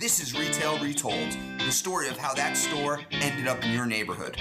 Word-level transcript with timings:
This 0.00 0.18
is 0.18 0.32
Retail 0.32 0.78
Retold, 0.78 1.36
the 1.58 1.70
story 1.70 2.08
of 2.08 2.16
how 2.16 2.32
that 2.32 2.56
store 2.56 3.02
ended 3.10 3.46
up 3.46 3.62
in 3.62 3.70
your 3.70 3.84
neighborhood. 3.84 4.34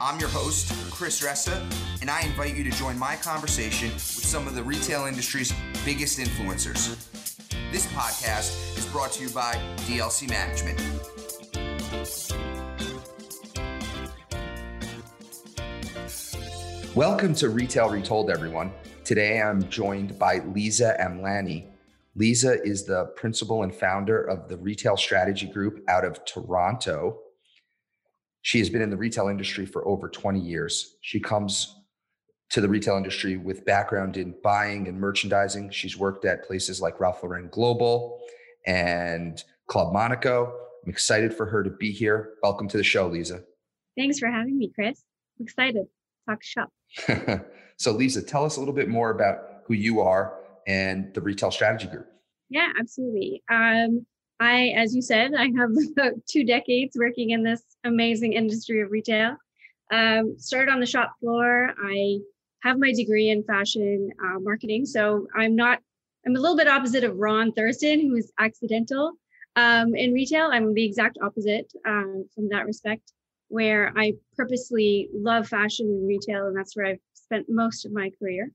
I'm 0.00 0.18
your 0.18 0.28
host, 0.28 0.72
Chris 0.90 1.24
Ressa, 1.24 1.62
and 2.00 2.10
I 2.10 2.22
invite 2.22 2.56
you 2.56 2.64
to 2.64 2.72
join 2.72 2.98
my 2.98 3.14
conversation 3.14 3.92
with 3.92 4.00
some 4.00 4.48
of 4.48 4.56
the 4.56 4.64
retail 4.64 5.06
industry's 5.06 5.54
biggest 5.84 6.18
influencers. 6.18 7.08
This 7.70 7.86
podcast 7.92 8.76
is 8.76 8.84
brought 8.86 9.12
to 9.12 9.22
you 9.22 9.30
by 9.30 9.54
DLC 9.86 10.28
Management. 10.28 10.80
Welcome 16.96 17.32
to 17.36 17.50
Retail 17.50 17.90
Retold, 17.90 18.28
everyone. 18.28 18.72
Today 19.04 19.40
I'm 19.40 19.68
joined 19.70 20.18
by 20.18 20.40
Lisa 20.40 20.96
Amlani. 21.00 21.75
Lisa 22.16 22.62
is 22.62 22.86
the 22.86 23.04
principal 23.14 23.62
and 23.62 23.74
founder 23.74 24.22
of 24.22 24.48
the 24.48 24.56
Retail 24.56 24.96
Strategy 24.96 25.46
Group 25.46 25.84
out 25.86 26.02
of 26.02 26.24
Toronto. 26.24 27.18
She 28.40 28.58
has 28.58 28.70
been 28.70 28.80
in 28.80 28.88
the 28.88 28.96
retail 28.96 29.28
industry 29.28 29.66
for 29.66 29.86
over 29.86 30.08
20 30.08 30.40
years. 30.40 30.96
She 31.02 31.20
comes 31.20 31.76
to 32.50 32.62
the 32.62 32.68
retail 32.68 32.96
industry 32.96 33.36
with 33.36 33.66
background 33.66 34.16
in 34.16 34.34
buying 34.42 34.88
and 34.88 34.98
merchandising. 34.98 35.70
She's 35.70 35.98
worked 35.98 36.24
at 36.24 36.44
places 36.44 36.80
like 36.80 37.00
Ralph 37.00 37.22
Lauren 37.22 37.48
Global 37.50 38.18
and 38.66 39.42
Club 39.66 39.92
Monaco. 39.92 40.54
I'm 40.84 40.90
excited 40.90 41.34
for 41.34 41.44
her 41.44 41.62
to 41.62 41.70
be 41.70 41.92
here. 41.92 42.34
Welcome 42.42 42.68
to 42.68 42.78
the 42.78 42.84
show, 42.84 43.08
Lisa. 43.08 43.42
Thanks 43.94 44.18
for 44.18 44.28
having 44.28 44.56
me, 44.56 44.72
Chris. 44.74 45.02
I'm 45.38 45.44
excited. 45.44 45.86
Talk 46.26 46.42
shop. 46.42 46.70
so, 47.76 47.92
Lisa, 47.92 48.22
tell 48.22 48.46
us 48.46 48.56
a 48.56 48.60
little 48.60 48.74
bit 48.74 48.88
more 48.88 49.10
about 49.10 49.38
who 49.66 49.74
you 49.74 50.00
are 50.00 50.38
and 50.66 51.12
the 51.14 51.20
Retail 51.20 51.50
Strategy 51.50 51.86
Group. 51.86 52.08
Yeah, 52.48 52.72
absolutely. 52.78 53.42
Um, 53.50 54.06
I, 54.40 54.74
as 54.76 54.94
you 54.94 55.02
said, 55.02 55.32
I 55.34 55.50
have 55.56 55.70
about 55.92 56.14
two 56.28 56.44
decades 56.44 56.96
working 56.98 57.30
in 57.30 57.42
this 57.42 57.62
amazing 57.84 58.32
industry 58.34 58.80
of 58.80 58.90
retail. 58.90 59.36
Um, 59.92 60.36
started 60.38 60.70
on 60.70 60.80
the 60.80 60.86
shop 60.86 61.14
floor. 61.20 61.72
I 61.82 62.18
have 62.62 62.78
my 62.78 62.92
degree 62.92 63.30
in 63.30 63.44
fashion 63.44 64.10
uh, 64.22 64.40
marketing, 64.40 64.84
so 64.84 65.26
I'm 65.36 65.54
not. 65.54 65.78
I'm 66.26 66.34
a 66.34 66.40
little 66.40 66.56
bit 66.56 66.66
opposite 66.66 67.04
of 67.04 67.16
Ron 67.16 67.52
Thurston, 67.52 68.00
who 68.00 68.16
is 68.16 68.32
accidental 68.40 69.12
um, 69.54 69.94
in 69.94 70.12
retail. 70.12 70.50
I'm 70.52 70.74
the 70.74 70.84
exact 70.84 71.18
opposite 71.22 71.72
uh, 71.86 72.24
from 72.34 72.48
that 72.50 72.66
respect, 72.66 73.12
where 73.46 73.92
I 73.96 74.14
purposely 74.36 75.08
love 75.14 75.46
fashion 75.46 75.86
and 75.86 76.08
retail, 76.08 76.48
and 76.48 76.56
that's 76.56 76.76
where 76.76 76.86
I've 76.86 77.00
spent 77.14 77.46
most 77.48 77.86
of 77.86 77.92
my 77.92 78.10
career 78.18 78.50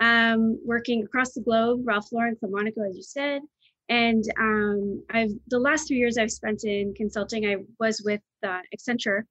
um, 0.00 0.58
working 0.64 1.02
across 1.04 1.32
the 1.32 1.40
globe, 1.40 1.80
Ralph 1.84 2.12
Lauren, 2.12 2.36
Club 2.36 2.52
Monaco, 2.52 2.82
as 2.88 2.96
you 2.96 3.02
said. 3.02 3.42
And 3.88 4.24
um, 4.38 5.04
I've 5.10 5.30
the 5.48 5.58
last 5.58 5.86
three 5.86 5.98
years 5.98 6.18
I've 6.18 6.32
spent 6.32 6.64
in 6.64 6.92
consulting. 6.94 7.46
I 7.46 7.56
was 7.78 8.02
with 8.04 8.20
uh, 8.42 8.60
Accenture 8.74 9.22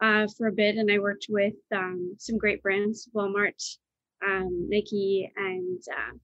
uh, 0.00 0.26
for 0.36 0.46
a 0.48 0.52
bit, 0.52 0.76
and 0.76 0.90
I 0.90 0.98
worked 0.98 1.26
with 1.28 1.54
um, 1.74 2.14
some 2.18 2.38
great 2.38 2.62
brands, 2.62 3.08
Walmart, 3.14 3.62
um, 4.26 4.66
Nike, 4.70 5.30
and 5.36 5.82
uh, 5.92 6.16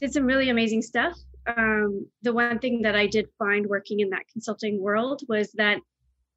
did 0.00 0.12
some 0.12 0.24
really 0.24 0.50
amazing 0.50 0.82
stuff. 0.82 1.16
Um, 1.46 2.06
the 2.22 2.32
one 2.32 2.58
thing 2.58 2.82
that 2.82 2.96
I 2.96 3.06
did 3.06 3.28
find 3.38 3.66
working 3.66 4.00
in 4.00 4.10
that 4.10 4.28
consulting 4.32 4.80
world 4.80 5.22
was 5.28 5.52
that 5.52 5.78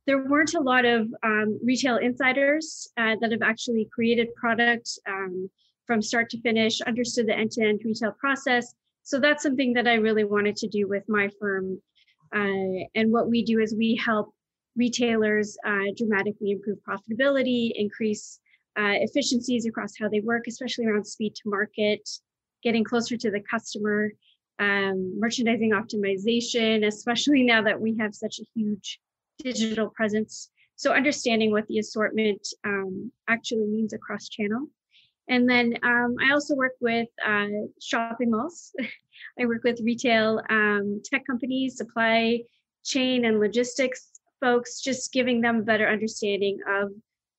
there 0.07 0.25
weren't 0.25 0.53
a 0.53 0.59
lot 0.59 0.85
of 0.85 1.07
um, 1.23 1.59
retail 1.63 1.97
insiders 1.97 2.87
uh, 2.97 3.15
that 3.21 3.31
have 3.31 3.41
actually 3.41 3.87
created 3.93 4.33
product 4.35 4.89
um, 5.07 5.49
from 5.85 6.01
start 6.01 6.29
to 6.31 6.41
finish, 6.41 6.81
understood 6.81 7.27
the 7.27 7.37
end 7.37 7.51
to 7.51 7.63
end 7.63 7.81
retail 7.83 8.13
process. 8.19 8.73
So 9.03 9.19
that's 9.19 9.43
something 9.43 9.73
that 9.73 9.87
I 9.87 9.95
really 9.95 10.23
wanted 10.23 10.55
to 10.57 10.67
do 10.67 10.87
with 10.87 11.03
my 11.07 11.29
firm. 11.39 11.81
Uh, 12.33 12.85
and 12.95 13.11
what 13.11 13.29
we 13.29 13.43
do 13.43 13.59
is 13.59 13.75
we 13.75 13.95
help 13.95 14.33
retailers 14.75 15.57
uh, 15.65 15.91
dramatically 15.97 16.51
improve 16.51 16.77
profitability, 16.87 17.71
increase 17.75 18.39
uh, 18.77 18.95
efficiencies 19.01 19.65
across 19.65 19.93
how 19.99 20.07
they 20.07 20.21
work, 20.21 20.45
especially 20.47 20.85
around 20.85 21.05
speed 21.05 21.35
to 21.35 21.41
market, 21.45 22.07
getting 22.63 22.83
closer 22.83 23.17
to 23.17 23.31
the 23.31 23.41
customer, 23.41 24.11
um, 24.59 25.19
merchandising 25.19 25.71
optimization, 25.71 26.85
especially 26.85 27.43
now 27.53 27.61
that 27.61 27.79
we 27.79 27.97
have 27.97 28.15
such 28.15 28.39
a 28.39 28.45
huge 28.55 28.99
digital 29.39 29.89
presence. 29.89 30.49
So 30.75 30.93
understanding 30.93 31.51
what 31.51 31.67
the 31.67 31.79
assortment 31.79 32.47
um, 32.63 33.11
actually 33.27 33.67
means 33.67 33.93
across 33.93 34.29
channel 34.29 34.67
and 35.27 35.49
then 35.49 35.77
um, 35.83 36.15
I 36.21 36.33
also 36.33 36.55
work 36.55 36.73
with 36.81 37.07
uh, 37.25 37.47
shopping 37.81 38.31
malls. 38.31 38.71
I 39.39 39.45
work 39.45 39.63
with 39.63 39.79
retail 39.83 40.41
um, 40.49 41.01
tech 41.05 41.23
companies, 41.25 41.77
supply 41.77 42.39
chain, 42.83 43.25
and 43.25 43.39
logistics 43.39 44.11
folks, 44.41 44.81
just 44.81 45.13
giving 45.13 45.39
them 45.39 45.57
a 45.57 45.61
better 45.61 45.87
understanding 45.87 46.57
of 46.67 46.91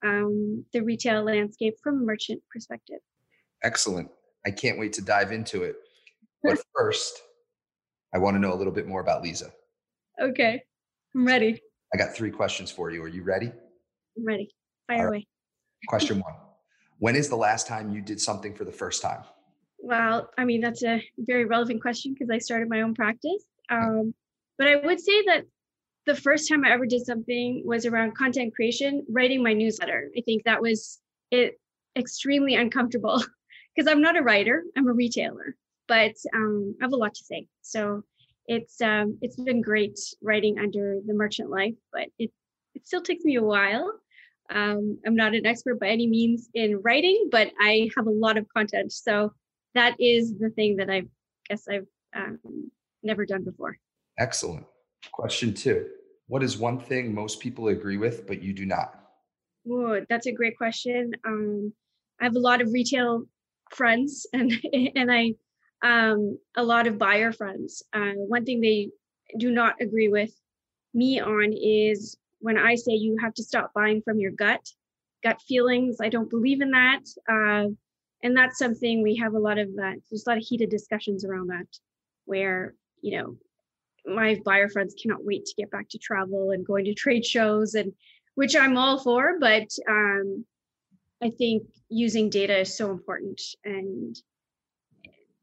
um, 0.05 0.65
the 0.73 0.81
retail 0.81 1.25
landscape 1.25 1.75
from 1.83 1.97
a 1.97 2.05
merchant 2.05 2.41
perspective. 2.51 3.01
Excellent. 3.63 4.09
I 4.47 4.51
can't 4.51 4.79
wait 4.79 4.93
to 4.95 5.03
dive 5.03 5.33
into 5.33 5.65
it. 5.65 5.77
But 6.45 6.59
first, 6.75 7.23
I 8.13 8.19
want 8.19 8.35
to 8.35 8.41
know 8.41 8.53
a 8.53 8.57
little 8.57 8.73
bit 8.73 8.89
more 8.89 9.01
about 9.01 9.23
Lisa. 9.23 9.53
Okay, 10.21 10.61
I'm 11.15 11.25
ready. 11.25 11.63
I 11.95 11.97
got 11.97 12.17
three 12.17 12.33
questions 12.33 12.69
for 12.69 12.91
you. 12.91 13.01
Are 13.01 13.09
you 13.09 13.23
ready? 13.23 13.53
I'm 14.17 14.25
ready. 14.25 14.53
Fire 14.89 15.05
right. 15.05 15.09
away. 15.09 15.27
Question 15.87 16.19
one 16.19 16.35
when 17.03 17.17
is 17.17 17.29
the 17.29 17.35
last 17.35 17.67
time 17.67 17.93
you 17.93 18.01
did 18.01 18.21
something 18.21 18.55
for 18.55 18.65
the 18.65 18.71
first 18.71 19.03
time? 19.03 19.25
Well, 19.81 20.31
I 20.39 20.45
mean, 20.45 20.61
that's 20.61 20.85
a 20.85 21.03
very 21.19 21.47
relevant 21.47 21.83
question 21.83 22.15
because 22.15 22.31
I 22.31 22.39
started 22.39 22.69
my 22.69 22.83
own 22.83 22.95
practice. 22.95 23.43
Um, 23.69 24.15
but 24.57 24.69
I 24.69 24.77
would 24.77 25.01
say 25.01 25.25
that 25.27 25.43
the 26.07 26.15
first 26.15 26.49
time 26.49 26.65
I 26.65 26.71
ever 26.71 26.87
did 26.87 27.05
something 27.05 27.65
was 27.65 27.87
around 27.87 28.17
content 28.17 28.55
creation, 28.55 29.05
writing 29.11 29.43
my 29.43 29.53
newsletter. 29.53 30.13
I 30.17 30.21
think 30.21 30.45
that 30.45 30.63
was 30.63 31.01
it 31.33 31.59
extremely 31.97 32.55
uncomfortable 32.55 33.21
because 33.75 33.91
I'm 33.91 34.01
not 34.01 34.17
a 34.17 34.23
writer, 34.23 34.63
I'm 34.77 34.87
a 34.87 34.93
retailer, 34.93 35.57
but 35.89 36.15
um, 36.37 36.77
I 36.81 36.85
have 36.85 36.93
a 36.93 36.97
lot 36.97 37.15
to 37.15 37.25
say. 37.25 37.49
So 37.63 38.05
it's 38.47 38.81
um, 38.81 39.19
it's 39.23 39.41
been 39.41 39.61
great 39.61 39.99
writing 40.23 40.61
under 40.61 41.01
the 41.05 41.15
merchant 41.15 41.51
life, 41.51 41.75
but 41.93 42.07
it 42.21 42.31
it 42.77 42.87
still 42.87 43.03
takes 43.03 43.25
me 43.25 43.35
a 43.35 43.43
while. 43.43 43.93
Um, 44.55 44.99
I'm 45.07 45.17
not 45.17 45.35
an 45.35 45.47
expert 45.47 45.81
by 45.81 45.89
any 45.89 46.07
means 46.07 46.49
in 46.55 46.81
writing, 46.83 47.29
but 47.31 47.51
I 47.61 47.91
have 47.97 48.07
a 48.07 48.11
lot 48.11 48.37
of 48.37 48.47
content. 48.49 48.93
So 48.93 49.33
that 49.75 49.97
is 49.99 50.39
the 50.39 50.51
thing 50.51 50.77
that 50.77 50.91
I 50.91 51.05
guess 51.49 51.67
I've 51.69 51.87
um, 52.15 52.71
never 53.03 53.25
done 53.25 53.45
before. 53.45 53.79
Excellent. 54.19 54.67
Question 55.11 55.55
two 55.55 55.89
What 56.29 56.43
is 56.43 56.59
one 56.59 56.79
thing 56.79 57.15
most 57.15 57.41
people 57.41 57.69
agree 57.69 57.97
with, 57.97 58.27
but 58.27 58.43
you 58.43 58.53
do 58.53 58.67
not? 58.67 58.99
Oh, 59.69 60.01
that's 60.09 60.27
a 60.27 60.33
great 60.33 60.57
question. 60.57 61.13
Um, 61.25 61.73
I 62.21 62.25
have 62.25 62.37
a 62.37 62.41
lot 62.41 62.61
of 62.61 62.73
retail 62.73 63.25
friends 63.71 64.27
and 64.33 64.53
and 64.95 65.11
I 65.11 65.35
um, 65.83 66.39
a 66.57 66.63
lot 66.63 66.87
of 66.87 66.99
buyer 66.99 67.33
friends. 67.33 67.83
Uh, 67.93 68.13
one 68.15 68.45
thing 68.45 68.61
they 68.61 68.91
do 69.39 69.51
not 69.51 69.75
agree 69.81 70.09
with 70.09 70.33
me 70.95 71.21
on 71.21 71.53
is 71.53 72.17
when 72.43 72.59
I 72.59 72.75
say 72.75 72.93
you 72.93 73.17
have 73.23 73.35
to 73.35 73.45
stop 73.45 73.73
buying 73.73 74.03
from 74.03 74.19
your 74.19 74.33
gut, 74.33 74.61
gut 75.23 75.41
feelings, 75.49 75.99
I 76.03 76.09
don't 76.09 76.29
believe 76.29 76.61
in 76.61 76.73
that. 76.73 77.03
Uh, 77.29 77.71
and 78.23 78.37
that's 78.37 78.59
something 78.59 79.03
we 79.03 79.17
have 79.17 79.35
a 79.35 79.39
lot 79.39 79.59
of 79.59 79.75
that. 79.77 79.97
There's 80.11 80.27
a 80.27 80.31
lot 80.31 80.39
of 80.39 80.45
heated 80.45 80.69
discussions 80.69 81.25
around 81.25 81.49
that, 81.49 81.67
where 82.25 82.75
you 83.01 83.19
know 83.19 83.37
my 84.05 84.41
buyer 84.45 84.69
friends 84.69 84.95
cannot 85.01 85.25
wait 85.25 85.45
to 85.47 85.55
get 85.57 85.71
back 85.71 85.89
to 85.91 85.99
travel 85.99 86.51
and 86.51 86.67
going 86.67 86.85
to 86.85 86.95
trade 87.05 87.25
shows, 87.25 87.75
and 87.75 87.93
which 88.35 88.55
I'm 88.57 88.77
all 88.77 88.99
for. 88.99 89.39
But 89.41 89.69
um, 89.89 90.45
I 91.23 91.31
think 91.31 91.63
using 91.89 92.29
data 92.29 92.59
is 92.59 92.77
so 92.77 92.91
important, 92.91 93.41
and 93.65 94.17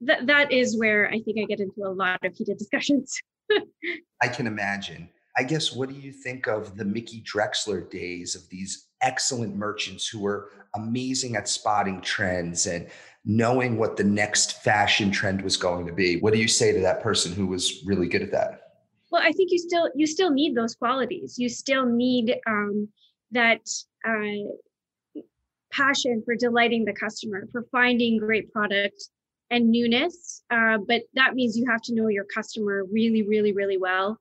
that 0.02 0.28
that 0.28 0.52
is 0.52 0.78
where 0.78 1.08
I 1.08 1.20
think 1.22 1.38
I 1.40 1.46
get 1.46 1.62
into 1.62 1.84
a 1.86 1.92
lot 1.92 2.24
of 2.26 2.36
heated 2.36 2.58
discussions. 2.58 3.18
I 4.22 4.28
can 4.28 4.48
imagine. 4.48 5.10
I 5.38 5.44
guess, 5.44 5.74
what 5.74 5.90
do 5.90 5.96
you 5.96 6.12
think 6.12 6.48
of 6.48 6.76
the 6.76 6.86
Mickey 6.86 7.22
Drexler 7.22 7.90
days 7.90 8.36
of 8.36 8.48
these 8.50 8.88
excellent 9.02 9.56
merchants 9.56 10.08
who 10.08 10.20
were 10.20 10.52
amazing 10.76 11.36
at 11.36 11.48
spotting 11.48 12.02
trends 12.02 12.68
and 12.68 12.88
knowing 13.26 13.78
what 13.78 13.96
the 13.96 14.04
next 14.04 14.64
fashion 14.64 15.12
trend 15.12 15.42
was 15.42 15.58
going 15.58 15.86
to 15.86 15.94
be? 15.94 16.20
What 16.20 16.34
do 16.34 16.40
you 16.40 16.48
say 16.48 16.74
to 16.74 16.80
that 16.82 17.02
person 17.02 17.34
who 17.34 17.48
was 17.48 17.84
really 17.86 18.08
good 18.08 18.22
at 18.22 18.32
that? 18.32 18.62
Well, 19.12 19.22
I 19.24 19.32
think 19.32 19.52
you 19.52 19.58
still 19.58 19.90
you 19.96 20.06
still 20.06 20.30
need 20.30 20.56
those 20.56 20.76
qualities. 20.76 21.40
You 21.40 21.50
still 21.50 21.86
need 21.86 22.36
um, 22.48 22.88
that 23.32 23.62
uh, 24.08 25.22
passion 25.72 26.22
for 26.26 26.36
delighting 26.36 26.86
the 26.86 26.94
customer, 26.94 27.48
for 27.52 27.66
finding 27.72 28.20
great 28.20 28.52
product 28.52 29.10
and 29.50 29.72
newness. 29.72 30.44
Uh, 30.52 30.78
but 30.88 31.04
that 31.16 31.34
means 31.34 31.58
you 31.58 31.66
have 31.70 31.82
to 31.84 31.96
know 31.96 32.08
your 32.08 32.26
customer 32.26 32.86
really, 32.92 33.24
really, 33.24 33.52
really 33.52 33.78
well 33.78 34.20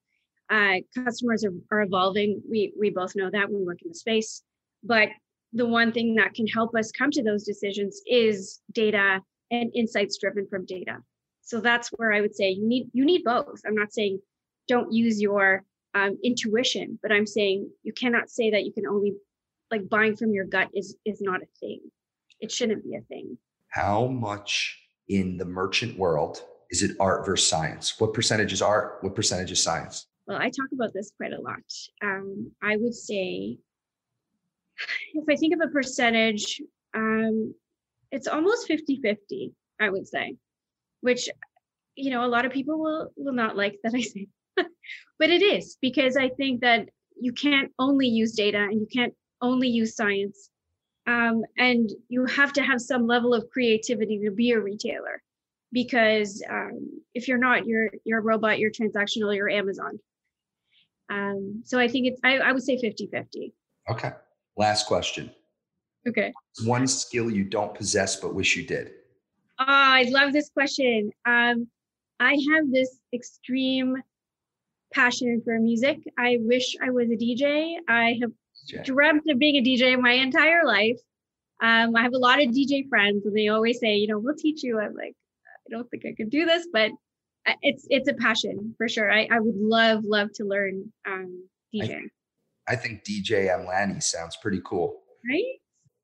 uh, 0.51 0.77
customers 0.95 1.45
are, 1.45 1.53
are 1.71 1.83
evolving. 1.83 2.43
We 2.49 2.73
we 2.79 2.91
both 2.91 3.15
know 3.17 3.31
that 3.31 3.51
we 3.51 3.65
work 3.65 3.83
in 3.83 3.89
the 3.89 3.95
space, 3.95 4.43
but 4.83 5.09
the 5.53 5.67
one 5.67 5.93
thing 5.93 6.15
that 6.17 6.35
can 6.35 6.47
help 6.47 6.75
us 6.75 6.93
come 6.93 7.11
to 7.11 7.23
those 7.23 7.45
decisions 7.45 8.03
is 8.07 8.61
data 8.73 9.21
and 9.51 9.71
insights 9.75 10.19
driven 10.19 10.47
from 10.49 10.67
data. 10.67 10.99
So 11.43 11.61
that's 11.61 11.89
where 11.97 12.13
I 12.13 12.21
would 12.21 12.35
say 12.35 12.51
you 12.51 12.67
need 12.67 12.89
you 12.93 13.05
need 13.05 13.25
both. 13.25 13.61
I'm 13.67 13.75
not 13.75 13.93
saying 13.93 14.21
don't 14.69 14.93
use 14.93 15.21
your 15.21 15.65
um, 15.95 16.19
intuition, 16.23 16.99
but 17.03 17.11
I'm 17.11 17.27
saying 17.27 17.71
you 17.83 17.93
cannot 17.93 18.29
say 18.29 18.51
that 18.51 18.65
you 18.65 18.73
can 18.73 18.87
only 18.87 19.15
like 19.71 19.89
buying 19.89 20.17
from 20.17 20.33
your 20.33 20.45
gut 20.45 20.69
is 20.75 20.97
is 21.05 21.21
not 21.21 21.43
a 21.43 21.47
thing. 21.61 21.81
It 22.41 22.53
shouldn't 22.53 22.85
be 22.85 22.95
a 22.95 23.01
thing. 23.03 23.39
How 23.69 24.07
much 24.07 24.79
in 25.09 25.37
the 25.37 25.45
merchant 25.45 25.99
world 25.99 26.43
is 26.71 26.83
it 26.83 26.97
art 27.01 27.25
versus 27.25 27.49
science? 27.49 27.99
What 27.99 28.13
percentage 28.13 28.53
is 28.53 28.63
art? 28.63 28.99
What 29.01 29.15
percentage 29.15 29.51
is 29.51 29.63
science? 29.63 30.08
Well, 30.29 30.37
I 30.37 30.51
talk 30.51 30.69
about 30.75 30.93
this 30.93 31.11
quite 31.17 31.33
a 31.33 31.41
lot. 31.41 31.57
Um, 32.03 32.53
I 32.63 32.77
would 32.77 32.95
say, 32.95 33.57
if 35.15 35.25
I 35.27 35.37
think 35.37 35.55
of 35.55 35.63
a 35.67 35.73
percentage, 35.73 36.61
um, 36.95 37.55
it's 38.13 38.29
almost 38.29 38.67
50 38.67 39.01
50, 39.03 39.55
I 39.81 39.89
would 39.89 40.07
say, 40.07 40.37
which, 41.01 41.31
you 41.95 42.11
know, 42.11 42.27
a 42.27 42.29
lot 42.29 42.45
of 42.45 42.53
people 42.53 42.79
will, 42.79 43.09
will 43.17 43.33
not 43.33 43.57
like 43.57 43.79
that 43.83 43.95
I 43.95 44.03
say, 44.03 44.29
but 44.57 45.31
it 45.31 45.41
is 45.41 45.79
because 45.81 46.19
I 46.19 46.29
think 46.29 46.61
that 46.61 46.91
you 47.19 47.33
can't 47.33 47.73
only 47.79 48.07
use 48.07 48.33
data 48.33 48.59
and 48.59 48.81
you 48.81 48.87
can't 48.93 49.15
only 49.41 49.69
use 49.69 49.97
science. 49.97 50.51
Um, 51.07 51.43
and 51.57 51.89
you 52.11 52.27
have 52.27 52.53
to 52.53 52.63
have 52.63 52.83
some 52.83 53.07
level 53.07 53.33
of 53.33 53.49
creativity 53.49 54.21
to 54.27 54.31
be 54.31 54.51
a 54.51 54.61
retailer 54.61 55.23
because 55.73 56.45
um, 56.51 57.01
if 57.15 57.29
you're 57.29 57.39
not, 57.39 57.67
you're 57.67 57.91
you're 58.05 58.19
a 58.19 58.23
robot, 58.23 58.59
you're 58.59 58.71
transactional, 58.71 59.35
you're 59.35 59.49
Amazon. 59.49 59.99
Um, 61.11 61.63
so 61.65 61.79
I 61.79 61.89
think 61.89 62.07
it's 62.07 62.21
I, 62.25 62.39
I 62.39 62.53
would 62.53 62.63
say 62.63 62.77
50-50. 62.77 63.53
Okay. 63.91 64.13
Last 64.57 64.87
question. 64.87 65.31
Okay. 66.07 66.33
One 66.65 66.87
skill 66.87 67.31
you 67.31 67.45
don't 67.45 67.75
possess 67.75 68.17
but 68.17 68.35
wish 68.35 68.57
you 68.57 68.67
did. 68.67 68.93
Oh, 69.61 69.65
I 69.67 70.05
love 70.09 70.33
this 70.33 70.51
question. 70.51 71.11
Um, 71.25 71.69
I 72.21 72.37
have 72.53 72.71
this 72.71 72.99
extreme 73.13 73.97
passion 74.93 75.43
for 75.45 75.59
music. 75.59 75.99
I 76.19 76.39
wish 76.41 76.77
I 76.83 76.91
was 76.91 77.09
a 77.11 77.17
DJ. 77.17 77.77
I 77.89 78.19
have 78.21 78.31
DJ. 78.69 78.85
dreamt 78.85 79.25
of 79.29 79.39
being 79.39 79.57
a 79.57 79.63
DJ 79.63 80.01
my 80.01 80.13
entire 80.13 80.65
life. 80.65 80.99
Um, 81.61 81.97
I 81.97 82.03
have 82.03 82.15
a 82.15 82.19
lot 82.19 82.41
of 82.41 82.51
DJ 82.51 82.89
friends, 82.89 83.27
and 83.27 83.37
they 83.37 83.49
always 83.49 83.81
say, 83.81 83.97
you 83.97 84.07
know, 84.07 84.19
we'll 84.19 84.37
teach 84.37 84.63
you. 84.63 84.79
I'm 84.79 84.95
like, 84.95 85.15
I 85.67 85.71
don't 85.71 85.89
think 85.91 86.05
I 86.07 86.15
could 86.17 86.31
do 86.31 86.47
this, 86.47 86.69
but 86.73 86.93
it's 87.63 87.87
it's 87.91 88.09
a 88.09 88.15
passion 88.15 88.75
for 88.77 88.89
sure. 88.89 89.11
I, 89.11 89.29
I 89.31 89.41
would 89.41 89.57
love 89.57 90.05
love 90.05 90.33
to 90.35 90.45
learn 90.45 90.93
um, 91.07 91.49
DJing. 91.75 92.09
I, 92.67 92.73
I 92.73 92.77
think 92.77 93.05
DJ 93.05 93.49
Amlani 93.49 94.03
sounds 94.03 94.37
pretty 94.37 94.61
cool. 94.65 95.01
Right. 95.29 95.45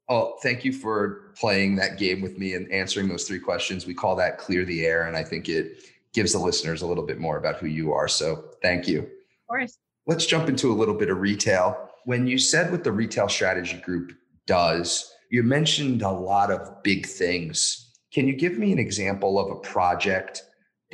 Oh, 0.08 0.36
thank 0.42 0.64
you 0.64 0.72
for 0.72 1.32
playing 1.38 1.76
that 1.76 1.98
game 1.98 2.20
with 2.20 2.38
me 2.38 2.54
and 2.54 2.70
answering 2.70 3.08
those 3.08 3.26
three 3.26 3.38
questions. 3.38 3.86
We 3.86 3.94
call 3.94 4.16
that 4.16 4.38
clear 4.38 4.64
the 4.64 4.84
air, 4.84 5.06
and 5.06 5.16
I 5.16 5.24
think 5.24 5.48
it 5.48 5.78
gives 6.12 6.32
the 6.32 6.38
listeners 6.38 6.82
a 6.82 6.86
little 6.86 7.04
bit 7.04 7.18
more 7.18 7.38
about 7.38 7.56
who 7.56 7.66
you 7.66 7.92
are. 7.92 8.08
So 8.08 8.50
thank 8.62 8.86
you. 8.86 9.00
Of 9.00 9.48
course. 9.48 9.78
Let's 10.06 10.26
jump 10.26 10.48
into 10.48 10.70
a 10.70 10.74
little 10.74 10.94
bit 10.94 11.08
of 11.10 11.18
retail. 11.18 11.90
When 12.04 12.26
you 12.26 12.38
said 12.38 12.70
what 12.70 12.84
the 12.84 12.92
retail 12.92 13.28
strategy 13.28 13.78
group 13.78 14.12
does, 14.46 15.10
you 15.30 15.42
mentioned 15.42 16.02
a 16.02 16.10
lot 16.10 16.50
of 16.50 16.82
big 16.82 17.06
things. 17.06 17.92
Can 18.12 18.28
you 18.28 18.36
give 18.36 18.58
me 18.58 18.72
an 18.72 18.78
example 18.78 19.38
of 19.38 19.50
a 19.50 19.60
project 19.60 20.42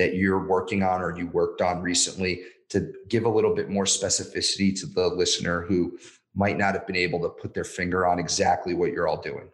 that 0.01 0.15
you're 0.15 0.49
working 0.49 0.83
on 0.83 1.03
or 1.03 1.15
you 1.15 1.27
worked 1.27 1.61
on 1.61 1.83
recently 1.83 2.41
to 2.71 2.91
give 3.11 3.27
a 3.27 3.29
little 3.29 3.55
bit 3.55 3.69
more 3.69 3.85
specificity 3.85 4.75
to 4.81 4.87
the 4.87 5.09
listener 5.09 5.61
who 5.61 5.99
might 6.35 6.57
not 6.57 6.73
have 6.73 6.87
been 6.87 6.97
able 6.97 7.21
to 7.21 7.29
put 7.29 7.53
their 7.53 7.65
finger 7.65 8.07
on 8.07 8.19
exactly 8.19 8.73
what 8.73 8.93
you're 8.93 9.07
all 9.07 9.21
doing? 9.21 9.51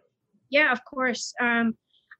Yeah, 0.49 0.71
of 0.71 0.79
course. 0.85 1.33
Um, 1.41 1.75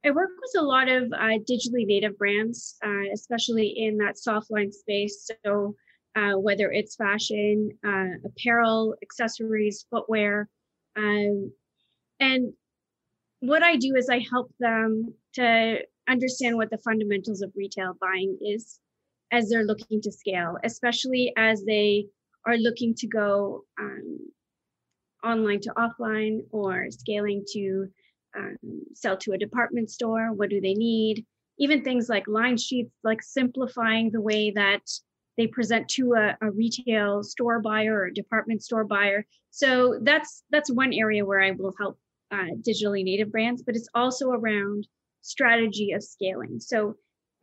I 0.05 0.11
work 0.11 0.31
with 0.41 0.61
a 0.61 0.65
lot 0.65 0.89
of 0.89 1.03
uh, 1.13 1.39
digitally 1.49 1.85
native 1.85 2.17
brands, 2.17 2.75
uh, 2.85 3.13
especially 3.13 3.67
in 3.77 3.97
that 3.99 4.17
soft 4.17 4.51
line 4.51 4.73
space. 4.73 5.29
So, 5.45 5.75
uh, 6.17 6.33
whether 6.33 6.69
it's 6.69 6.97
fashion, 6.97 7.69
uh, 7.87 8.17
apparel, 8.25 8.93
accessories, 9.01 9.85
footwear. 9.89 10.49
Um, 10.97 11.53
and 12.19 12.51
what 13.39 13.63
I 13.63 13.77
do 13.77 13.95
is 13.95 14.09
I 14.09 14.19
help 14.19 14.51
them 14.59 15.13
to 15.35 15.77
understand 16.07 16.55
what 16.55 16.69
the 16.69 16.77
fundamentals 16.77 17.41
of 17.41 17.51
retail 17.55 17.95
buying 17.99 18.37
is 18.41 18.79
as 19.31 19.49
they're 19.49 19.65
looking 19.65 20.01
to 20.01 20.11
scale, 20.11 20.57
especially 20.63 21.33
as 21.37 21.63
they 21.63 22.07
are 22.45 22.57
looking 22.57 22.95
to 22.95 23.07
go 23.07 23.63
um, 23.79 24.19
online 25.23 25.59
to 25.61 25.73
offline 25.77 26.39
or 26.51 26.87
scaling 26.89 27.43
to 27.53 27.87
um, 28.37 28.57
sell 28.93 29.17
to 29.17 29.33
a 29.33 29.37
department 29.37 29.89
store. 29.89 30.31
What 30.33 30.49
do 30.49 30.61
they 30.61 30.73
need? 30.73 31.25
Even 31.59 31.83
things 31.83 32.07
like 32.07 32.27
line 32.27 32.57
sheets, 32.57 32.91
like 33.03 33.21
simplifying 33.21 34.11
the 34.11 34.21
way 34.21 34.51
that 34.51 34.81
they 35.37 35.47
present 35.47 35.87
to 35.89 36.13
a, 36.13 36.37
a 36.41 36.51
retail 36.51 37.23
store 37.23 37.59
buyer 37.59 37.99
or 37.99 38.09
department 38.09 38.63
store 38.63 38.83
buyer. 38.83 39.25
So 39.51 39.99
that's 40.01 40.43
that's 40.51 40.71
one 40.71 40.93
area 40.93 41.25
where 41.25 41.41
I 41.41 41.51
will 41.51 41.73
help 41.79 41.99
uh, 42.31 42.53
digitally 42.61 43.03
native 43.03 43.31
brands, 43.31 43.63
but 43.63 43.75
it's 43.75 43.89
also 43.93 44.29
around 44.29 44.87
strategy 45.27 45.91
of 45.91 46.03
scaling. 46.03 46.59
So, 46.59 46.95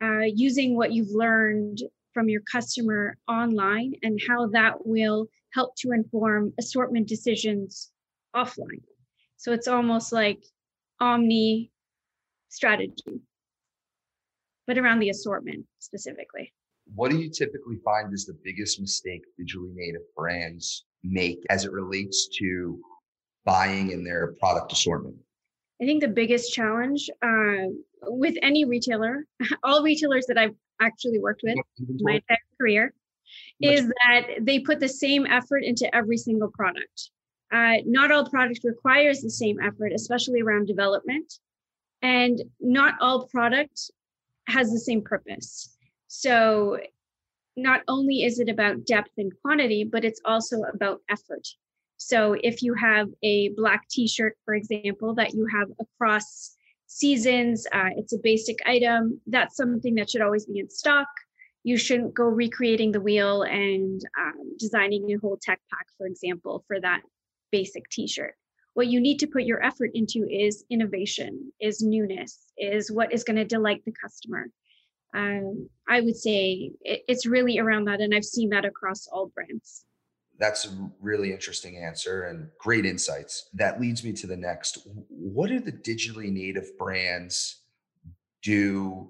uh, 0.03 0.25
using 0.25 0.75
what 0.75 0.91
you've 0.91 1.11
learned 1.11 1.79
from 2.13 2.29
your 2.29 2.41
customer 2.51 3.17
online 3.27 3.93
and 4.03 4.19
how 4.27 4.47
that 4.47 4.85
will 4.85 5.27
help 5.53 5.75
to 5.77 5.91
inform 5.91 6.53
assortment 6.59 7.07
decisions 7.07 7.91
offline. 8.35 8.81
So, 9.37 9.53
it's 9.53 9.67
almost 9.67 10.11
like 10.11 10.43
omni 10.99 11.71
strategy, 12.49 13.21
but 14.65 14.77
around 14.77 14.99
the 14.99 15.09
assortment 15.09 15.65
specifically. 15.79 16.53
What 16.93 17.11
do 17.11 17.17
you 17.17 17.29
typically 17.29 17.77
find 17.83 18.13
is 18.13 18.25
the 18.25 18.37
biggest 18.43 18.79
mistake 18.79 19.23
digitally 19.39 19.73
native 19.73 20.03
brands 20.15 20.85
make 21.03 21.39
as 21.49 21.65
it 21.65 21.71
relates 21.71 22.27
to 22.39 22.79
buying 23.43 23.91
in 23.91 24.03
their 24.03 24.33
product 24.39 24.71
assortment? 24.71 25.17
I 25.81 25.85
think 25.85 26.01
the 26.01 26.07
biggest 26.07 26.53
challenge 26.53 27.09
uh, 27.21 27.67
with 28.03 28.35
any 28.41 28.65
retailer, 28.65 29.25
all 29.63 29.83
retailers 29.83 30.25
that 30.27 30.37
I've 30.37 30.55
actually 30.81 31.19
worked 31.19 31.41
with 31.43 31.57
my 32.01 32.13
entire 32.13 32.37
career, 32.59 32.93
is 33.61 33.87
that 33.87 34.27
they 34.41 34.59
put 34.59 34.79
the 34.79 34.89
same 34.89 35.25
effort 35.25 35.63
into 35.63 35.93
every 35.95 36.17
single 36.17 36.49
product. 36.49 37.11
Uh, 37.51 37.75
not 37.85 38.11
all 38.11 38.29
product 38.29 38.61
requires 38.63 39.21
the 39.21 39.29
same 39.29 39.57
effort, 39.61 39.91
especially 39.93 40.41
around 40.41 40.67
development, 40.67 41.39
and 42.01 42.41
not 42.59 42.95
all 42.99 43.27
product 43.27 43.91
has 44.47 44.71
the 44.71 44.79
same 44.79 45.01
purpose. 45.01 45.77
So, 46.07 46.79
not 47.55 47.81
only 47.87 48.23
is 48.23 48.39
it 48.39 48.49
about 48.49 48.85
depth 48.85 49.11
and 49.17 49.31
quantity, 49.41 49.83
but 49.85 50.03
it's 50.03 50.21
also 50.25 50.63
about 50.73 51.01
effort. 51.09 51.47
So 51.97 52.35
if 52.43 52.61
you 52.61 52.73
have 52.73 53.07
a 53.23 53.49
black 53.55 53.87
t-shirt, 53.89 54.37
for 54.43 54.53
example, 54.53 55.15
that 55.15 55.33
you 55.33 55.47
have 55.53 55.69
across 55.79 56.55
seasons, 56.87 57.65
uh, 57.71 57.89
it's 57.97 58.13
a 58.13 58.19
basic 58.21 58.57
item, 58.65 59.21
that's 59.27 59.55
something 59.55 59.95
that 59.95 60.09
should 60.09 60.21
always 60.21 60.45
be 60.45 60.59
in 60.59 60.69
stock. 60.69 61.07
You 61.63 61.77
shouldn't 61.77 62.13
go 62.13 62.25
recreating 62.25 62.91
the 62.91 63.01
wheel 63.01 63.43
and 63.43 64.01
um, 64.19 64.55
designing 64.59 65.11
a 65.11 65.17
whole 65.19 65.39
tech 65.41 65.59
pack, 65.71 65.87
for 65.97 66.05
example, 66.05 66.63
for 66.67 66.79
that 66.81 67.01
basic 67.51 67.89
t-shirt. 67.89 68.35
What 68.73 68.87
you 68.87 68.99
need 68.99 69.19
to 69.19 69.27
put 69.27 69.43
your 69.43 69.63
effort 69.63 69.91
into 69.93 70.27
is 70.29 70.65
innovation, 70.69 71.53
is 71.61 71.81
newness, 71.81 72.51
is 72.57 72.91
what 72.91 73.13
is 73.13 73.23
going 73.23 73.37
to 73.37 73.45
delight 73.45 73.83
the 73.85 73.93
customer. 73.93 74.47
Um, 75.15 75.69
I 75.87 76.01
would 76.01 76.17
say 76.17 76.71
it, 76.81 77.03
it's 77.07 77.25
really 77.25 77.57
around 77.57 77.85
that, 77.85 78.01
and 78.01 78.13
I've 78.13 78.25
seen 78.25 78.49
that 78.49 78.65
across 78.65 79.07
all 79.07 79.31
brands 79.33 79.85
that's 80.39 80.65
a 80.65 80.91
really 81.01 81.31
interesting 81.31 81.77
answer 81.77 82.23
and 82.23 82.49
great 82.59 82.85
insights. 82.85 83.49
That 83.53 83.79
leads 83.79 84.03
me 84.03 84.13
to 84.13 84.27
the 84.27 84.37
next. 84.37 84.87
What 85.09 85.47
do 85.47 85.59
the 85.59 85.71
digitally 85.71 86.31
native 86.31 86.77
brands 86.77 87.61
do 88.43 89.09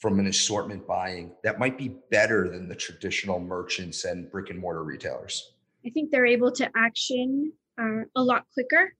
from 0.00 0.18
an 0.18 0.26
assortment 0.26 0.86
buying 0.86 1.32
that 1.44 1.58
might 1.58 1.78
be 1.78 1.96
better 2.10 2.48
than 2.48 2.68
the 2.68 2.74
traditional 2.74 3.38
merchants 3.38 4.04
and 4.04 4.30
brick 4.30 4.50
and 4.50 4.58
mortar 4.58 4.82
retailers? 4.82 5.52
I 5.86 5.90
think 5.90 6.10
they're 6.10 6.26
able 6.26 6.52
to 6.52 6.70
action 6.76 7.52
uh, 7.80 8.02
a 8.14 8.22
lot 8.22 8.44
quicker 8.52 8.94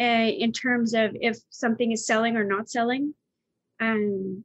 uh, 0.00 0.04
in 0.04 0.52
terms 0.52 0.94
of 0.94 1.12
if 1.14 1.36
something 1.50 1.92
is 1.92 2.06
selling 2.06 2.36
or 2.36 2.44
not 2.44 2.68
selling. 2.68 3.14
Um, 3.80 4.44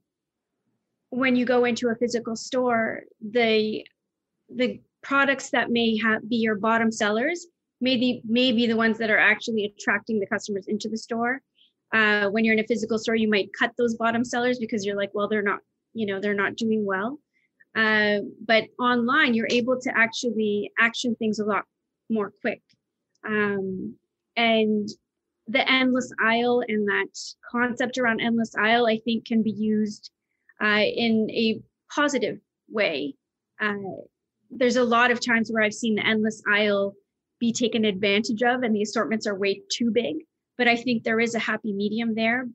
when 1.09 1.35
you 1.35 1.45
go 1.45 1.65
into 1.65 1.89
a 1.89 1.95
physical 1.95 2.35
store, 2.35 3.03
the 3.21 3.85
the 4.49 4.81
products 5.07 5.49
that 5.51 5.71
may 5.71 5.97
be 6.27 6.35
your 6.35 6.55
bottom 6.55 6.91
sellers 6.91 7.47
may 7.79 7.95
be, 7.95 8.21
the 8.67 8.73
ones 8.73 8.97
that 8.97 9.09
are 9.09 9.17
actually 9.17 9.63
attracting 9.65 10.19
the 10.19 10.27
customers 10.27 10.65
into 10.67 10.89
the 10.89 10.97
store. 10.97 11.41
Uh, 11.93 12.27
when 12.29 12.43
you're 12.43 12.53
in 12.53 12.59
a 12.59 12.67
physical 12.67 12.97
store, 12.97 13.15
you 13.15 13.29
might 13.29 13.49
cut 13.57 13.71
those 13.77 13.95
bottom 13.95 14.25
sellers 14.25 14.59
because 14.59 14.85
you're 14.85 14.97
like, 14.97 15.11
well, 15.13 15.29
they're 15.29 15.41
not, 15.41 15.59
you 15.93 16.05
know, 16.05 16.19
they're 16.19 16.33
not 16.33 16.55
doing 16.55 16.85
well. 16.85 17.19
Uh, 17.75 18.17
but 18.45 18.65
online, 18.79 19.33
you're 19.33 19.47
able 19.49 19.79
to 19.79 19.91
actually 19.95 20.71
action 20.79 21.15
things 21.15 21.39
a 21.39 21.45
lot 21.45 21.63
more 22.09 22.33
quick. 22.41 22.61
Um, 23.25 23.95
and 24.35 24.89
the 25.47 25.71
endless 25.71 26.11
aisle 26.21 26.63
and 26.67 26.85
that 26.89 27.07
concept 27.49 27.97
around 27.97 28.19
endless 28.19 28.53
aisle, 28.55 28.87
I 28.87 28.99
think, 29.05 29.25
can 29.25 29.41
be 29.41 29.51
used 29.51 30.11
uh, 30.61 30.83
in 30.83 31.29
a 31.31 31.61
positive 31.93 32.39
way. 32.67 33.15
There's 34.49 34.75
a 34.75 34.83
lot 34.83 35.11
of 35.11 35.25
times 35.25 35.51
where 35.51 35.63
I've 35.63 35.73
seen 35.73 35.95
the 35.95 36.05
endless 36.05 36.41
aisle 36.49 36.93
be 37.39 37.51
taken 37.51 37.85
advantage 37.85 38.41
of 38.41 38.63
and 38.63 38.75
the 38.75 38.81
assortments 38.81 39.27
are 39.27 39.37
way 39.37 39.61
too 39.71 39.91
big. 39.91 40.17
But 40.57 40.67
I 40.67 40.75
think 40.75 41.03
there 41.03 41.19
is 41.19 41.35
a 41.35 41.39
happy 41.39 41.73
medium 41.73 42.15
there, 42.15 42.47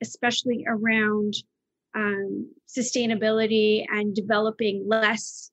especially 0.00 0.64
around 0.66 1.34
um, 1.94 2.50
sustainability 2.68 3.84
and 3.88 4.14
developing 4.14 4.84
less 4.86 5.50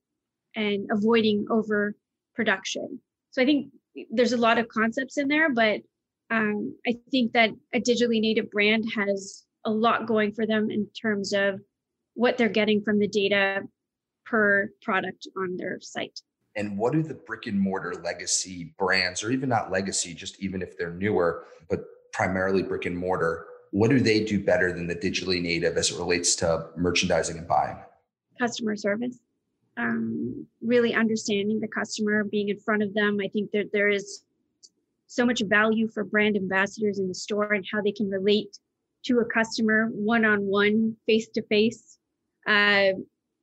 and 0.55 0.89
avoiding 0.91 1.47
overproduction. 1.49 2.99
So 3.31 3.41
I 3.41 3.45
think 3.45 3.71
there's 4.11 4.33
a 4.33 4.37
lot 4.37 4.57
of 4.57 4.67
concepts 4.67 5.17
in 5.17 5.27
there, 5.27 5.51
but 5.51 5.81
um, 6.29 6.75
I 6.85 6.95
think 7.11 7.33
that 7.33 7.51
a 7.73 7.79
digitally 7.79 8.21
native 8.21 8.51
brand 8.51 8.85
has 8.95 9.45
a 9.65 9.71
lot 9.71 10.07
going 10.07 10.33
for 10.33 10.45
them 10.45 10.69
in 10.69 10.87
terms 10.99 11.33
of 11.33 11.59
what 12.13 12.37
they're 12.37 12.49
getting 12.49 12.81
from 12.81 12.99
the 12.99 13.07
data 13.07 13.61
per 14.29 14.71
product 14.81 15.27
on 15.37 15.57
their 15.57 15.79
site. 15.79 16.21
And 16.55 16.77
what 16.77 16.93
do 16.93 17.03
the 17.03 17.13
brick 17.13 17.45
and 17.45 17.59
mortar 17.59 18.01
legacy 18.03 18.73
brands, 18.79 19.23
or 19.23 19.31
even 19.31 19.49
not 19.49 19.71
legacy, 19.71 20.13
just 20.13 20.39
even 20.41 20.61
if 20.61 20.77
they're 20.77 20.93
newer, 20.93 21.45
but 21.69 21.85
primarily 22.13 22.63
brick 22.63 22.85
and 22.85 22.97
mortar, 22.97 23.45
what 23.71 23.89
do 23.89 23.99
they 23.99 24.23
do 24.23 24.43
better 24.43 24.73
than 24.73 24.87
the 24.87 24.95
digitally 24.95 25.41
native 25.41 25.77
as 25.77 25.91
it 25.91 25.97
relates 25.97 26.35
to 26.37 26.67
merchandising 26.75 27.37
and 27.37 27.47
buying? 27.47 27.77
Customer 28.39 28.75
service. 28.75 29.19
Um, 29.77 30.47
really 30.61 30.95
understanding 30.95 31.59
the 31.59 31.67
customer, 31.67 32.23
being 32.23 32.49
in 32.49 32.59
front 32.59 32.81
of 32.81 32.93
them. 32.95 33.19
I 33.23 33.27
think 33.27 33.51
that 33.51 33.69
there 33.71 33.89
is 33.89 34.23
so 35.05 35.25
much 35.25 35.41
value 35.45 35.87
for 35.87 36.03
brand 36.03 36.35
ambassadors 36.35 36.97
in 36.97 37.07
the 37.07 37.13
store 37.13 37.53
and 37.53 37.65
how 37.71 37.81
they 37.81 37.91
can 37.91 38.09
relate 38.09 38.57
to 39.05 39.19
a 39.19 39.25
customer 39.25 39.89
one 39.93 40.25
on 40.25 40.41
one, 40.41 40.95
face 41.05 41.27
to 41.35 41.43
face. 41.43 41.99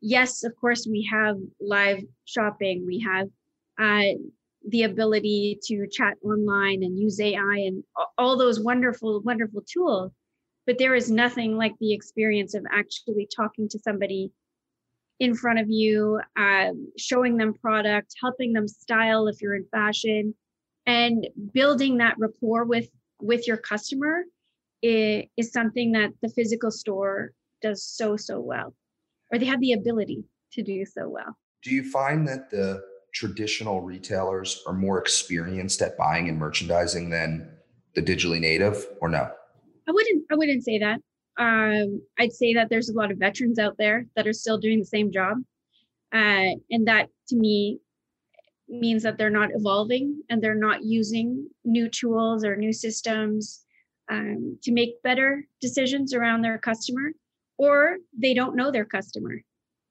Yes, 0.07 0.45
of 0.45 0.55
course, 0.57 0.87
we 0.87 1.09
have 1.11 1.39
live 1.63 2.03
shopping. 2.27 2.85
We 2.85 2.99
have 3.09 3.29
uh, 3.81 4.19
the 4.69 4.83
ability 4.83 5.59
to 5.65 5.87
chat 5.91 6.19
online 6.23 6.83
and 6.83 6.99
use 6.99 7.19
AI 7.19 7.65
and 7.67 7.83
all 8.19 8.37
those 8.37 8.61
wonderful, 8.61 9.23
wonderful 9.23 9.63
tools. 9.63 10.13
But 10.67 10.77
there 10.77 10.95
is 10.95 11.11
nothing 11.11 11.57
like 11.57 11.73
the 11.81 11.95
experience 11.95 12.53
of 12.53 12.67
actually 12.71 13.27
talking 13.35 13.67
to 13.71 13.79
somebody 13.79 14.31
in 15.21 15.35
front 15.35 15.59
of 15.59 15.71
you, 15.71 16.21
uh, 16.37 16.73
showing 16.99 17.39
them 17.39 17.55
product, 17.55 18.15
helping 18.21 18.53
them 18.53 18.69
style 18.69 19.27
if 19.27 19.41
you're 19.41 19.55
in 19.55 19.65
fashion, 19.73 20.35
and 20.85 21.27
building 21.55 21.97
that 21.99 22.17
rapport 22.19 22.65
with 22.65 22.91
with 23.23 23.49
your 23.49 23.57
customer 23.57 24.25
is, 24.83 25.25
is 25.39 25.51
something 25.51 25.93
that 25.93 26.11
the 26.21 26.29
physical 26.29 26.71
store 26.71 27.33
does 27.63 27.83
so 27.83 28.19
so 28.19 28.39
well 28.39 28.75
or 29.35 29.39
they 29.39 29.47
have 29.47 29.61
the 29.61 29.73
ability 29.73 30.25
to 30.53 30.63
do 30.63 30.85
so 30.87 31.09
well. 31.09 31.37
Do 31.63 31.71
you 31.71 31.91
find 31.91 32.27
that 32.29 32.51
the 32.51 32.83
traditional 33.13 33.81
retailers 33.81 34.63
are 34.67 34.73
more 34.73 34.99
experienced 34.99 35.83
at 35.83 35.99
buying 35.99 36.29
and 36.29 36.39
merchandising 36.39 37.11
than 37.11 37.51
the 37.95 38.03
digitally 38.03 38.41
native 38.41 38.87
or 39.01 39.09
no? 39.09 39.29
I 39.89 39.93
wouldn't 39.93 40.25
i 40.31 40.37
wouldn't 40.37 40.65
say 40.65 40.79
that. 40.79 41.01
Um, 41.37 42.01
i'd 42.21 42.33
say 42.33 42.55
that 42.55 42.69
there's 42.71 42.91
a 42.91 42.95
lot 42.95 43.11
of 43.11 43.19
veterans 43.19 43.59
out 43.59 43.77
there 43.77 44.07
that 44.15 44.27
are 44.29 44.33
still 44.33 44.59
doing 44.59 44.79
the 44.79 44.85
same 44.85 45.11
job. 45.11 45.39
Uh, 46.13 46.55
and 46.71 46.87
that 46.87 47.09
to 47.29 47.37
me 47.37 47.81
means 48.69 49.03
that 49.03 49.19
they're 49.19 49.31
not 49.31 49.51
evolving 49.53 50.23
and 50.31 50.41
they're 50.41 50.55
not 50.69 50.85
using 50.85 51.49
new 51.65 51.89
tools 51.89 52.45
or 52.45 52.55
new 52.55 52.73
systems 52.73 53.65
um, 54.11 54.59
to 54.63 54.71
make 54.73 55.03
better 55.03 55.47
decisions 55.61 56.15
around 56.15 56.43
their 56.43 56.59
customer, 56.59 57.13
or 57.57 57.97
they 58.17 58.35
don't 58.35 58.57
know 58.57 58.71
their 58.71 58.85
customer. 58.85 59.41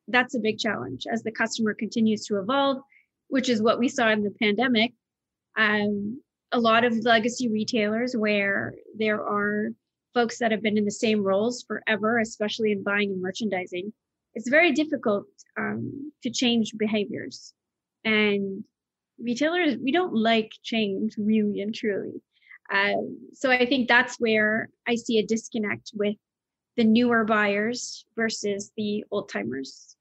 That's 0.08 0.36
a 0.36 0.40
big 0.40 0.60
challenge 0.60 1.06
as 1.12 1.24
the 1.24 1.32
customer 1.32 1.74
continues 1.74 2.26
to 2.26 2.40
evolve, 2.40 2.82
which 3.28 3.50
is 3.50 3.62
what 3.62 3.80
we 3.80 3.88
saw 3.88 4.10
in 4.10 4.24
the 4.24 4.36
pandemic. 4.42 4.94
Um, 5.58 6.22
a 6.52 6.60
lot 6.60 6.84
of 6.84 6.98
legacy 7.04 7.50
retailers 7.50 8.16
where 8.16 8.74
there 8.98 9.22
are 9.22 9.70
folks 10.14 10.38
that 10.40 10.52
have 10.52 10.62
been 10.62 10.78
in 10.78 10.86
the 10.86 10.92
same 10.92 11.24
roles 11.24 11.64
forever, 11.64 12.20
especially 12.20 12.72
in 12.72 12.84
buying 12.84 13.12
and 13.12 13.22
merchandising, 13.22 13.92
it's 14.36 14.50
very 14.50 14.72
difficult 14.72 15.26
um, 15.58 16.12
to 16.24 16.30
change 16.30 16.74
behaviors. 16.78 17.54
And 18.04 18.64
retailers, 19.20 19.78
we 19.78 19.92
don't 19.92 20.16
like 20.16 20.52
change 20.64 21.16
really 21.18 21.62
and 21.62 21.74
truly. 21.74 22.22
Um, 22.74 23.30
so 23.34 23.52
I 23.52 23.66
think 23.66 23.88
that's 23.88 24.20
where 24.20 24.70
I 24.88 24.96
see 24.96 25.20
a 25.20 25.26
disconnect 25.26 25.92
with 25.94 26.16
the 26.78 26.84
newer 26.84 27.24
buyers 27.24 28.06
versus 28.16 28.72
the 28.78 29.04
old 29.12 29.30
timers. 29.30 29.96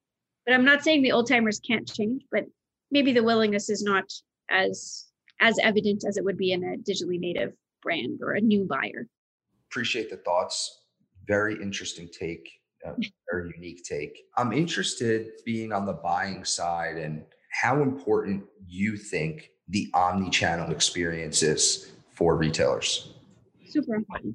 But 0.47 0.55
I'm 0.55 0.64
not 0.64 0.83
saying 0.83 1.02
the 1.02 1.12
old 1.12 1.29
timers 1.29 1.61
can't 1.61 1.87
change, 1.87 2.23
but 2.31 2.47
maybe 2.91 3.12
the 3.12 3.23
willingness 3.23 3.69
is 3.69 3.83
not 3.83 4.05
as 4.50 5.07
as 5.41 5.59
evident 5.61 6.05
as 6.07 6.17
it 6.17 6.25
would 6.25 6.37
be 6.37 6.52
in 6.52 6.62
a 6.62 6.76
digitally 6.76 7.19
native 7.19 7.52
brand 7.83 8.21
or 8.23 8.33
a 8.33 8.41
new 8.41 8.64
buyer. 8.64 9.09
Appreciate 9.71 10.09
the 10.09 10.17
thoughts. 10.19 10.83
Very 11.26 11.61
interesting 11.61 12.09
take. 12.09 12.49
Uh, 12.87 12.95
very 13.31 13.52
unique 13.55 13.85
take. 13.85 14.25
I'm 14.37 14.52
interested 14.52 15.31
being 15.45 15.73
on 15.73 15.87
the 15.87 15.93
buying 15.93 16.45
side 16.45 16.97
and 16.97 17.25
how 17.52 17.81
important 17.81 18.45
you 18.67 18.97
think 18.97 19.50
the 19.69 19.88
omni-channel 19.95 20.73
experience 20.73 21.43
is 21.43 21.93
for 22.11 22.37
retailers. 22.37 23.14
Super 23.69 23.95
important. 23.95 24.35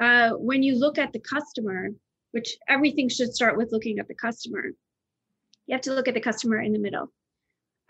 Uh, 0.00 0.30
when 0.30 0.62
you 0.62 0.78
look 0.78 0.98
at 0.98 1.12
the 1.12 1.20
customer, 1.20 1.88
which 2.32 2.56
everything 2.68 3.08
should 3.08 3.34
start 3.34 3.56
with 3.56 3.72
looking 3.72 3.98
at 3.98 4.08
the 4.08 4.14
customer, 4.14 4.64
you 5.66 5.72
have 5.72 5.80
to 5.82 5.94
look 5.94 6.08
at 6.08 6.14
the 6.14 6.20
customer 6.20 6.60
in 6.60 6.72
the 6.72 6.78
middle. 6.78 7.12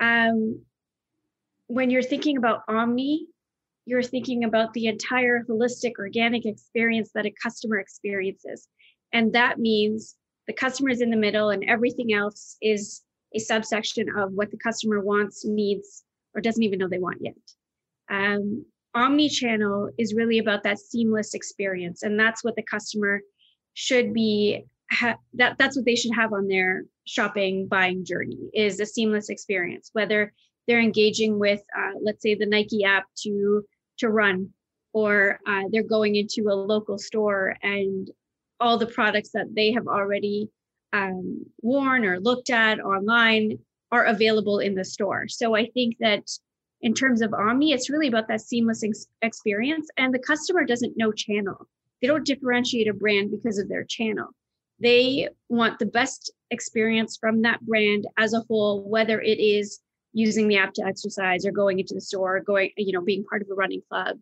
Um, 0.01 0.63
when 1.67 1.91
you're 1.91 2.03
thinking 2.03 2.37
about 2.37 2.63
omni, 2.69 3.27
you're 3.87 4.03
thinking 4.03 4.45
about 4.45 4.73
the 4.73 4.87
entire 4.87 5.45
holistic 5.45 5.93
organic 5.99 6.45
experience 6.45 7.11
that 7.15 7.27
a 7.27 7.35
customer 7.43 7.79
experiences. 7.79 8.69
And 9.13 9.33
that 9.33 9.59
means 9.59 10.17
the 10.47 10.53
customer 10.53 10.91
is 10.91 11.01
in 11.01 11.11
the 11.11 11.17
middle 11.17 11.51
and 11.51 11.65
everything 11.65 12.13
else 12.13 12.57
is 12.61 13.03
a 13.35 13.39
subsection 13.39 14.09
of 14.17 14.33
what 14.33 14.51
the 14.51 14.59
customer 14.59 15.01
wants, 15.01 15.45
needs, 15.45 16.05
or 16.35 16.41
doesn't 16.41 16.63
even 16.63 16.79
know 16.79 16.89
they 16.89 16.99
want 16.99 17.19
yet. 17.21 17.35
Um, 18.11 18.65
omni-channel 18.97 19.91
is 19.99 20.15
really 20.15 20.39
about 20.39 20.63
that 20.65 20.79
seamless 20.79 21.35
experience, 21.35 22.03
and 22.03 22.19
that's 22.19 22.43
what 22.43 22.57
the 22.57 22.63
customer 22.63 23.21
should 23.75 24.13
be. 24.13 24.65
Ha- 24.91 25.19
that 25.35 25.59
that's 25.59 25.77
what 25.77 25.85
they 25.85 25.97
should 25.97 26.15
have 26.15 26.33
on 26.33 26.49
their 26.49 26.85
shopping 27.07 27.67
buying 27.67 28.05
journey 28.05 28.51
is 28.55 28.81
a 28.81 28.87
seamless 28.87 29.29
experience. 29.29 29.91
Whether 29.93 30.33
they're 30.67 30.81
engaging 30.81 31.39
with, 31.39 31.61
uh, 31.77 31.93
let's 32.03 32.23
say, 32.23 32.35
the 32.35 32.47
Nike 32.47 32.85
app 32.85 33.05
to 33.23 33.65
to 33.99 34.09
run, 34.09 34.51
or 34.93 35.41
uh, 35.47 35.65
they're 35.71 35.83
going 35.83 36.17
into 36.17 36.49
a 36.51 36.55
local 36.55 36.99
store 36.99 37.57
and 37.63 38.11
all 38.61 38.79
the 38.79 38.87
products 38.87 39.31
that 39.33 39.55
they 39.55 39.73
have 39.73 39.87
already 39.87 40.49
um, 40.93 41.45
worn 41.61 42.05
or 42.05 42.19
looked 42.21 42.51
at 42.51 42.81
online 42.81 43.59
are 43.93 44.05
available 44.05 44.61
in 44.61 44.75
the 44.75 44.85
store. 44.85 45.29
So 45.29 45.55
I 45.55 45.67
think 45.67 45.97
that 46.01 46.25
in 46.83 46.95
terms 46.95 47.23
of 47.23 47.33
Omni, 47.33 47.73
it's 47.73 47.91
really 47.91 48.09
about 48.09 48.29
that 48.29 48.41
seamless 48.41 48.85
ex- 48.85 49.07
experience. 49.23 49.89
And 49.97 50.13
the 50.13 50.19
customer 50.19 50.65
doesn't 50.65 50.97
know 50.97 51.13
channel. 51.13 51.69
They 52.01 52.09
don't 52.09 52.27
differentiate 52.27 52.89
a 52.89 52.95
brand 52.95 53.31
because 53.31 53.59
of 53.59 53.69
their 53.69 53.85
channel. 53.85 54.29
They 54.79 55.29
want 55.49 55.79
the 55.79 55.87
best 55.87 56.31
experience 56.51 57.17
from 57.19 57.43
that 57.43 57.65
brand 57.65 58.07
as 58.19 58.35
a 58.35 58.43
whole, 58.49 58.89
whether 58.89 59.21
it 59.21 59.39
is 59.39 59.81
using 60.13 60.49
the 60.49 60.59
app 60.59 60.75
to 60.75 60.85
exercise 60.85 61.47
or 61.47 61.53
going 61.53 61.79
into 61.79 61.95
the 61.95 62.01
store, 62.01 62.37
or 62.37 62.41
going, 62.41 62.71
you 62.77 62.93
know, 62.93 63.03
being 63.03 63.25
part 63.25 63.43
of 63.43 63.49
a 63.51 63.55
running 63.55 63.83
club, 63.89 64.19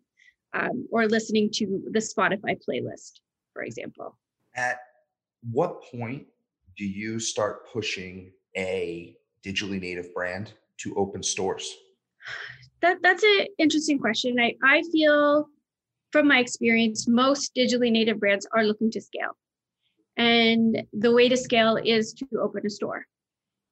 um, 0.53 0.87
or 0.91 1.07
listening 1.07 1.49
to 1.53 1.83
the 1.91 1.99
Spotify 1.99 2.57
playlist, 2.67 3.19
for 3.53 3.63
example. 3.63 4.17
At 4.55 4.79
what 5.51 5.83
point 5.83 6.25
do 6.77 6.85
you 6.85 7.19
start 7.19 7.69
pushing 7.71 8.31
a 8.57 9.17
digitally 9.45 9.79
native 9.79 10.13
brand 10.13 10.53
to 10.77 10.95
open 10.95 11.21
stores? 11.21 11.75
That 12.81 12.97
that's 13.01 13.23
an 13.23 13.47
interesting 13.57 13.99
question. 13.99 14.39
I, 14.39 14.55
I 14.63 14.83
feel 14.91 15.47
from 16.11 16.27
my 16.27 16.39
experience, 16.39 17.07
most 17.07 17.53
digitally 17.55 17.91
native 17.91 18.19
brands 18.19 18.47
are 18.53 18.63
looking 18.63 18.91
to 18.91 19.01
scale. 19.01 19.35
And 20.17 20.83
the 20.93 21.11
way 21.11 21.27
to 21.27 21.35
scale 21.35 21.75
is 21.75 22.13
to 22.13 22.25
open 22.41 22.65
a 22.65 22.69
store, 22.69 23.05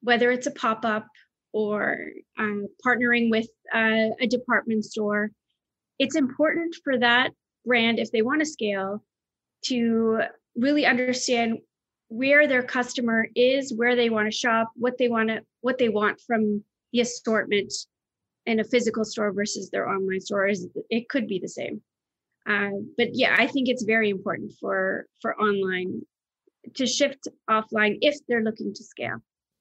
whether 0.01 0.29
it's 0.31 0.47
a 0.47 0.51
pop 0.51 0.83
up 0.83 1.07
or 1.53 1.97
uh, 2.37 2.67
partnering 2.85 3.29
with 3.29 3.47
a 3.73 4.27
department 4.27 4.83
store. 4.83 5.31
It's 5.99 6.15
important 6.15 6.75
for 6.83 6.97
that 6.97 7.31
brand, 7.65 7.99
if 7.99 8.11
they 8.11 8.23
want 8.23 8.41
to 8.41 8.45
scale, 8.45 9.03
to 9.65 10.23
really 10.55 10.85
understand 10.85 11.59
where 12.09 12.47
their 12.47 12.63
customer 12.63 13.27
is, 13.35 13.73
where 13.73 13.95
they 13.95 14.09
want 14.09 14.29
to 14.29 14.37
shop, 14.37 14.71
what 14.75 14.97
they 14.97 15.07
want 15.07 15.29
to 15.29 15.41
what 15.61 15.77
they 15.77 15.89
want 15.89 16.19
from 16.27 16.63
the 16.91 16.99
assortment 16.99 17.71
in 18.45 18.59
a 18.59 18.63
physical 18.63 19.05
store 19.05 19.31
versus 19.31 19.69
their 19.69 19.87
online 19.87 20.19
store 20.19 20.47
is 20.47 20.67
it 20.89 21.09
could 21.09 21.27
be 21.27 21.39
the 21.39 21.47
same. 21.47 21.81
Uh, 22.49 22.71
but 22.97 23.09
yeah, 23.13 23.35
I 23.37 23.47
think 23.47 23.69
it's 23.69 23.83
very 23.83 24.09
important 24.09 24.51
for 24.59 25.05
for 25.21 25.39
online 25.39 26.01
to 26.75 26.85
shift 26.85 27.27
offline 27.49 27.97
if 28.01 28.15
they're 28.27 28.43
looking 28.43 28.73
to 28.73 28.83
scale. 28.83 29.17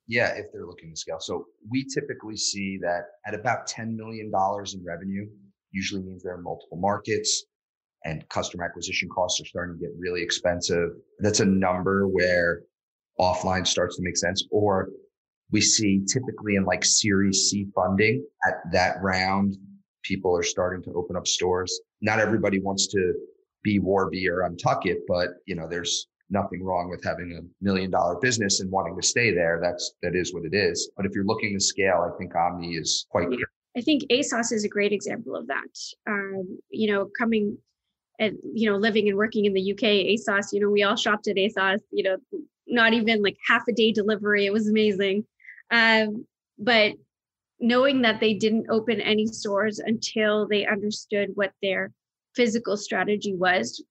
Yeah, 0.08 0.32
if 0.34 0.46
they're 0.52 0.66
looking 0.66 0.90
to 0.90 0.96
scale. 0.96 1.20
So 1.20 1.46
we 1.70 1.84
typically 1.84 2.36
see 2.36 2.78
that 2.82 3.02
at 3.26 3.34
about 3.34 3.68
$10 3.68 3.94
million 3.94 4.26
in 4.26 4.84
revenue, 4.84 5.26
usually 5.70 6.02
means 6.02 6.22
they're 6.22 6.36
in 6.36 6.42
multiple 6.42 6.78
markets 6.78 7.44
and 8.04 8.28
customer 8.28 8.64
acquisition 8.64 9.08
costs 9.08 9.40
are 9.40 9.44
starting 9.44 9.78
to 9.78 9.80
get 9.80 9.90
really 9.96 10.22
expensive. 10.22 10.90
That's 11.20 11.40
a 11.40 11.44
number 11.44 12.08
where 12.08 12.62
offline 13.20 13.66
starts 13.66 13.96
to 13.96 14.02
make 14.02 14.16
sense. 14.16 14.44
Or 14.50 14.90
we 15.52 15.61
see 15.61 16.02
typically 16.06 16.56
in 16.56 16.64
like 16.64 16.85
Series 16.85 17.50
C 17.50 17.66
funding 17.75 18.25
at 18.49 18.54
that 18.73 18.97
round, 19.02 19.56
people 20.02 20.37
are 20.37 20.42
starting 20.42 20.82
to 20.85 20.92
open 20.94 21.14
up 21.14 21.26
stores. 21.26 21.80
Not 22.00 22.18
everybody 22.18 22.59
wants 22.59 22.88
to 22.88 23.14
be 23.62 23.78
Warby 23.78 24.28
or 24.28 24.49
Untuckit, 24.49 25.00
but 25.06 25.28
you 25.47 25.54
know, 25.54 25.68
there's 25.68 26.09
nothing 26.30 26.64
wrong 26.64 26.88
with 26.90 27.04
having 27.04 27.38
a 27.38 27.64
million 27.64 27.90
dollar 27.90 28.16
business 28.18 28.61
and 28.61 28.71
wanting 28.71 28.97
to 29.00 29.06
stay 29.06 29.32
there. 29.32 29.61
That's 29.62 29.92
that 30.02 30.16
is 30.16 30.35
what 30.35 30.44
it 30.44 30.54
is. 30.54 30.90
But 30.97 31.06
if 31.06 31.12
you're 31.14 31.26
looking 31.26 31.54
to 31.54 31.61
scale, 31.61 32.11
I 32.12 32.16
think 32.18 32.35
Omni 32.35 32.75
is 32.75 33.06
quite. 33.11 33.28
Good. 33.28 33.44
I 33.76 33.80
think 33.80 34.02
ASOS 34.11 34.52
is 34.52 34.64
a 34.64 34.68
great 34.68 34.92
example 34.92 35.37
of 35.37 35.47
that. 35.47 35.78
Um, 36.06 36.59
you 36.71 36.92
know, 36.92 37.09
coming 37.18 37.56
and 38.18 38.37
you 38.54 38.71
know, 38.71 38.76
living 38.76 39.09
and 39.09 39.16
working 39.16 39.44
in 39.44 39.52
the 39.52 39.73
UK, 39.73 39.82
ASOS. 39.82 40.52
You 40.52 40.61
know, 40.61 40.71
we 40.71 40.82
all 40.82 40.97
shopped 40.97 41.28
at 41.28 41.37
ASOS. 41.37 41.80
You 41.90 42.04
know, 42.04 42.16
not 42.66 42.94
even 42.94 43.23
like 43.23 43.37
half 43.47 43.62
a 43.68 43.73
day 43.73 43.92
delivery. 43.92 44.47
It 44.47 44.52
was 44.52 44.68
amazing. 44.68 45.25
Um, 45.71 46.26
but 46.59 46.92
knowing 47.61 48.02
that 48.02 48.21
they 48.21 48.35
didn't 48.35 48.71
open 48.71 49.00
any 49.00 49.26
stores 49.26 49.78
until 49.78 50.47
they 50.49 50.66
understood 50.66 51.31
what 51.35 51.52
their 51.62 51.92
physical 52.35 52.76
strategy 52.76 53.35
was 53.35 53.83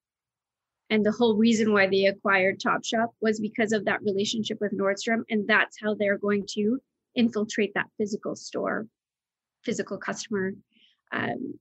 and 0.91 1.05
the 1.05 1.11
whole 1.11 1.37
reason 1.37 1.71
why 1.71 1.87
they 1.87 2.07
acquired 2.07 2.59
Topshop 2.59 3.07
was 3.21 3.39
because 3.39 3.71
of 3.71 3.85
that 3.85 4.03
relationship 4.03 4.59
with 4.59 4.77
Nordstrom. 4.77 5.23
And 5.29 5.47
that's 5.47 5.77
how 5.81 5.95
they're 5.95 6.17
going 6.17 6.45
to 6.49 6.81
infiltrate 7.15 7.73
that 7.75 7.87
physical 7.97 8.35
store, 8.35 8.87
physical 9.63 9.97
customer, 9.97 10.51
um, 11.13 11.57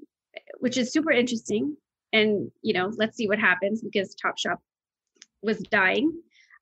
which 0.59 0.77
is 0.77 0.93
super 0.93 1.13
interesting. 1.13 1.77
And, 2.13 2.51
you 2.61 2.75
know, 2.75 2.93
let's 2.97 3.17
see 3.17 3.29
what 3.29 3.39
happens 3.39 3.83
because 3.83 4.17
Topshop 4.17 4.57
was 5.43 5.61
dying. 5.71 6.13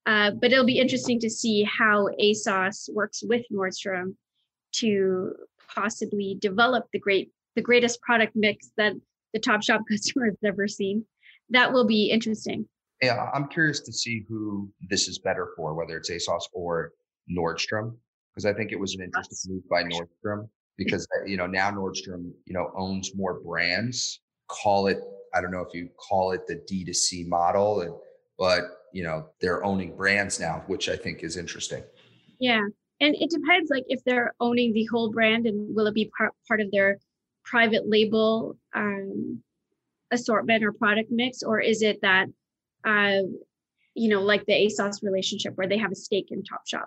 Uh, 0.06 0.30
but 0.30 0.52
it'll 0.52 0.64
be 0.64 0.78
interesting 0.78 1.20
to 1.20 1.28
see 1.28 1.64
how 1.64 2.08
ASOS 2.20 2.92
works 2.94 3.22
with 3.22 3.44
Nordstrom 3.52 4.14
to 4.72 5.34
possibly 5.74 6.36
develop 6.40 6.86
the 6.92 6.98
great, 6.98 7.30
the 7.56 7.62
greatest 7.62 8.00
product 8.00 8.34
mix 8.34 8.70
that 8.76 8.94
the 9.34 9.40
Topshop 9.40 9.80
customer 9.90 10.26
has 10.26 10.36
ever 10.44 10.66
seen 10.66 11.04
that 11.50 11.72
will 11.72 11.86
be 11.86 12.10
interesting. 12.10 12.66
Yeah, 13.02 13.30
I'm 13.32 13.48
curious 13.48 13.80
to 13.80 13.92
see 13.92 14.24
who 14.28 14.70
this 14.90 15.08
is 15.08 15.18
better 15.18 15.50
for, 15.56 15.74
whether 15.74 15.96
it's 15.96 16.10
ASOS 16.10 16.42
or 16.52 16.92
Nordstrom, 17.30 17.94
because 18.34 18.44
I 18.44 18.52
think 18.52 18.72
it 18.72 18.80
was 18.80 18.94
an 18.94 19.02
interesting 19.02 19.54
move 19.54 19.68
by 19.68 19.84
Nordstrom 19.84 20.48
because 20.78 21.06
you 21.26 21.36
know 21.36 21.46
now 21.46 21.70
Nordstrom 21.70 22.32
you 22.44 22.54
know 22.54 22.72
owns 22.76 23.14
more 23.14 23.40
brands. 23.40 24.20
Call 24.48 24.88
it 24.88 24.98
I 25.34 25.40
don't 25.40 25.52
know 25.52 25.60
if 25.60 25.74
you 25.74 25.88
call 25.96 26.32
it 26.32 26.46
the 26.46 26.56
D2C 26.70 27.28
model, 27.28 27.82
and, 27.82 27.92
but 28.38 28.62
you 28.92 29.02
know 29.02 29.28
they're 29.40 29.64
owning 29.64 29.96
brands 29.96 30.40
now, 30.40 30.64
which 30.66 30.88
I 30.88 30.96
think 30.96 31.22
is 31.22 31.36
interesting. 31.36 31.82
Yeah, 32.38 32.64
and 33.00 33.14
it 33.14 33.30
depends 33.30 33.70
like 33.70 33.84
if 33.88 34.02
they're 34.04 34.34
owning 34.40 34.72
the 34.72 34.86
whole 34.86 35.10
brand 35.10 35.46
and 35.46 35.74
will 35.74 35.86
it 35.86 35.94
be 35.94 36.10
part 36.16 36.32
part 36.46 36.60
of 36.60 36.70
their 36.70 36.98
private 37.44 37.88
label 37.88 38.56
um, 38.74 39.42
assortment 40.10 40.64
or 40.64 40.72
product 40.72 41.10
mix, 41.10 41.42
or 41.42 41.60
is 41.60 41.82
it 41.82 42.00
that, 42.02 42.26
uh, 42.84 43.22
you 43.94 44.08
know, 44.08 44.20
like 44.20 44.44
the 44.46 44.52
ASOS 44.52 45.02
relationship 45.02 45.56
where 45.56 45.68
they 45.68 45.78
have 45.78 45.92
a 45.92 45.96
stake 45.96 46.28
in 46.30 46.42
Topshop? 46.42 46.86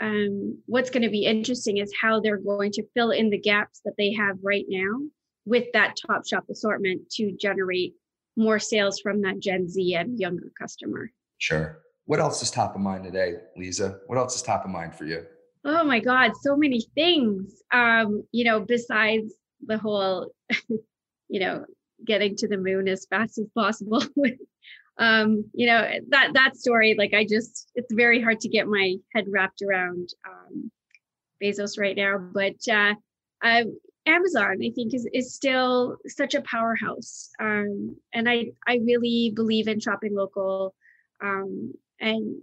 Um, 0.00 0.58
what's 0.66 0.90
going 0.90 1.02
to 1.02 1.10
be 1.10 1.24
interesting 1.24 1.78
is 1.78 1.92
how 2.00 2.20
they're 2.20 2.38
going 2.38 2.70
to 2.72 2.86
fill 2.94 3.10
in 3.10 3.30
the 3.30 3.38
gaps 3.38 3.80
that 3.84 3.94
they 3.98 4.12
have 4.12 4.38
right 4.42 4.66
now 4.68 5.00
with 5.44 5.66
that 5.72 5.96
Topshop 5.96 6.48
assortment 6.50 7.10
to 7.10 7.32
generate 7.32 7.94
more 8.36 8.58
sales 8.58 9.00
from 9.00 9.22
that 9.22 9.40
Gen 9.40 9.68
Z 9.68 9.94
and 9.94 10.18
younger 10.20 10.52
customer. 10.58 11.10
Sure. 11.38 11.80
What 12.04 12.20
else 12.20 12.42
is 12.42 12.50
top 12.50 12.74
of 12.74 12.80
mind 12.80 13.04
today, 13.04 13.34
Lisa? 13.56 13.98
What 14.06 14.18
else 14.18 14.34
is 14.34 14.42
top 14.42 14.64
of 14.64 14.70
mind 14.70 14.94
for 14.94 15.04
you? 15.04 15.24
Oh 15.64 15.84
my 15.84 16.00
God, 16.00 16.32
so 16.40 16.56
many 16.56 16.80
things. 16.94 17.62
Um, 17.72 18.24
you 18.32 18.44
know, 18.44 18.60
besides 18.60 19.34
the 19.66 19.78
whole, 19.78 20.32
you 21.28 21.40
know, 21.40 21.64
getting 22.04 22.36
to 22.36 22.48
the 22.48 22.56
moon 22.56 22.88
as 22.88 23.06
fast 23.06 23.38
as 23.38 23.46
possible. 23.54 24.02
um, 24.98 25.44
you 25.52 25.66
know, 25.66 25.86
that 26.08 26.32
that 26.34 26.56
story, 26.56 26.94
like 26.96 27.14
I 27.14 27.24
just 27.24 27.70
it's 27.74 27.92
very 27.92 28.20
hard 28.20 28.40
to 28.40 28.48
get 28.48 28.66
my 28.66 28.94
head 29.14 29.26
wrapped 29.28 29.62
around 29.62 30.08
um, 30.26 30.70
Bezos 31.42 31.78
right 31.78 31.96
now. 31.96 32.18
But 32.18 32.56
uh, 32.70 32.94
uh, 33.44 33.64
Amazon, 34.06 34.58
I 34.62 34.70
think, 34.74 34.94
is 34.94 35.06
is 35.12 35.34
still 35.34 35.98
such 36.06 36.34
a 36.34 36.42
powerhouse. 36.42 37.30
Um, 37.40 37.96
and 38.14 38.28
I 38.28 38.46
I 38.66 38.80
really 38.84 39.32
believe 39.34 39.68
in 39.68 39.80
shopping 39.80 40.14
local 40.14 40.74
um, 41.22 41.72
and 42.00 42.36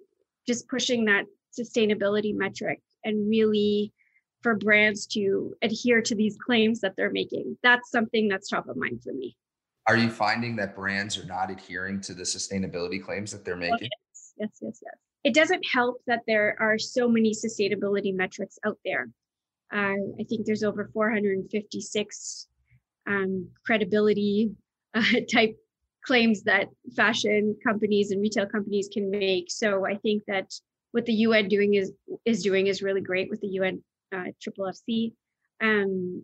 just 0.48 0.68
pushing 0.68 1.06
that 1.06 1.26
sustainability 1.58 2.36
metric 2.36 2.82
and 3.04 3.30
really 3.30 3.94
for 4.42 4.56
brands 4.56 5.08
to 5.08 5.56
adhere 5.62 6.02
to 6.02 6.16
these 6.16 6.38
claims 6.38 6.80
that 6.82 6.94
they're 6.96 7.12
making. 7.12 7.58
That's 7.64 7.90
something 7.90 8.28
that's 8.28 8.50
top 8.50 8.68
of 8.68 8.78
mind 8.78 9.02
for 9.04 9.14
me. 9.14 9.36
Are 9.88 9.98
you 9.98 10.10
finding 10.10 10.56
that 10.58 10.76
brands 10.76 11.18
are 11.18 11.26
not 11.26 11.52
adhering 11.52 12.02
to 12.02 12.14
the 12.14 12.24
sustainability 12.24 13.02
claims 13.02 13.32
that 13.32 13.46
they're 13.46 13.56
oh, 13.56 13.58
making? 13.58 13.90
yes, 13.92 14.34
yes, 14.38 14.50
yes, 14.62 14.80
yes. 14.84 14.96
It 15.24 15.34
doesn't 15.34 15.64
help 15.72 16.02
that 16.08 16.22
there 16.28 16.56
are 16.60 16.78
so 16.78 17.08
many 17.08 17.32
sustainability 17.32 18.14
metrics 18.14 18.60
out 18.66 18.78
there. 18.86 19.10
Uh, 19.74 19.98
I 20.20 20.24
think 20.30 20.46
there's 20.46 20.64
over 20.64 20.90
456 20.94 22.48
um, 23.08 23.50
credibility 23.66 24.52
uh, 24.94 25.04
type 25.32 25.56
claims 26.06 26.44
that 26.44 26.68
fashion 26.96 27.56
companies 27.66 28.12
and 28.12 28.22
retail 28.22 28.46
companies 28.46 28.90
can 28.92 29.10
make. 29.10 29.50
So 29.50 29.86
I 29.86 29.96
think 29.96 30.24
that 30.28 30.54
what 30.92 31.06
the 31.06 31.14
UN 31.14 31.48
doing 31.48 31.74
is 31.74 31.92
is 32.26 32.44
doing 32.44 32.68
is 32.68 32.82
really 32.82 33.02
great 33.02 33.30
with 33.30 33.42
the 33.42 33.48
UN 33.60 33.84
uh, 34.16 34.32
Triple 34.42 34.66
FC. 34.66 35.14
Um, 35.62 36.24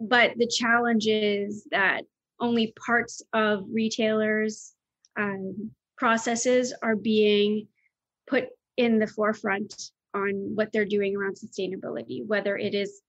but 0.00 0.32
the 0.36 0.48
challenge 0.48 1.06
is 1.06 1.66
that 1.70 2.02
only 2.40 2.74
parts 2.84 3.22
of 3.32 3.64
retailers 3.72 4.72
um, 5.16 5.70
processes 5.96 6.74
are 6.82 6.96
being 6.96 7.68
put 8.26 8.46
in 8.76 8.98
the 8.98 9.06
forefront 9.06 9.74
on 10.14 10.54
what 10.54 10.72
they're 10.72 10.84
doing 10.84 11.16
around 11.16 11.36
sustainability 11.36 12.26
whether 12.26 12.56
it 12.56 12.74
is 12.74 13.00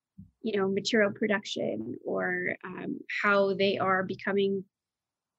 you 0.42 0.58
know 0.58 0.70
material 0.70 1.12
production 1.12 1.96
or 2.06 2.56
um, 2.64 3.00
how 3.22 3.54
they 3.54 3.78
are 3.78 4.04
becoming 4.04 4.64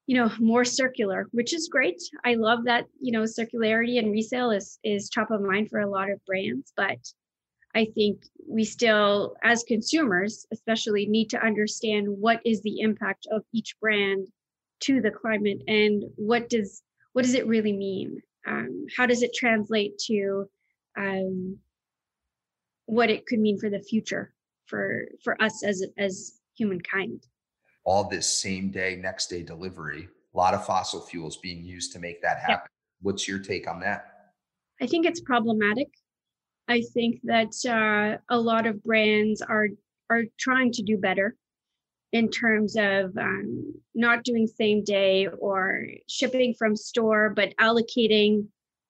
you 0.07 0.15
know 0.15 0.31
more 0.39 0.63
circular 0.63 1.27
which 1.31 1.53
is 1.53 1.67
great 1.69 2.01
i 2.23 2.35
love 2.35 2.63
that 2.65 2.85
you 2.99 3.11
know 3.11 3.23
circularity 3.23 3.97
and 3.97 4.11
resale 4.11 4.51
is 4.51 4.79
is 4.83 5.09
top 5.09 5.31
of 5.31 5.41
mind 5.41 5.69
for 5.69 5.79
a 5.79 5.89
lot 5.89 6.09
of 6.09 6.23
brands 6.25 6.71
but 6.77 6.99
I 7.75 7.85
think 7.93 8.23
we 8.47 8.63
still, 8.63 9.35
as 9.43 9.63
consumers, 9.63 10.47
especially, 10.51 11.05
need 11.07 11.29
to 11.31 11.45
understand 11.45 12.07
what 12.07 12.39
is 12.45 12.61
the 12.61 12.79
impact 12.79 13.27
of 13.29 13.43
each 13.51 13.75
brand 13.81 14.29
to 14.81 15.01
the 15.01 15.11
climate 15.11 15.61
and 15.67 16.03
what 16.15 16.49
does 16.49 16.81
what 17.13 17.23
does 17.23 17.33
it 17.33 17.47
really 17.47 17.73
mean? 17.73 18.21
Um, 18.47 18.85
how 18.95 19.05
does 19.05 19.23
it 19.23 19.33
translate 19.33 19.97
to 20.07 20.49
um, 20.97 21.57
what 22.85 23.09
it 23.09 23.25
could 23.25 23.39
mean 23.39 23.59
for 23.59 23.69
the 23.69 23.79
future 23.79 24.33
for 24.67 25.07
for 25.23 25.41
us 25.41 25.63
as 25.63 25.83
as 25.97 26.39
humankind? 26.57 27.25
All 27.85 28.09
this 28.09 28.27
same 28.27 28.71
day, 28.71 28.97
next 29.01 29.27
day 29.27 29.43
delivery, 29.43 30.09
a 30.33 30.37
lot 30.37 30.53
of 30.53 30.65
fossil 30.65 31.01
fuels 31.01 31.37
being 31.37 31.63
used 31.63 31.93
to 31.93 31.99
make 31.99 32.21
that 32.21 32.39
happen. 32.39 32.65
Yeah. 32.65 33.01
What's 33.01 33.27
your 33.27 33.39
take 33.39 33.69
on 33.69 33.79
that? 33.81 34.07
I 34.81 34.87
think 34.87 35.05
it's 35.05 35.21
problematic 35.21 35.89
I 36.67 36.81
think 36.93 37.19
that 37.23 37.53
uh, 37.67 38.17
a 38.29 38.39
lot 38.39 38.65
of 38.65 38.83
brands 38.83 39.41
are 39.41 39.69
are 40.09 40.23
trying 40.39 40.71
to 40.73 40.83
do 40.83 40.97
better 40.97 41.35
in 42.11 42.29
terms 42.29 42.75
of 42.77 43.15
um, 43.17 43.73
not 43.93 44.23
doing 44.23 44.47
same 44.47 44.83
day 44.83 45.27
or 45.27 45.83
shipping 46.07 46.53
from 46.57 46.75
store, 46.75 47.29
but 47.35 47.55
allocating 47.57 48.47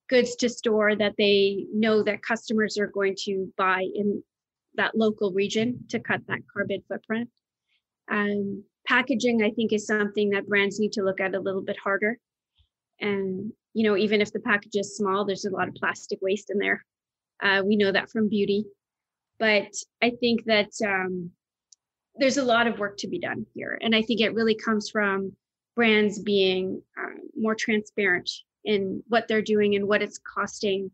goods 0.10 0.36
to 0.36 0.50
store 0.50 0.96
that 0.96 1.16
they 1.18 1.66
know 1.74 2.04
that 2.04 2.22
customers 2.22 2.78
are 2.78 2.88
going 2.88 3.16
to 3.18 3.52
buy 3.58 3.86
in 3.96 4.22
that 4.76 4.96
local 4.96 5.32
region 5.32 5.80
to 5.90 6.00
cut 6.00 6.22
that 6.28 6.42
carbon 6.54 6.82
footprint. 6.88 7.30
Um, 8.12 8.64
packaging, 8.88 9.44
I 9.44 9.52
think, 9.52 9.74
is 9.74 9.88
something 9.88 10.30
that 10.32 10.48
brands 10.48 10.80
need 10.80 10.94
to 10.94 11.04
look 11.04 11.20
at 11.20 11.36
a 11.36 11.40
little 11.40 11.62
bit 11.62 11.78
harder. 11.78 12.18
And 13.00 13.52
you 13.74 13.84
know, 13.84 13.98
even 13.98 14.22
if 14.22 14.32
the 14.32 14.40
package 14.40 14.76
is 14.76 14.96
small, 14.96 15.26
there's 15.26 15.46
a 15.46 15.50
lot 15.50 15.68
of 15.68 15.76
plastic 15.76 16.20
waste 16.22 16.50
in 16.50 16.58
there. 16.58 16.86
Uh, 17.44 17.62
we 17.66 17.76
know 17.76 17.92
that 17.92 18.10
from 18.10 18.30
beauty. 18.30 18.66
But 19.38 19.74
I 20.02 20.12
think 20.12 20.46
that 20.46 20.72
um, 20.86 21.32
there's 22.16 22.38
a 22.38 22.44
lot 22.44 22.68
of 22.68 22.80
work 22.80 22.98
to 23.00 23.08
be 23.08 23.20
done 23.20 23.46
here. 23.54 23.78
And 23.82 23.94
I 23.94 24.02
think 24.02 24.22
it 24.22 24.34
really 24.34 24.56
comes 24.56 24.90
from 24.90 25.36
brands 25.76 26.20
being 26.20 26.82
uh, 26.98 27.20
more 27.36 27.54
transparent 27.54 28.30
in 28.64 29.04
what 29.10 29.28
they're 29.28 29.42
doing 29.42 29.76
and 29.76 29.88
what 29.88 30.02
it's 30.02 30.20
costing 30.20 30.90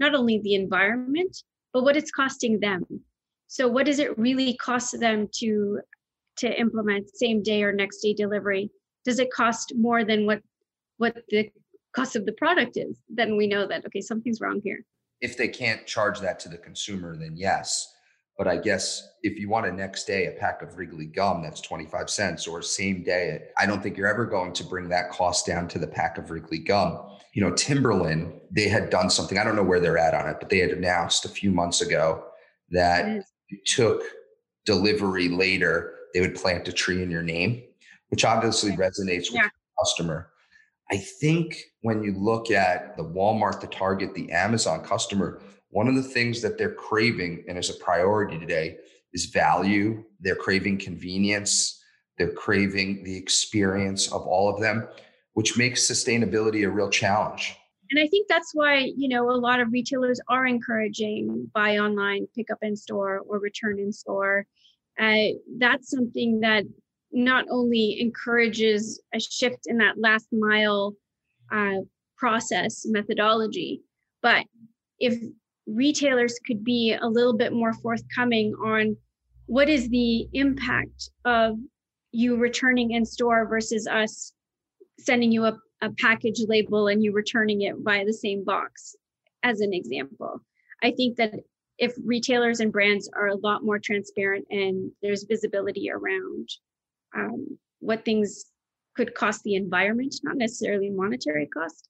not 0.00 0.14
only 0.14 0.40
the 0.40 0.54
environment, 0.54 1.36
but 1.72 1.84
what 1.84 1.96
it's 1.96 2.10
costing 2.10 2.58
them. 2.60 2.84
So 3.46 3.68
what 3.68 3.86
does 3.86 3.98
it 3.98 4.18
really 4.18 4.54
cost 4.54 4.98
them 4.98 5.28
to 5.34 5.80
to 6.38 6.60
implement 6.60 7.10
same 7.14 7.42
day 7.42 7.62
or 7.62 7.72
next 7.72 8.00
day 8.00 8.14
delivery? 8.14 8.70
Does 9.04 9.18
it 9.18 9.32
cost 9.32 9.72
more 9.76 10.04
than 10.04 10.26
what 10.26 10.40
what 10.98 11.16
the 11.28 11.50
cost 11.94 12.16
of 12.16 12.26
the 12.26 12.32
product 12.32 12.76
is? 12.76 13.00
Then 13.08 13.36
we 13.36 13.46
know 13.46 13.66
that 13.66 13.84
okay, 13.86 14.00
something's 14.00 14.40
wrong 14.40 14.60
here. 14.62 14.84
If 15.20 15.36
they 15.36 15.48
can't 15.48 15.86
charge 15.86 16.20
that 16.20 16.40
to 16.40 16.48
the 16.48 16.58
consumer, 16.58 17.16
then 17.16 17.36
yes. 17.36 17.92
But 18.38 18.48
I 18.48 18.56
guess 18.56 19.08
if 19.22 19.38
you 19.38 19.48
want 19.48 19.66
a 19.66 19.72
next 19.72 20.04
day 20.04 20.26
a 20.26 20.32
pack 20.32 20.62
of 20.62 20.76
Wrigley 20.76 21.06
gum 21.06 21.42
that's 21.42 21.60
25 21.60 22.08
cents 22.08 22.46
or 22.46 22.62
same 22.62 23.02
day, 23.02 23.42
I 23.58 23.66
don't 23.66 23.82
think 23.82 23.96
you're 23.96 24.08
ever 24.08 24.24
going 24.24 24.52
to 24.54 24.64
bring 24.64 24.88
that 24.88 25.10
cost 25.10 25.46
down 25.46 25.68
to 25.68 25.78
the 25.78 25.86
pack 25.86 26.18
of 26.18 26.30
Wrigley 26.30 26.58
gum. 26.58 26.98
You 27.34 27.44
know, 27.44 27.54
Timberland, 27.54 28.40
they 28.50 28.68
had 28.68 28.90
done 28.90 29.10
something, 29.10 29.38
I 29.38 29.44
don't 29.44 29.56
know 29.56 29.62
where 29.62 29.80
they're 29.80 29.98
at 29.98 30.14
on 30.14 30.28
it, 30.28 30.38
but 30.40 30.48
they 30.48 30.58
had 30.58 30.70
announced 30.70 31.24
a 31.24 31.28
few 31.28 31.50
months 31.50 31.82
ago 31.82 32.24
that 32.70 33.24
you 33.48 33.58
took 33.66 34.02
delivery 34.64 35.28
later, 35.28 35.94
they 36.14 36.20
would 36.20 36.34
plant 36.34 36.68
a 36.68 36.72
tree 36.72 37.02
in 37.02 37.10
your 37.10 37.22
name, 37.22 37.62
which 38.08 38.24
obviously 38.24 38.72
resonates 38.72 39.30
with 39.30 39.34
yeah. 39.34 39.44
the 39.44 39.84
customer. 39.84 40.30
I 40.90 40.98
think 40.98 41.56
when 41.80 42.02
you 42.02 42.12
look 42.12 42.50
at 42.50 42.96
the 42.96 43.04
Walmart, 43.04 43.60
the 43.60 43.66
Target, 43.66 44.14
the 44.14 44.30
Amazon 44.30 44.84
customer, 44.84 45.40
one 45.70 45.88
of 45.88 45.94
the 45.94 46.02
things 46.02 46.42
that 46.42 46.58
they're 46.58 46.74
craving 46.74 47.44
and 47.48 47.56
is 47.56 47.70
a 47.70 47.74
priority 47.74 48.38
today 48.38 48.76
is 49.14 49.26
value. 49.26 50.04
They're 50.20 50.36
craving 50.36 50.78
convenience. 50.78 51.82
They're 52.18 52.32
craving 52.32 53.04
the 53.04 53.16
experience 53.16 54.12
of 54.12 54.22
all 54.26 54.52
of 54.52 54.60
them, 54.60 54.86
which 55.32 55.56
makes 55.56 55.90
sustainability 55.90 56.66
a 56.66 56.70
real 56.70 56.90
challenge. 56.90 57.56
And 57.90 58.00
I 58.00 58.06
think 58.06 58.28
that's 58.28 58.50
why, 58.54 58.90
you 58.96 59.08
know, 59.08 59.30
a 59.30 59.36
lot 59.36 59.60
of 59.60 59.72
retailers 59.72 60.20
are 60.28 60.46
encouraging 60.46 61.50
buy 61.54 61.78
online, 61.78 62.26
pick 62.34 62.50
up 62.50 62.58
in 62.62 62.76
store, 62.76 63.20
or 63.26 63.38
return 63.38 63.78
in 63.78 63.92
store. 63.92 64.46
Uh, 65.00 65.34
that's 65.58 65.90
something 65.90 66.40
that 66.40 66.64
not 67.12 67.44
only 67.50 68.00
encourages 68.00 69.00
a 69.14 69.20
shift 69.20 69.60
in 69.66 69.78
that 69.78 69.98
last 69.98 70.26
mile 70.32 70.94
uh, 71.50 71.78
process 72.16 72.84
methodology, 72.86 73.80
but 74.22 74.44
if 74.98 75.20
retailers 75.66 76.38
could 76.46 76.64
be 76.64 76.96
a 77.00 77.06
little 77.06 77.36
bit 77.36 77.52
more 77.52 77.72
forthcoming 77.74 78.54
on 78.64 78.96
what 79.46 79.68
is 79.68 79.88
the 79.88 80.28
impact 80.32 81.10
of 81.24 81.56
you 82.12 82.36
returning 82.36 82.92
in 82.92 83.04
store 83.04 83.46
versus 83.48 83.86
us 83.86 84.32
sending 84.98 85.32
you 85.32 85.44
a, 85.44 85.58
a 85.80 85.90
package 86.00 86.40
label 86.46 86.88
and 86.88 87.02
you 87.02 87.12
returning 87.12 87.62
it 87.62 87.74
via 87.78 88.04
the 88.04 88.12
same 88.12 88.44
box 88.44 88.94
as 89.42 89.60
an 89.60 89.72
example. 89.72 90.40
I 90.82 90.92
think 90.92 91.16
that 91.16 91.34
if 91.82 91.92
retailers 92.04 92.60
and 92.60 92.72
brands 92.72 93.10
are 93.14 93.28
a 93.28 93.36
lot 93.36 93.64
more 93.64 93.78
transparent 93.78 94.46
and 94.50 94.90
there's 95.02 95.24
visibility 95.24 95.90
around 95.90 96.48
um, 97.16 97.58
what 97.80 98.04
things 98.04 98.44
could 98.96 99.14
cost 99.14 99.42
the 99.42 99.54
environment 99.54 100.14
not 100.22 100.36
necessarily 100.36 100.90
monetary 100.90 101.46
cost 101.46 101.88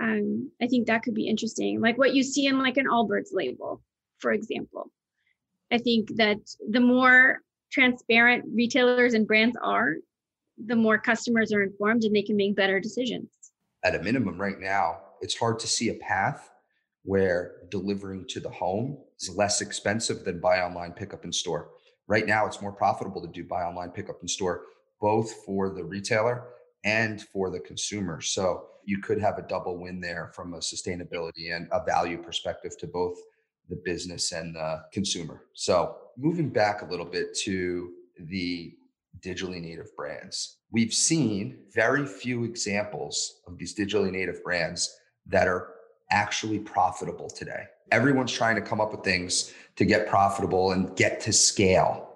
um, 0.00 0.50
I 0.62 0.66
think 0.66 0.86
that 0.86 1.02
could 1.02 1.14
be 1.14 1.28
interesting. 1.28 1.80
Like 1.80 1.98
what 1.98 2.14
you 2.14 2.22
see 2.22 2.46
in 2.46 2.58
like 2.58 2.78
an 2.78 2.86
Allbirds 2.86 3.28
label, 3.32 3.82
for 4.18 4.32
example. 4.32 4.90
I 5.70 5.78
think 5.78 6.16
that 6.16 6.38
the 6.68 6.80
more 6.80 7.40
transparent 7.70 8.44
retailers 8.52 9.14
and 9.14 9.26
brands 9.26 9.56
are, 9.62 9.96
the 10.66 10.76
more 10.76 10.98
customers 10.98 11.52
are 11.52 11.62
informed 11.62 12.04
and 12.04 12.14
they 12.14 12.22
can 12.22 12.36
make 12.36 12.56
better 12.56 12.80
decisions. 12.80 13.28
At 13.84 13.94
a 13.94 14.02
minimum, 14.02 14.40
right 14.40 14.58
now, 14.58 14.98
it's 15.20 15.38
hard 15.38 15.58
to 15.60 15.66
see 15.66 15.90
a 15.90 15.94
path 15.94 16.50
where 17.02 17.62
delivering 17.70 18.26
to 18.28 18.40
the 18.40 18.50
home 18.50 18.98
is 19.20 19.34
less 19.36 19.60
expensive 19.60 20.24
than 20.24 20.40
buy 20.40 20.60
online, 20.60 20.92
pickup 20.92 21.24
in 21.24 21.32
store. 21.32 21.70
Right 22.06 22.26
now, 22.26 22.46
it's 22.46 22.62
more 22.62 22.72
profitable 22.72 23.20
to 23.22 23.28
do 23.28 23.44
buy 23.44 23.62
online, 23.62 23.90
pickup 23.90 24.22
in 24.22 24.28
store, 24.28 24.62
both 25.00 25.32
for 25.44 25.70
the 25.70 25.84
retailer 25.84 26.48
and 26.84 27.22
for 27.22 27.50
the 27.50 27.60
consumer. 27.60 28.20
So 28.20 28.66
you 28.84 28.98
could 28.98 29.20
have 29.20 29.38
a 29.38 29.42
double 29.42 29.78
win 29.78 30.00
there 30.00 30.32
from 30.34 30.54
a 30.54 30.58
sustainability 30.58 31.54
and 31.54 31.68
a 31.70 31.84
value 31.84 32.22
perspective 32.22 32.76
to 32.78 32.86
both 32.86 33.16
the 33.68 33.80
business 33.84 34.32
and 34.32 34.54
the 34.54 34.82
consumer. 34.92 35.42
So 35.54 35.96
moving 36.16 36.48
back 36.50 36.82
a 36.82 36.86
little 36.86 37.06
bit 37.06 37.36
to 37.44 37.92
the 38.18 38.74
digitally 39.20 39.60
native 39.60 39.94
brands, 39.96 40.58
we've 40.70 40.94
seen 40.94 41.58
very 41.72 42.06
few 42.06 42.44
examples 42.44 43.40
of 43.46 43.58
these 43.58 43.76
digitally 43.76 44.10
native 44.10 44.42
brands 44.42 44.98
that 45.26 45.46
are 45.46 45.74
actually 46.10 46.58
profitable 46.58 47.28
today. 47.30 47.64
Everyone's 47.92 48.32
trying 48.32 48.56
to 48.56 48.62
come 48.62 48.80
up 48.80 48.92
with 48.92 49.04
things 49.04 49.52
to 49.76 49.84
get 49.84 50.08
profitable 50.08 50.72
and 50.72 50.94
get 50.96 51.20
to 51.22 51.32
scale 51.32 52.06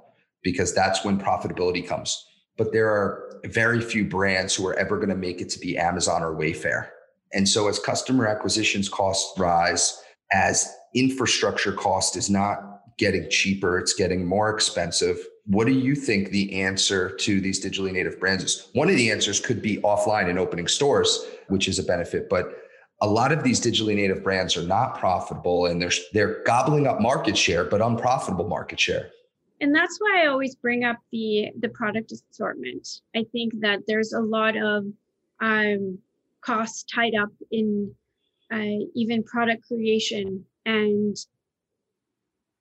because 0.43 0.75
that's 0.75 1.05
when 1.05 1.19
profitability 1.19 1.87
comes 1.87 2.27
but 2.57 2.73
there 2.73 2.89
are 2.89 3.41
very 3.45 3.81
few 3.81 4.05
brands 4.05 4.55
who 4.55 4.67
are 4.67 4.75
ever 4.75 4.97
going 4.97 5.09
to 5.09 5.17
make 5.17 5.41
it 5.41 5.51
to 5.51 5.59
be 5.59 5.77
Amazon 5.77 6.23
or 6.23 6.35
Wayfair. 6.35 6.89
And 7.33 7.49
so 7.49 7.69
as 7.69 7.79
customer 7.79 8.27
acquisitions 8.27 8.89
costs 8.89 9.39
rise, 9.39 10.01
as 10.33 10.73
infrastructure 10.95 11.73
cost 11.73 12.17
is 12.17 12.31
not 12.31 12.81
getting 12.97 13.29
cheaper, 13.29 13.79
it's 13.79 13.95
getting 13.95 14.25
more 14.25 14.51
expensive. 14.55 15.19
What 15.47 15.67
do 15.67 15.73
you 15.73 15.97
think 15.97 16.31
the 16.31 16.63
answer 16.63 17.11
to 17.17 17.41
these 17.41 17.63
digitally 17.63 17.93
native 17.93 18.21
brands 18.21 18.45
is? 18.45 18.69
One 18.73 18.89
of 18.89 18.97
the 18.97 19.11
answers 19.11 19.41
could 19.41 19.61
be 19.61 19.79
offline 19.79 20.31
and 20.31 20.39
opening 20.39 20.69
stores, 20.69 21.27
which 21.49 21.67
is 21.67 21.79
a 21.79 21.83
benefit, 21.83 22.31
but 22.31 22.64
a 23.05 23.11
lot 23.21 23.33
of 23.33 23.43
these 23.43 23.61
digitally 23.61 23.95
native 23.95 24.23
brands 24.23 24.57
are 24.57 24.63
not 24.63 24.99
profitable 24.99 25.67
and 25.67 25.81
they're 25.81 25.93
they're 26.13 26.43
gobbling 26.45 26.87
up 26.87 27.01
market 27.01 27.37
share, 27.37 27.65
but 27.65 27.81
unprofitable 27.81 28.49
market 28.49 28.81
share 28.81 29.11
and 29.61 29.75
that's 29.75 29.99
why 29.99 30.23
I 30.23 30.27
always 30.27 30.55
bring 30.57 30.85
up 30.85 30.99
the 31.13 31.51
the 31.59 31.69
product 31.71 32.13
assortment. 32.13 32.87
I 33.15 33.25
think 33.33 33.61
that 33.61 33.81
there's 33.87 34.13
a 34.13 34.21
lot 34.21 34.57
of 34.57 34.85
um, 35.41 35.99
costs 36.41 36.85
tied 36.85 37.15
up 37.15 37.31
in 37.51 37.95
uh, 38.53 38.85
even 38.95 39.23
product 39.25 39.67
creation 39.67 40.45
and 40.67 41.17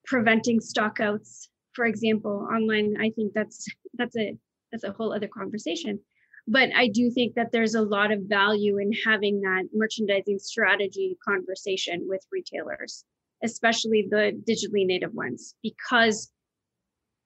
preventing 0.06 0.60
stockouts. 0.60 1.47
For 1.73 1.86
example, 1.86 2.47
online, 2.53 2.95
I 2.99 3.10
think 3.10 3.34
that's 3.34 3.65
that's 3.95 4.17
a 4.17 4.38
that's 4.71 4.84
a 4.84 4.91
whole 4.91 5.13
other 5.13 5.27
conversation. 5.27 5.99
But 6.47 6.69
I 6.75 6.88
do 6.88 7.10
think 7.10 7.36
that 7.36 7.51
there's 7.51 7.75
a 7.75 7.82
lot 7.82 8.12
of 8.12 8.23
value 8.23 8.77
in 8.77 8.91
having 9.06 9.41
that 9.41 9.69
merchandising 9.73 10.39
strategy 10.39 11.17
conversation 11.25 12.06
with 12.08 12.25
retailers, 12.32 13.06
especially 13.43 14.08
the 14.10 14.39
digitally 14.47 14.86
native 14.86 15.13
ones, 15.13 15.56
because 15.63 16.32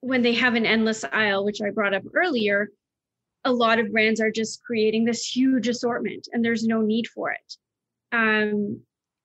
when 0.01 0.21
they 0.21 0.33
have 0.33 0.53
an 0.53 0.65
endless 0.65 1.03
aisle, 1.03 1.43
which 1.45 1.61
I 1.61 1.71
brought 1.71 1.95
up 1.95 2.03
earlier, 2.13 2.69
a 3.43 3.51
lot 3.51 3.79
of 3.79 3.91
brands 3.91 4.21
are 4.21 4.31
just 4.31 4.61
creating 4.63 5.05
this 5.05 5.25
huge 5.25 5.67
assortment 5.67 6.27
and 6.31 6.43
there's 6.43 6.63
no 6.63 6.81
need 6.81 7.07
for 7.07 7.31
it. 7.31 7.55
Um, 8.11 8.81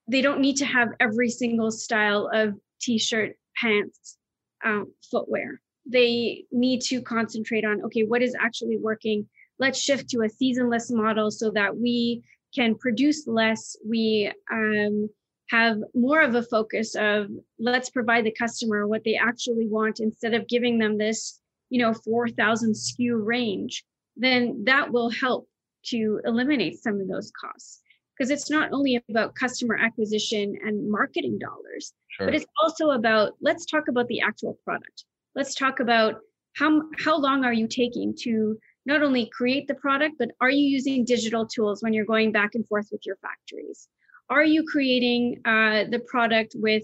they 0.07 0.21
don't 0.21 0.41
need 0.41 0.57
to 0.57 0.65
have 0.65 0.89
every 0.99 1.29
single 1.29 1.71
style 1.71 2.29
of 2.33 2.55
t-shirt, 2.81 3.35
pants, 3.55 4.17
um, 4.65 4.91
footwear. 5.11 5.61
They 5.85 6.45
need 6.51 6.81
to 6.83 7.01
concentrate 7.01 7.65
on, 7.65 7.83
okay, 7.83 8.03
what 8.03 8.21
is 8.21 8.35
actually 8.39 8.77
working? 8.77 9.27
Let's 9.59 9.79
shift 9.79 10.09
to 10.09 10.21
a 10.21 10.29
seasonless 10.29 10.91
model 10.91 11.31
so 11.31 11.51
that 11.51 11.75
we 11.75 12.23
can 12.55 12.75
produce 12.75 13.27
less. 13.27 13.75
We 13.85 14.31
um, 14.51 15.09
have 15.49 15.77
more 15.93 16.21
of 16.21 16.35
a 16.35 16.43
focus 16.43 16.95
of 16.95 17.27
let's 17.59 17.89
provide 17.89 18.25
the 18.25 18.31
customer 18.31 18.87
what 18.87 19.03
they 19.03 19.15
actually 19.15 19.67
want 19.67 19.99
instead 19.99 20.33
of 20.33 20.47
giving 20.47 20.79
them 20.79 20.97
this 20.97 21.39
you 21.69 21.81
know 21.81 21.93
4000 21.93 22.73
SKU 22.73 23.23
range 23.23 23.83
then 24.15 24.63
that 24.65 24.91
will 24.91 25.09
help 25.09 25.47
to 25.85 26.21
eliminate 26.25 26.81
some 26.81 26.99
of 26.99 27.07
those 27.07 27.31
costs 27.39 27.81
because 28.17 28.31
it's 28.31 28.49
not 28.49 28.71
only 28.71 29.03
about 29.09 29.35
customer 29.35 29.75
acquisition 29.75 30.55
and 30.65 30.89
marketing 30.89 31.37
dollars 31.39 31.93
sure. 32.09 32.27
but 32.27 32.35
it's 32.35 32.45
also 32.61 32.91
about 32.91 33.33
let's 33.41 33.65
talk 33.65 33.83
about 33.89 34.07
the 34.07 34.21
actual 34.21 34.57
product 34.63 35.05
let's 35.35 35.55
talk 35.55 35.79
about 35.79 36.15
how 36.55 36.81
how 36.97 37.17
long 37.17 37.43
are 37.43 37.53
you 37.53 37.67
taking 37.67 38.15
to 38.17 38.57
not 38.85 39.01
only 39.01 39.29
create 39.35 39.67
the 39.67 39.75
product 39.75 40.15
but 40.19 40.29
are 40.41 40.49
you 40.49 40.65
using 40.65 41.05
digital 41.05 41.45
tools 41.47 41.81
when 41.81 41.93
you're 41.93 42.05
going 42.05 42.31
back 42.31 42.51
and 42.53 42.67
forth 42.67 42.87
with 42.91 43.01
your 43.05 43.17
factories 43.17 43.87
are 44.29 44.43
you 44.43 44.63
creating 44.63 45.41
uh, 45.45 45.83
the 45.89 45.99
product 46.07 46.55
with 46.57 46.83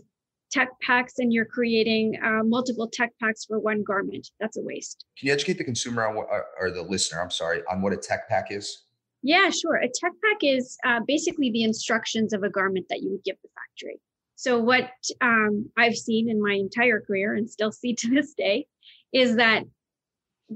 tech 0.52 0.70
packs 0.82 1.20
and 1.20 1.32
you're 1.32 1.46
creating 1.46 2.20
uh, 2.24 2.44
multiple 2.44 2.90
tech 2.92 3.12
packs 3.22 3.46
for 3.46 3.60
one 3.60 3.84
garment? 3.84 4.30
That's 4.40 4.58
a 4.58 4.62
waste. 4.62 5.06
Can 5.18 5.28
you 5.28 5.34
educate 5.34 5.58
the 5.58 5.64
consumer 5.64 6.08
on 6.08 6.16
what, 6.16 6.28
or 6.60 6.72
the 6.72 6.82
listener, 6.82 7.22
I'm 7.22 7.32
sorry, 7.32 7.62
on 7.70 7.82
what 7.82 7.94
a 7.94 7.98
tech 7.98 8.28
pack 8.28 8.52
is? 8.52 8.84
Yeah, 9.22 9.50
sure. 9.50 9.76
A 9.76 9.88
tech 9.88 10.12
pack 10.24 10.38
is 10.42 10.78
uh, 10.86 11.02
basically 11.06 11.52
the 11.52 11.64
instructions 11.64 12.34
of 12.34 12.44
a 12.44 12.50
garment 12.50 12.88
that 12.90 13.02
you 13.02 13.12
would 13.12 13.24
give 13.24 13.36
the 13.44 13.50
factory. 13.50 14.00
So, 14.36 14.58
what 14.58 14.90
um, 15.20 15.70
I've 15.78 15.96
seen 15.96 16.30
in 16.30 16.42
my 16.42 16.54
entire 16.54 17.02
career 17.02 17.34
and 17.34 17.50
still 17.50 17.72
see 17.72 17.94
to 18.00 18.10
this 18.10 18.34
day 18.34 18.66
is 19.12 19.36
that 19.36 19.64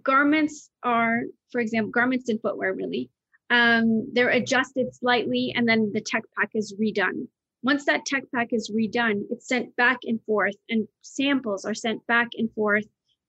garments 0.01 0.69
are, 0.81 1.21
for 1.51 1.61
example, 1.61 1.91
garments 1.91 2.29
and 2.29 2.41
footwear 2.41 2.73
really 2.73 3.09
um, 3.53 4.07
they're 4.13 4.29
adjusted 4.29 4.95
slightly 4.95 5.53
and 5.55 5.67
then 5.67 5.91
the 5.93 6.01
tech 6.01 6.23
pack 6.37 6.49
is 6.55 6.75
redone. 6.81 7.27
once 7.61 7.85
that 7.85 8.05
tech 8.05 8.23
pack 8.33 8.49
is 8.51 8.71
redone, 8.71 9.21
it's 9.29 9.47
sent 9.47 9.75
back 9.75 9.99
and 10.03 10.19
forth, 10.25 10.55
and 10.69 10.87
samples 11.01 11.63
are 11.63 11.75
sent 11.75 12.05
back 12.07 12.29
and 12.33 12.51
forth, 12.53 12.85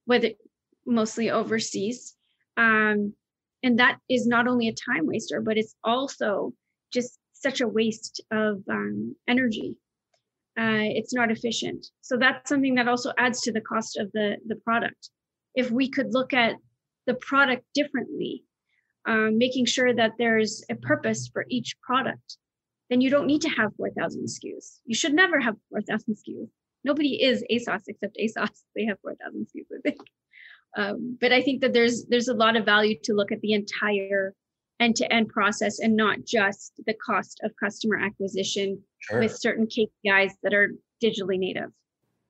whether 0.07 0.31
mostly 0.87 1.31
overseas. 1.31 2.17
Um, 2.57 3.15
and 3.63 3.79
that 3.79 3.99
is 4.09 4.27
not 4.27 4.49
only 4.49 4.69
a 4.69 4.75
time 4.75 5.07
waster, 5.07 5.41
but 5.41 5.59
it's 5.59 5.77
also 5.85 6.53
just 6.93 7.19
such 7.33 7.61
a 7.61 7.69
waste 7.69 8.23
of 8.31 8.63
um, 8.69 9.15
energy. 9.29 9.77
Uh, 10.59 10.89
it's 10.99 11.13
not 11.13 11.31
efficient. 11.31 11.87
So 12.01 12.17
that's 12.17 12.49
something 12.49 12.77
that 12.77 12.89
also 12.89 13.13
adds 13.19 13.41
to 13.43 13.53
the 13.53 13.61
cost 13.61 13.99
of 13.99 14.11
the, 14.13 14.37
the 14.47 14.57
product. 14.57 15.11
If 15.55 15.71
we 15.71 15.89
could 15.89 16.13
look 16.13 16.33
at 16.33 16.57
the 17.07 17.15
product 17.15 17.65
differently, 17.75 18.45
um, 19.07 19.39
making 19.39 19.67
sure 19.67 19.95
that 19.95 20.13
there's 20.19 20.65
a 20.71 20.75
purpose 20.75 21.29
for 21.33 21.45
each 21.49 21.77
product, 21.83 22.39
then 22.91 23.01
you 23.01 23.11
don't 23.11 23.27
need 23.27 23.43
to 23.43 23.49
have 23.49 23.75
4,000 23.77 24.27
SKUs. 24.27 24.81
You 24.85 24.95
should 24.95 25.15
never 25.15 25.41
have 25.41 25.57
4,000 25.71 26.15
SKUs. 26.15 26.49
Nobody 26.85 27.23
is 27.23 27.45
ASOS 27.51 27.85
except 27.89 28.17
ASOS. 28.19 28.63
They 28.77 28.85
have 28.87 28.99
4,000 29.03 29.47
SKUs, 29.47 29.79
I 29.79 29.81
think. 29.83 30.01
Um, 30.77 31.19
but 31.21 31.33
I 31.33 31.41
think 31.41 31.61
that 31.61 31.73
there's 31.73 32.05
there's 32.07 32.29
a 32.29 32.35
lot 32.35 32.57
of 32.57 32.65
value 32.65 32.99
to 33.05 33.15
look 33.15 33.31
at 33.31 33.41
the 33.41 33.53
entire 33.53 34.35
end-to-end 34.81 35.29
process 35.29 35.79
and 35.79 35.95
not 35.97 36.25
just 36.25 36.73
the 36.85 36.95
cost 36.95 37.41
of 37.45 37.53
customer 37.63 37.97
acquisition 37.97 38.83
sure. 38.99 39.21
with 39.21 39.37
certain 39.37 39.67
KPIs 39.67 40.33
that 40.43 40.53
are 40.53 40.73
digitally 41.03 41.39
native. 41.39 41.71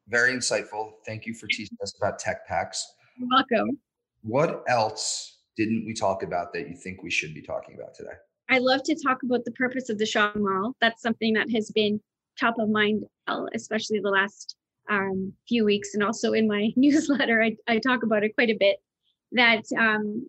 Very 0.09 0.35
insightful. 0.35 0.93
Thank 1.07 1.25
you 1.25 1.33
for 1.33 1.47
teaching 1.47 1.79
us 1.83 1.95
about 1.97 2.19
tech 2.19 2.47
packs. 2.47 2.87
You're 3.17 3.29
welcome. 3.29 3.79
What 4.23 4.65
else 4.69 5.39
didn't 5.57 5.85
we 5.87 5.95
talk 5.95 6.23
about 6.23 6.53
that 6.53 6.69
you 6.69 6.77
think 6.77 7.03
we 7.03 7.11
should 7.11 7.35
be 7.35 7.43
talking 7.43 7.77
about 7.77 7.95
today? 7.95 8.15
I 8.51 8.59
love 8.59 8.83
to 8.85 8.97
talk 9.03 9.23
about 9.23 9.45
the 9.45 9.53
purpose 9.53 9.89
of 9.89 9.99
the 9.99 10.07
shopping 10.07 10.43
mall. 10.43 10.75
That's 10.81 11.03
something 11.03 11.33
that 11.35 11.51
has 11.55 11.71
been 11.71 12.01
top 12.39 12.59
of 12.59 12.69
mind, 12.69 13.05
especially 13.55 14.01
the 14.01 14.11
last 14.11 14.57
um, 14.91 15.33
few 15.49 15.65
weeks, 15.65 15.95
and 15.95 16.03
also 16.03 16.33
in 16.33 16.47
my 16.47 16.71
newsletter, 16.77 17.43
I, 17.43 17.57
I 17.67 17.79
talk 17.79 18.03
about 18.03 18.25
it 18.25 18.35
quite 18.35 18.51
a 18.51 18.57
bit. 18.59 18.77
That 19.33 19.65
um, 19.79 20.29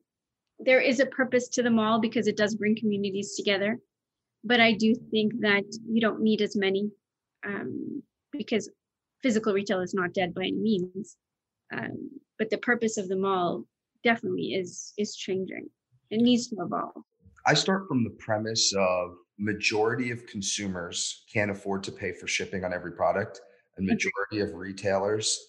there 0.59 0.79
is 0.79 0.99
a 0.99 1.05
purpose 1.07 1.49
to 1.49 1.63
the 1.63 1.69
mall 1.69 1.99
because 1.99 2.27
it 2.27 2.37
does 2.37 2.55
bring 2.55 2.75
communities 2.75 3.35
together, 3.35 3.77
but 4.43 4.59
I 4.59 4.73
do 4.73 4.95
think 5.11 5.33
that 5.41 5.65
you 5.87 6.01
don't 6.01 6.21
need 6.21 6.41
as 6.41 6.55
many 6.55 6.89
um, 7.45 8.01
because 8.31 8.69
physical 9.21 9.53
retail 9.53 9.81
is 9.81 9.93
not 9.93 10.13
dead 10.13 10.33
by 10.33 10.43
any 10.43 10.53
means. 10.53 11.17
Um, 11.73 12.09
but 12.37 12.49
the 12.49 12.57
purpose 12.57 12.97
of 12.97 13.07
the 13.07 13.15
mall 13.15 13.65
definitely 14.03 14.53
is 14.53 14.93
is 14.97 15.15
changing. 15.15 15.69
It 16.11 16.21
needs 16.21 16.47
to 16.47 16.57
evolve. 16.59 17.03
I 17.47 17.53
start 17.53 17.87
from 17.87 18.03
the 18.03 18.11
premise 18.11 18.73
of 18.77 19.15
majority 19.37 20.11
of 20.11 20.25
consumers 20.27 21.25
can't 21.31 21.51
afford 21.51 21.83
to 21.83 21.91
pay 21.91 22.13
for 22.13 22.27
shipping 22.27 22.63
on 22.63 22.73
every 22.73 22.93
product 22.93 23.41
and 23.77 23.87
mm-hmm. 23.87 23.93
majority 23.93 24.39
of 24.39 24.57
retailers 24.57 25.39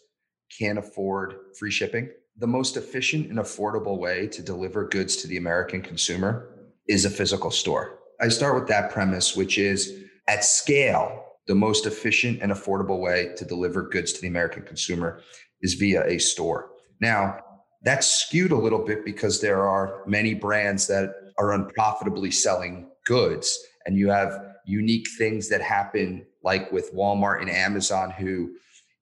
can't 0.57 0.79
afford 0.79 1.35
free 1.59 1.71
shipping. 1.71 2.11
The 2.39 2.47
most 2.47 2.77
efficient 2.77 3.31
and 3.31 3.39
affordable 3.39 3.99
way 3.99 4.27
to 4.29 4.43
deliver 4.43 4.89
goods 4.89 5.17
to 5.17 5.29
the 5.29 5.37
American 5.37 5.81
consumer 5.81 6.49
is 6.89 7.05
a 7.05 7.11
physical 7.11 7.51
store. 7.51 7.99
I 8.21 8.29
start 8.29 8.55
with 8.55 8.69
that 8.69 8.91
premise, 8.91 9.37
which 9.37 9.59
is 9.59 10.05
at 10.29 10.45
scale, 10.45 11.25
the 11.47 11.55
most 11.55 11.87
efficient 11.87 12.43
and 12.43 12.53
affordable 12.53 13.01
way 13.01 13.33
to 13.37 13.45
deliver 13.45 13.89
goods 13.89 14.13
to 14.15 14.21
the 14.21 14.29
American 14.29 14.63
consumer 14.65 15.23
is 15.63 15.75
via 15.75 16.05
a 16.07 16.19
store. 16.19 16.71
Now, 17.01 17.39
that's 17.83 18.11
skewed 18.11 18.53
a 18.53 18.57
little 18.57 18.85
bit 18.85 19.05
because 19.05 19.41
there 19.41 19.67
are 19.67 20.03
many 20.07 20.35
brands 20.35 20.87
that 20.89 21.15
are 21.39 21.53
unprofitably 21.53 22.31
selling 22.31 22.89
goods, 23.05 23.59
and 23.85 23.97
you 23.97 24.09
have 24.09 24.55
unique 24.67 25.07
things 25.19 25.49
that 25.49 25.63
happen 25.63 26.27
like 26.43 26.71
with 26.73 26.93
Walmart 26.95 27.41
and 27.41 27.51
Amazon, 27.51 28.11
who, 28.11 28.55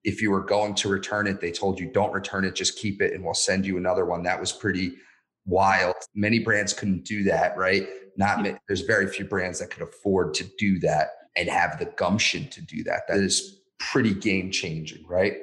if 0.03 0.21
you 0.21 0.29
were 0.29 0.43
going 0.43 0.75
to 0.75 0.89
return 0.89 1.25
it, 1.27 1.41
they 1.41 1.51
told 1.51 1.79
you 1.79 1.91
don't 1.91 2.11
return 2.11 2.45
it, 2.45 2.53
just 2.55 2.77
keep 2.77 3.01
it, 3.01 3.13
and 3.13 3.23
we'll 3.23 3.33
send 3.33 3.65
you 3.65 3.77
another 3.77 4.05
one. 4.05 4.23
That 4.23 4.39
was 4.39 4.51
pretty 4.51 4.93
wild. 5.45 5.95
Many 6.13 6.39
brands 6.39 6.73
couldn't 6.73 7.05
do 7.05 7.23
that, 7.23 7.57
right? 7.57 7.87
Not 8.17 8.45
there's 8.67 8.81
very 8.81 9.07
few 9.07 9.25
brands 9.25 9.59
that 9.59 9.71
could 9.71 9.83
afford 9.83 10.33
to 10.35 10.45
do 10.57 10.79
that 10.79 11.09
and 11.35 11.49
have 11.49 11.79
the 11.79 11.85
gumption 11.97 12.47
to 12.49 12.61
do 12.61 12.83
that. 12.83 13.07
That 13.07 13.17
is 13.17 13.61
pretty 13.79 14.13
game 14.13 14.51
changing, 14.51 15.05
right? 15.07 15.37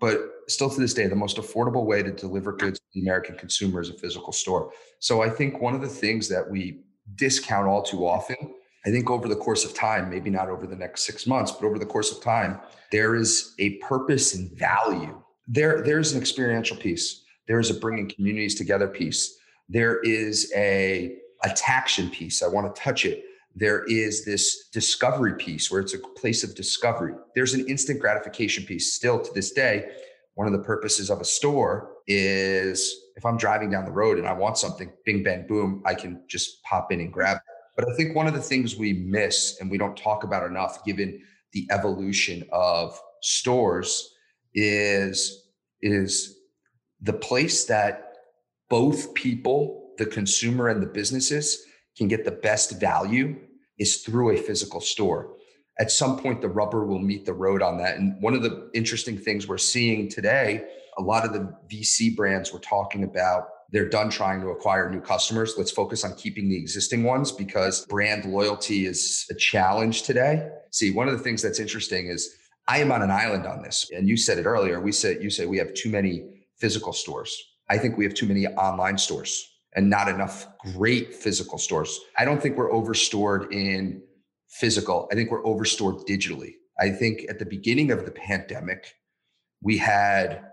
But 0.00 0.30
still 0.48 0.70
to 0.70 0.80
this 0.80 0.94
day, 0.94 1.06
the 1.06 1.16
most 1.16 1.36
affordable 1.36 1.84
way 1.84 2.02
to 2.02 2.10
deliver 2.10 2.52
goods 2.52 2.78
to 2.78 2.84
the 2.94 3.00
American 3.00 3.36
consumer 3.36 3.80
is 3.80 3.90
a 3.90 3.94
physical 3.94 4.32
store. 4.32 4.72
So 4.98 5.22
I 5.22 5.30
think 5.30 5.60
one 5.60 5.74
of 5.74 5.80
the 5.80 5.88
things 5.88 6.28
that 6.28 6.48
we 6.48 6.80
discount 7.16 7.66
all 7.66 7.82
too 7.82 8.06
often 8.06 8.36
I 8.86 8.90
think 8.90 9.10
over 9.10 9.28
the 9.28 9.36
course 9.36 9.64
of 9.64 9.74
time, 9.74 10.08
maybe 10.08 10.30
not 10.30 10.48
over 10.48 10.66
the 10.66 10.76
next 10.76 11.04
six 11.04 11.26
months, 11.26 11.52
but 11.52 11.66
over 11.66 11.78
the 11.78 11.86
course 11.86 12.10
of 12.10 12.22
time, 12.22 12.60
there 12.92 13.14
is 13.14 13.54
a 13.58 13.76
purpose 13.78 14.34
and 14.34 14.50
value. 14.52 15.20
There, 15.46 15.82
there's 15.82 16.12
an 16.12 16.20
experiential 16.20 16.76
piece. 16.76 17.24
There 17.48 17.58
is 17.58 17.70
a 17.70 17.74
bringing 17.74 18.08
communities 18.08 18.54
together 18.54 18.86
piece. 18.86 19.36
There 19.68 20.00
is 20.00 20.52
a 20.54 21.16
attraction 21.44 22.08
piece. 22.08 22.42
I 22.42 22.48
want 22.48 22.74
to 22.74 22.80
touch 22.80 23.04
it. 23.04 23.24
There 23.54 23.84
is 23.84 24.24
this 24.24 24.68
discovery 24.68 25.34
piece 25.34 25.70
where 25.70 25.80
it's 25.80 25.94
a 25.94 25.98
place 25.98 26.44
of 26.44 26.54
discovery. 26.54 27.14
There's 27.34 27.54
an 27.54 27.66
instant 27.66 28.00
gratification 28.00 28.64
piece. 28.64 28.92
Still 28.94 29.20
to 29.20 29.32
this 29.34 29.50
day, 29.50 29.90
one 30.38 30.46
of 30.46 30.52
the 30.52 30.64
purposes 30.64 31.10
of 31.10 31.20
a 31.20 31.24
store 31.24 31.96
is 32.06 32.94
if 33.16 33.26
I'm 33.26 33.36
driving 33.36 33.70
down 33.70 33.84
the 33.84 33.90
road 33.90 34.18
and 34.18 34.26
I 34.26 34.32
want 34.32 34.56
something, 34.56 34.90
bing, 35.04 35.22
bang, 35.22 35.46
boom, 35.46 35.82
I 35.84 35.94
can 35.94 36.22
just 36.28 36.62
pop 36.62 36.92
in 36.92 37.00
and 37.00 37.12
grab 37.12 37.38
it 37.38 37.42
but 37.78 37.88
I 37.88 37.94
think 37.94 38.16
one 38.16 38.26
of 38.26 38.34
the 38.34 38.42
things 38.42 38.76
we 38.76 38.92
miss 38.92 39.56
and 39.60 39.70
we 39.70 39.78
don't 39.78 39.96
talk 39.96 40.24
about 40.24 40.44
enough, 40.44 40.84
given 40.84 41.22
the 41.52 41.64
evolution 41.70 42.42
of 42.50 43.00
stores, 43.22 44.16
is 44.52 45.44
is 45.80 46.40
the 47.00 47.12
place 47.12 47.66
that 47.66 48.14
both 48.68 49.14
people, 49.14 49.94
the 49.96 50.06
consumer 50.06 50.66
and 50.66 50.82
the 50.82 50.88
businesses, 50.88 51.62
can 51.96 52.08
get 52.08 52.24
the 52.24 52.32
best 52.32 52.80
value 52.80 53.36
is 53.78 53.98
through 53.98 54.32
a 54.32 54.36
physical 54.36 54.80
store. 54.80 55.36
At 55.80 55.90
some 55.92 56.18
point, 56.18 56.40
the 56.40 56.48
rubber 56.48 56.84
will 56.84 56.98
meet 56.98 57.24
the 57.24 57.32
road 57.32 57.62
on 57.62 57.78
that. 57.78 57.96
And 57.96 58.20
one 58.20 58.34
of 58.34 58.42
the 58.42 58.68
interesting 58.74 59.16
things 59.16 59.46
we're 59.46 59.58
seeing 59.58 60.08
today, 60.08 60.64
a 60.98 61.02
lot 61.02 61.24
of 61.24 61.32
the 61.32 61.54
VC 61.72 62.16
brands 62.16 62.52
were 62.52 62.58
talking 62.58 63.04
about 63.04 63.48
they're 63.70 63.88
done 63.88 64.08
trying 64.08 64.40
to 64.40 64.48
acquire 64.48 64.90
new 64.90 65.00
customers. 65.00 65.54
Let's 65.58 65.70
focus 65.70 66.02
on 66.02 66.14
keeping 66.14 66.48
the 66.48 66.56
existing 66.56 67.04
ones 67.04 67.30
because 67.30 67.84
brand 67.86 68.24
loyalty 68.24 68.86
is 68.86 69.26
a 69.30 69.34
challenge 69.34 70.02
today. 70.02 70.48
See, 70.70 70.90
one 70.90 71.06
of 71.06 71.16
the 71.16 71.22
things 71.22 71.42
that's 71.42 71.60
interesting 71.60 72.08
is 72.08 72.34
I 72.66 72.78
am 72.78 72.90
on 72.90 73.02
an 73.02 73.10
island 73.10 73.46
on 73.46 73.62
this. 73.62 73.90
And 73.94 74.08
you 74.08 74.16
said 74.16 74.38
it 74.38 74.46
earlier. 74.46 74.80
We 74.80 74.92
said 74.92 75.22
you 75.22 75.30
say 75.30 75.46
we 75.46 75.58
have 75.58 75.74
too 75.74 75.90
many 75.90 76.44
physical 76.56 76.92
stores. 76.92 77.36
I 77.68 77.76
think 77.78 77.98
we 77.98 78.04
have 78.04 78.14
too 78.14 78.26
many 78.26 78.46
online 78.46 78.96
stores 78.96 79.46
and 79.74 79.90
not 79.90 80.08
enough 80.08 80.48
great 80.74 81.14
physical 81.14 81.58
stores. 81.58 82.00
I 82.16 82.24
don't 82.24 82.40
think 82.40 82.56
we're 82.56 82.72
overstored 82.72 83.52
in 83.52 84.02
physical. 84.48 85.08
I 85.12 85.14
think 85.14 85.30
we're 85.30 85.46
overstored 85.46 86.06
digitally. 86.08 86.54
I 86.80 86.90
think 86.90 87.26
at 87.28 87.38
the 87.38 87.46
beginning 87.46 87.90
of 87.90 88.04
the 88.04 88.10
pandemic, 88.10 88.94
we 89.62 89.76
had 89.78 90.44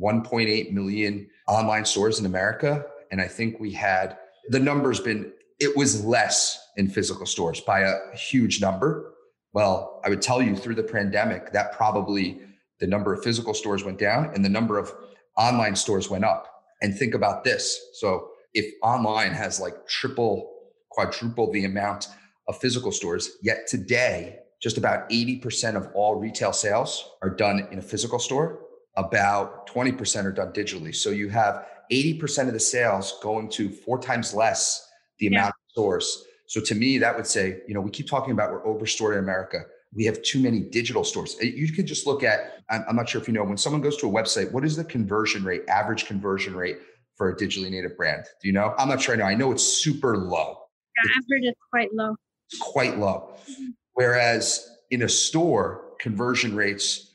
1.8 0.00 0.72
million 0.72 1.28
online 1.46 1.84
stores 1.84 2.18
in 2.18 2.26
America. 2.26 2.84
And 3.10 3.20
I 3.20 3.28
think 3.28 3.60
we 3.60 3.72
had 3.72 4.16
the 4.48 4.58
numbers 4.58 5.00
been, 5.00 5.32
it 5.60 5.76
was 5.76 6.04
less 6.04 6.58
in 6.76 6.88
physical 6.88 7.26
stores 7.26 7.60
by 7.60 7.80
a 7.80 8.16
huge 8.16 8.60
number. 8.60 9.12
Well, 9.52 10.00
I 10.04 10.08
would 10.08 10.22
tell 10.22 10.42
you 10.42 10.56
through 10.56 10.74
the 10.74 10.82
pandemic, 10.82 11.52
that 11.52 11.72
probably 11.72 12.40
the 12.80 12.86
number 12.86 13.14
of 13.14 13.22
physical 13.22 13.54
stores 13.54 13.84
went 13.84 13.98
down 13.98 14.32
and 14.34 14.44
the 14.44 14.48
number 14.48 14.78
of 14.78 14.92
online 15.36 15.76
stores 15.76 16.10
went 16.10 16.24
up. 16.24 16.50
And 16.82 16.96
think 16.96 17.14
about 17.14 17.44
this. 17.44 17.78
So 17.94 18.30
if 18.52 18.66
online 18.82 19.32
has 19.32 19.60
like 19.60 19.86
triple, 19.86 20.50
quadruple 20.90 21.52
the 21.52 21.64
amount 21.64 22.08
of 22.48 22.58
physical 22.58 22.92
stores, 22.92 23.36
yet 23.42 23.66
today, 23.66 24.38
just 24.60 24.78
about 24.78 25.08
80% 25.10 25.76
of 25.76 25.88
all 25.94 26.16
retail 26.16 26.52
sales 26.52 27.10
are 27.22 27.30
done 27.30 27.68
in 27.70 27.78
a 27.78 27.82
physical 27.82 28.18
store 28.18 28.60
about 28.96 29.68
20% 29.68 30.24
are 30.24 30.32
done 30.32 30.52
digitally. 30.52 30.94
So 30.94 31.10
you 31.10 31.28
have 31.28 31.66
80% 31.90 32.46
of 32.46 32.52
the 32.52 32.60
sales 32.60 33.18
going 33.22 33.48
to 33.50 33.68
four 33.68 33.98
times 33.98 34.34
less 34.34 34.88
the 35.18 35.26
amount 35.26 35.46
yeah. 35.46 35.48
of 35.48 35.70
stores. 35.70 36.24
So 36.46 36.60
to 36.60 36.74
me, 36.74 36.98
that 36.98 37.16
would 37.16 37.26
say, 37.26 37.60
you 37.66 37.74
know, 37.74 37.80
we 37.80 37.90
keep 37.90 38.08
talking 38.08 38.32
about 38.32 38.52
we're 38.52 38.66
overstored 38.66 39.14
in 39.14 39.20
America. 39.20 39.60
We 39.92 40.04
have 40.04 40.22
too 40.22 40.40
many 40.40 40.60
digital 40.60 41.04
stores. 41.04 41.36
Uh, 41.40 41.46
you 41.46 41.72
can 41.72 41.86
just 41.86 42.06
look 42.06 42.22
at, 42.22 42.62
I'm 42.70 42.96
not 42.96 43.08
sure 43.08 43.20
if 43.20 43.28
you 43.28 43.34
know, 43.34 43.44
when 43.44 43.56
someone 43.56 43.80
goes 43.80 43.96
to 43.98 44.08
a 44.08 44.10
website, 44.10 44.52
what 44.52 44.64
is 44.64 44.76
the 44.76 44.84
conversion 44.84 45.44
rate, 45.44 45.62
average 45.68 46.06
conversion 46.06 46.54
rate 46.54 46.78
for 47.16 47.30
a 47.30 47.36
digitally 47.36 47.70
native 47.70 47.96
brand? 47.96 48.24
Do 48.42 48.48
you 48.48 48.54
know? 48.54 48.74
I'm 48.78 48.88
not 48.88 49.00
sure 49.00 49.14
I 49.14 49.18
know. 49.18 49.24
I 49.24 49.34
know 49.34 49.52
it's 49.52 49.62
super 49.62 50.16
low. 50.16 50.58
Yeah, 50.96 51.10
I've 51.16 51.24
heard 51.30 51.44
it's 51.44 51.60
quite 51.70 51.92
low. 51.92 52.16
Quite 52.60 52.98
low. 52.98 53.34
Mm-hmm. 53.50 53.70
Whereas 53.94 54.68
in 54.90 55.02
a 55.02 55.08
store, 55.08 55.84
conversion 56.00 56.54
rates 56.54 57.10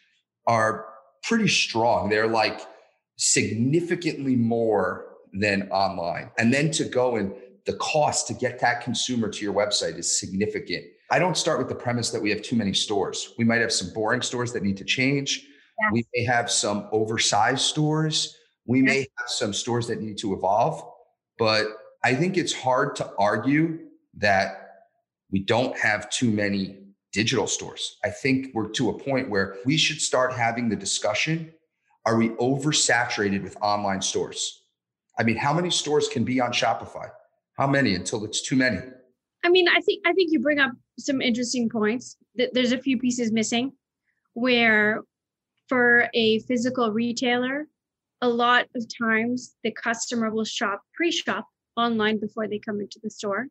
are 0.48 0.86
pretty 1.24 1.48
strong. 1.48 2.10
They're 2.10 2.28
like 2.28 2.62
significantly 3.18 4.36
more 4.36 5.06
than 5.34 5.70
online. 5.70 6.32
And 6.38 6.54
then 6.54 6.72
to 6.72 6.86
go 6.86 7.18
and 7.18 7.34
the 7.66 7.74
cost 7.74 8.28
to 8.28 8.34
get 8.34 8.60
that 8.60 8.82
consumer 8.82 9.30
to 9.30 9.46
your 9.46 9.54
website 9.54 9.98
is 9.98 10.20
significant. 10.20 10.86
I 11.12 11.20
don't 11.20 11.38
start 11.38 11.60
with 11.60 11.70
the 11.70 11.76
premise 11.76 12.10
that 12.12 12.22
we 12.22 12.30
have 12.30 12.42
too 12.42 12.56
many 12.56 12.74
stores. 12.74 13.34
We 13.38 13.46
might 13.46 13.62
have 13.62 13.74
some 13.74 13.92
boring 13.94 14.22
stores 14.22 14.54
that 14.54 14.64
need 14.64 14.78
to 14.78 14.86
change. 14.86 15.46
We 15.92 16.06
may 16.14 16.24
have 16.26 16.52
some 16.52 16.88
oversized 16.92 17.62
stores. 17.62 18.36
We 18.66 18.82
may 18.82 19.00
have 19.00 19.30
some 19.30 19.54
stores 19.54 19.88
that 19.88 20.02
need 20.02 20.18
to 20.20 20.34
evolve. 20.34 20.84
But 21.38 21.68
I 22.04 22.16
think 22.16 22.38
it's 22.38 22.54
hard 22.54 22.96
to 22.98 23.12
argue 23.18 23.80
that 24.18 24.69
we 25.32 25.40
don't 25.40 25.78
have 25.78 26.10
too 26.10 26.32
many 26.32 26.78
digital 27.12 27.48
stores. 27.48 27.98
I 28.04 28.10
think 28.10 28.48
we're 28.54 28.70
to 28.70 28.90
a 28.90 28.98
point 28.98 29.30
where 29.30 29.58
we 29.66 29.78
should 29.78 30.02
start 30.02 30.34
having 30.34 30.70
the 30.70 30.76
discussion 30.76 31.52
are 32.06 32.18
we 32.18 32.30
oversaturated 32.30 33.44
with 33.44 33.58
online 33.62 34.02
stores? 34.02 34.64
I 35.20 35.24
mean, 35.24 35.36
how 35.36 35.54
many 35.54 35.70
stores 35.70 36.08
can 36.08 36.24
be 36.24 36.40
on 36.40 36.52
Shopify? 36.52 37.10
How 37.58 37.68
many 37.68 37.94
until 37.94 38.24
it's 38.24 38.42
too 38.42 38.56
many? 38.56 38.80
I 39.44 39.50
mean, 39.50 39.68
I 39.68 39.80
think 39.82 40.02
I 40.08 40.14
think 40.14 40.32
you 40.32 40.40
bring 40.40 40.60
up 40.60 40.72
some 40.98 41.22
interesting 41.22 41.70
points. 41.70 42.18
There's 42.36 42.72
a 42.72 42.78
few 42.80 42.98
pieces 42.98 43.32
missing 43.32 43.74
where 44.34 45.02
for 45.68 46.10
a 46.14 46.40
physical 46.40 46.92
retailer, 46.92 47.68
a 48.22 48.30
lot 48.30 48.66
of 48.76 48.86
times 48.98 49.56
the 49.64 49.72
customer 49.72 50.32
will 50.32 50.46
shop 50.46 50.82
pre-shop 50.96 51.46
online 51.78 52.20
before 52.20 52.48
they 52.48 52.60
come 52.60 52.82
into 52.82 53.00
the 53.04 53.10
store. 53.10 53.48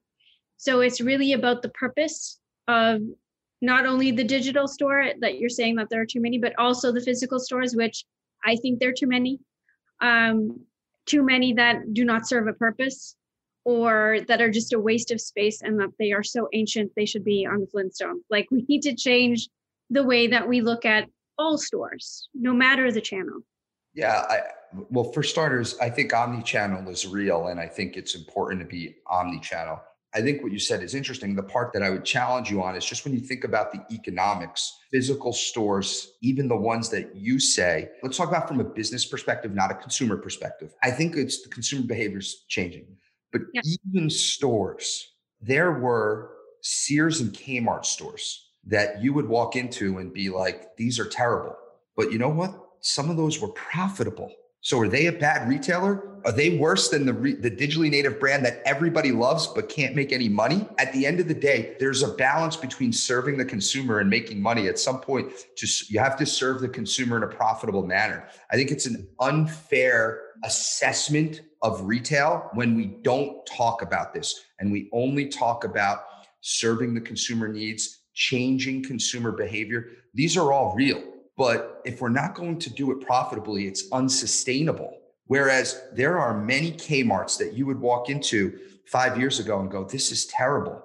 So 0.59 0.81
it's 0.81 1.01
really 1.01 1.33
about 1.33 1.63
the 1.63 1.71
purpose 1.71 2.39
of 2.67 3.01
not 3.63 3.87
only 3.87 4.11
the 4.11 4.25
digital 4.25 4.69
store 4.69 5.13
that 5.21 5.39
you're 5.39 5.49
saying 5.49 5.77
that 5.77 5.89
there 5.89 6.01
are 6.01 6.07
too 6.07 6.21
many, 6.21 6.39
but 6.39 6.53
also 6.59 6.93
the 6.93 7.01
physical 7.01 7.41
stores, 7.41 7.75
which 7.75 8.05
I 8.45 8.57
think 8.57 8.79
there 8.79 8.91
are 8.91 8.95
too 8.97 9.09
many. 9.09 9.41
Um, 10.01 10.61
too 11.07 11.25
many 11.25 11.55
that 11.55 11.95
do 11.95 12.05
not 12.05 12.29
serve 12.29 12.47
a 12.47 12.53
purpose 12.53 13.17
or 13.65 14.19
that 14.29 14.41
are 14.41 14.51
just 14.51 14.73
a 14.73 14.79
waste 14.79 15.11
of 15.11 15.21
space 15.21 15.63
and 15.63 15.81
that 15.81 15.91
they 15.99 16.13
are 16.13 16.23
so 16.23 16.49
ancient 16.53 16.93
they 16.95 17.07
should 17.07 17.25
be 17.25 17.47
on 17.47 17.61
the 17.61 17.67
Flintstone. 17.67 18.23
Like 18.31 18.47
we 18.51 18.63
need 18.69 18.83
to 18.83 18.95
change 18.95 19.49
the 19.91 20.03
way 20.03 20.27
that 20.29 20.47
we 20.47 20.61
look 20.61 20.85
at 20.85 21.09
all 21.39 21.57
stores, 21.57 22.29
no 22.35 22.53
matter 22.53 22.93
the 22.93 23.01
channel. 23.01 23.41
Yeah, 23.95 24.25
I, 24.29 24.41
well, 24.91 25.13
for 25.13 25.23
starters, 25.23 25.77
I 25.81 25.89
think 25.89 26.13
omni-channel 26.13 26.89
is 26.91 27.07
real, 27.07 27.49
and 27.49 27.59
I 27.59 27.67
think 27.67 27.97
it's 27.97 28.15
important 28.15 28.61
to 28.61 28.67
be 28.67 28.97
omni-channel. 29.07 29.81
I 30.15 30.23
think 30.23 30.43
what 30.43 30.53
you 30.53 30.59
said 30.59 30.83
is 30.83 30.95
interesting. 30.95 31.35
The 31.37 31.43
part 31.43 31.73
that 31.75 31.83
I 31.83 31.91
would 31.91 32.05
challenge 32.05 32.51
you 32.51 32.63
on 32.63 32.75
is 32.75 32.85
just 32.85 33.05
when 33.05 33.13
you 33.13 33.21
think 33.21 33.45
about 33.45 33.73
the 33.73 33.85
economics, 33.95 34.79
physical 34.91 35.33
stores, 35.35 36.15
even 36.23 36.49
the 36.49 36.57
ones 36.57 36.89
that 36.91 37.15
you 37.15 37.39
say, 37.39 37.91
let's 38.03 38.17
talk 38.17 38.29
about 38.29 38.49
from 38.49 38.61
a 38.61 38.65
business 38.65 39.05
perspective, 39.05 39.55
not 39.55 39.71
a 39.71 39.75
consumer 39.75 40.17
perspective. 40.17 40.75
I 40.83 40.91
think 40.91 41.15
it's 41.17 41.43
the 41.43 41.51
consumer 41.51 41.87
behaviors 41.87 42.47
changing. 42.49 42.87
But 43.33 43.43
yeah. 43.53 43.61
even 43.85 44.09
stores, 44.09 45.13
there 45.43 45.73
were 45.73 46.31
Sears 46.63 47.21
and 47.21 47.33
Kmart 47.33 47.85
stores 47.85 48.49
that 48.65 49.03
you 49.03 49.13
would 49.13 49.29
walk 49.29 49.57
into 49.57 49.99
and 49.99 50.13
be 50.13 50.31
like, 50.31 50.77
these 50.77 50.99
are 50.99 51.07
terrible. 51.07 51.57
But 51.97 52.13
you 52.13 52.19
know 52.19 52.29
what? 52.29 52.55
Some 52.81 53.11
of 53.11 53.17
those 53.17 53.41
were 53.41 53.49
profitable. 53.49 54.33
So 54.61 54.79
are 54.81 54.89
they 54.89 55.07
a 55.07 55.13
bad 55.13 55.49
retailer? 55.49 56.21
Are 56.25 56.33
they 56.33 56.59
worse 56.59 56.89
than 56.89 57.07
the 57.07 57.13
re- 57.13 57.37
the 57.37 57.51
digitally 57.51 57.91
native 57.91 58.19
brand 58.19 58.45
that 58.45 58.61
everybody 58.65 59.13
loves 59.13 59.47
but 59.47 59.69
can't 59.69 59.95
make 59.95 60.13
any 60.13 60.29
money? 60.29 60.67
At 60.79 60.93
the 60.93 61.07
end 61.07 61.21
of 61.21 61.29
the 61.29 61.35
day, 61.35 61.77
there's 61.79 62.03
a 62.03 62.09
balance 62.15 62.57
between 62.57 62.93
serving 62.93 63.39
the 63.39 63.45
consumer 63.45 64.01
and 64.01 64.11
making 64.11 64.43
money. 64.43 64.67
At 64.67 64.79
some 64.79 65.01
point, 65.01 65.31
just 65.57 65.91
you 65.91 66.01
have 66.01 66.17
to 66.19 66.27
serve 66.27 66.61
the 66.61 66.69
consumer 66.69 67.17
in 67.17 67.23
a 67.23 67.29
profitable 67.29 67.87
manner. 67.87 68.29
I 68.51 68.57
think 68.57 68.73
it's 68.73 68.87
an 68.87 69.07
unfair 69.21 70.23
assessment 70.45 71.43
of 71.63 71.83
retail 71.83 72.51
when 72.55 72.77
we 72.77 72.87
don't 73.03 73.47
talk 73.47 73.83
about 73.83 74.13
this 74.13 74.41
and 74.59 74.73
we 74.73 74.89
only 74.93 75.29
talk 75.29 75.65
about 75.65 76.01
serving 76.41 76.95
the 76.95 77.01
consumer 77.01 77.49
needs, 77.49 78.01
changing 78.15 78.85
consumer 78.85 79.33
behavior. 79.33 79.87
These 80.15 80.37
are 80.37 80.53
all 80.53 80.75
real. 80.75 81.03
But 81.39 81.81
if 81.85 82.01
we're 82.01 82.09
not 82.09 82.35
going 82.35 82.59
to 82.59 82.71
do 82.71 82.91
it 82.91 83.01
profitably, 83.01 83.69
it's 83.69 83.91
unsustainable. 83.93 84.99
Whereas 85.27 85.81
there 85.93 86.19
are 86.19 86.37
many 86.37 86.73
Kmarts 86.73 87.39
that 87.39 87.53
you 87.53 87.65
would 87.65 87.81
walk 87.81 88.11
into 88.11 88.59
five 88.87 89.17
years 89.17 89.39
ago 89.39 89.61
and 89.61 89.71
go, 89.71 89.85
this 89.85 90.11
is 90.11 90.27
terrible. 90.27 90.83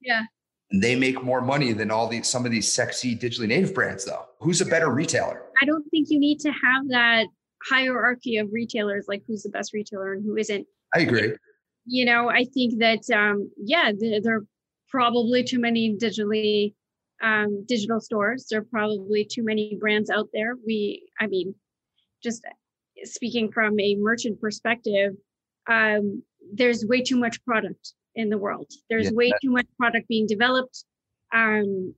Yeah. 0.00 0.22
And 0.70 0.80
they 0.82 0.94
make 0.94 1.22
more 1.24 1.40
money 1.40 1.72
than 1.72 1.90
all 1.90 2.06
these 2.06 2.28
some 2.28 2.44
of 2.44 2.52
these 2.52 2.70
sexy 2.70 3.16
digitally 3.16 3.48
native 3.48 3.74
brands, 3.74 4.04
though. 4.04 4.26
Who's 4.40 4.60
a 4.60 4.66
better 4.66 4.90
retailer? 4.90 5.42
I 5.60 5.64
don't 5.64 5.84
think 5.90 6.08
you 6.10 6.20
need 6.20 6.38
to 6.40 6.50
have 6.50 6.88
that 6.88 7.26
hierarchy 7.68 8.36
of 8.36 8.48
retailers, 8.52 9.06
like 9.08 9.22
who's 9.26 9.42
the 9.42 9.50
best 9.50 9.72
retailer 9.72 10.12
and 10.12 10.24
who 10.24 10.36
isn't. 10.36 10.66
I 10.94 11.00
agree. 11.00 11.32
You 11.84 12.04
know, 12.04 12.28
I 12.28 12.44
think 12.44 12.78
that 12.78 13.08
um, 13.12 13.50
yeah, 13.58 13.92
there 13.98 14.36
are 14.36 14.44
probably 14.88 15.42
too 15.42 15.58
many 15.58 15.96
digitally 15.96 16.74
um, 17.22 17.64
digital 17.66 18.00
stores. 18.00 18.46
There 18.50 18.60
are 18.60 18.64
probably 18.64 19.24
too 19.24 19.44
many 19.44 19.76
brands 19.80 20.10
out 20.10 20.28
there. 20.32 20.54
We, 20.66 21.08
I 21.20 21.26
mean, 21.26 21.54
just 22.22 22.44
speaking 23.04 23.50
from 23.52 23.78
a 23.80 23.94
merchant 23.96 24.40
perspective, 24.40 25.14
um, 25.68 26.22
there's 26.52 26.84
way 26.84 27.02
too 27.02 27.16
much 27.16 27.42
product 27.44 27.94
in 28.14 28.28
the 28.28 28.38
world. 28.38 28.70
There's 28.88 29.06
yeah. 29.06 29.12
way 29.14 29.32
too 29.42 29.50
much 29.50 29.66
product 29.78 30.08
being 30.08 30.26
developed. 30.26 30.84
Um, 31.34 31.94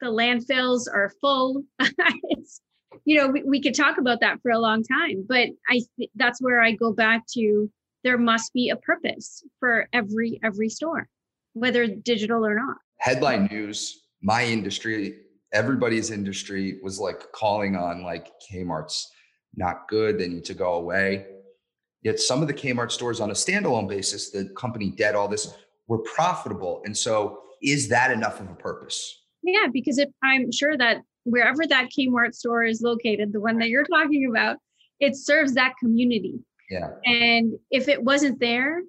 the 0.00 0.08
landfills 0.08 0.82
are 0.92 1.12
full. 1.20 1.64
it's, 1.80 2.60
you 3.04 3.16
know, 3.16 3.28
we, 3.28 3.42
we 3.42 3.60
could 3.60 3.74
talk 3.74 3.98
about 3.98 4.20
that 4.20 4.40
for 4.42 4.50
a 4.50 4.58
long 4.58 4.82
time, 4.82 5.24
but 5.28 5.48
I 5.68 5.80
th- 5.96 6.10
that's 6.14 6.40
where 6.40 6.60
I 6.60 6.72
go 6.72 6.92
back 6.92 7.24
to. 7.34 7.70
There 8.04 8.18
must 8.18 8.52
be 8.52 8.70
a 8.70 8.76
purpose 8.76 9.42
for 9.58 9.88
every 9.92 10.38
every 10.44 10.68
store, 10.68 11.08
whether 11.54 11.86
digital 11.86 12.46
or 12.46 12.54
not 12.54 12.76
headline 12.98 13.48
news, 13.50 14.04
my 14.22 14.44
industry, 14.44 15.18
everybody's 15.52 16.10
industry 16.10 16.78
was 16.82 16.98
like 16.98 17.32
calling 17.32 17.76
on 17.76 18.02
like 18.02 18.28
Kmart's 18.50 19.10
not 19.54 19.88
good. 19.88 20.18
They 20.18 20.28
need 20.28 20.44
to 20.46 20.54
go 20.54 20.74
away. 20.74 21.26
Yet 22.02 22.20
some 22.20 22.42
of 22.42 22.48
the 22.48 22.54
Kmart 22.54 22.92
stores 22.92 23.20
on 23.20 23.30
a 23.30 23.34
standalone 23.34 23.88
basis, 23.88 24.30
the 24.30 24.50
company 24.56 24.90
dead, 24.90 25.14
all 25.14 25.28
this 25.28 25.52
were 25.88 25.98
profitable. 25.98 26.82
And 26.84 26.96
so 26.96 27.40
is 27.62 27.88
that 27.88 28.10
enough 28.10 28.40
of 28.40 28.50
a 28.50 28.54
purpose? 28.54 29.22
Yeah, 29.42 29.66
because 29.72 29.98
if 29.98 30.08
I'm 30.22 30.52
sure 30.52 30.76
that 30.76 30.98
wherever 31.24 31.66
that 31.66 31.88
Kmart 31.96 32.34
store 32.34 32.64
is 32.64 32.82
located, 32.82 33.32
the 33.32 33.40
one 33.40 33.58
that 33.58 33.68
you're 33.68 33.84
talking 33.84 34.28
about, 34.30 34.58
it 35.00 35.16
serves 35.16 35.54
that 35.54 35.74
community. 35.80 36.40
Yeah. 36.70 36.90
And 37.04 37.54
if 37.70 37.88
it 37.88 38.02
wasn't 38.02 38.40
there, 38.40 38.82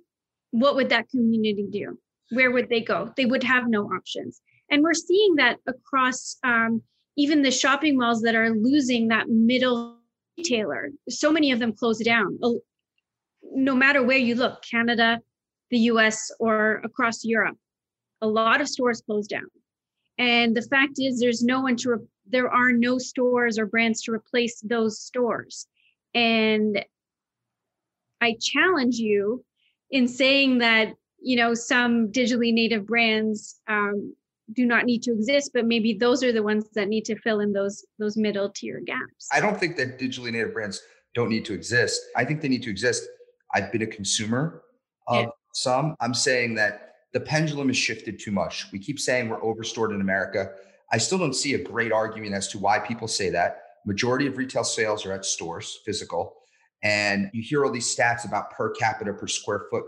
what 0.51 0.75
would 0.75 0.89
that 0.89 1.09
community 1.09 1.67
do? 1.71 1.97
Where 2.31 2.51
would 2.51 2.69
they 2.69 2.81
go? 2.81 3.11
They 3.15 3.25
would 3.25 3.43
have 3.43 3.67
no 3.67 3.85
options. 3.85 4.41
And 4.69 4.83
we're 4.83 4.93
seeing 4.93 5.35
that 5.35 5.57
across 5.67 6.37
um, 6.43 6.81
even 7.17 7.41
the 7.41 7.51
shopping 7.51 7.97
malls 7.97 8.21
that 8.21 8.35
are 8.35 8.51
losing 8.51 9.07
that 9.07 9.29
middle 9.29 9.97
retailer. 10.37 10.89
So 11.09 11.31
many 11.31 11.51
of 11.51 11.59
them 11.59 11.73
close 11.73 11.99
down. 11.99 12.39
No 13.43 13.75
matter 13.75 14.03
where 14.03 14.17
you 14.17 14.35
look, 14.35 14.63
Canada, 14.69 15.19
the 15.71 15.79
US, 15.91 16.31
or 16.39 16.81
across 16.83 17.23
Europe, 17.23 17.57
a 18.21 18.27
lot 18.27 18.61
of 18.61 18.69
stores 18.69 19.01
close 19.01 19.27
down. 19.27 19.47
And 20.17 20.55
the 20.55 20.61
fact 20.61 20.93
is, 20.97 21.19
there's 21.19 21.43
no 21.43 21.61
one 21.61 21.77
to, 21.77 21.91
re- 21.91 22.07
there 22.27 22.51
are 22.51 22.71
no 22.71 22.97
stores 22.97 23.57
or 23.57 23.65
brands 23.65 24.03
to 24.03 24.11
replace 24.11 24.59
those 24.61 24.99
stores. 24.99 25.67
And 26.13 26.83
I 28.21 28.35
challenge 28.39 28.95
you 28.95 29.45
in 29.89 30.07
saying 30.07 30.59
that 30.59 30.93
you 31.21 31.35
know 31.35 31.53
some 31.53 32.11
digitally 32.11 32.53
native 32.53 32.85
brands 32.85 33.61
um, 33.67 34.13
do 34.53 34.65
not 34.65 34.85
need 34.85 35.03
to 35.03 35.11
exist 35.11 35.51
but 35.53 35.65
maybe 35.65 35.93
those 35.93 36.23
are 36.23 36.31
the 36.31 36.43
ones 36.43 36.65
that 36.73 36.87
need 36.87 37.05
to 37.05 37.15
fill 37.19 37.39
in 37.39 37.53
those 37.53 37.85
those 37.97 38.17
middle 38.17 38.49
tier 38.49 38.81
gaps. 38.85 39.27
I 39.31 39.39
don't 39.39 39.59
think 39.59 39.77
that 39.77 39.99
digitally 39.99 40.31
native 40.31 40.53
brands 40.53 40.81
don't 41.15 41.29
need 41.29 41.45
to 41.45 41.53
exist. 41.53 42.01
I 42.15 42.23
think 42.23 42.41
they 42.41 42.47
need 42.47 42.63
to 42.63 42.69
exist. 42.69 43.03
I've 43.53 43.71
been 43.71 43.81
a 43.81 43.87
consumer 43.87 44.61
of 45.07 45.25
yeah. 45.25 45.29
some. 45.53 45.95
I'm 45.99 46.13
saying 46.13 46.55
that 46.55 46.93
the 47.13 47.19
pendulum 47.19 47.67
has 47.67 47.77
shifted 47.77 48.19
too 48.19 48.31
much. 48.31 48.67
We 48.71 48.79
keep 48.79 48.99
saying 48.99 49.29
we're 49.29 49.43
overstored 49.43 49.91
in 49.91 50.01
america. 50.01 50.51
I 50.91 50.97
still 50.97 51.17
don't 51.17 51.35
see 51.35 51.53
a 51.53 51.63
great 51.63 51.91
argument 51.91 52.33
as 52.33 52.47
to 52.49 52.59
why 52.59 52.79
people 52.79 53.07
say 53.07 53.29
that. 53.29 53.61
Majority 53.85 54.27
of 54.27 54.37
retail 54.37 54.63
sales 54.63 55.05
are 55.05 55.13
at 55.13 55.25
stores 55.25 55.79
physical 55.85 56.35
and 56.83 57.29
you 57.33 57.41
hear 57.41 57.65
all 57.65 57.71
these 57.71 57.93
stats 57.93 58.25
about 58.25 58.51
per 58.51 58.71
capita 58.71 59.13
per 59.13 59.27
square 59.27 59.65
foot 59.69 59.85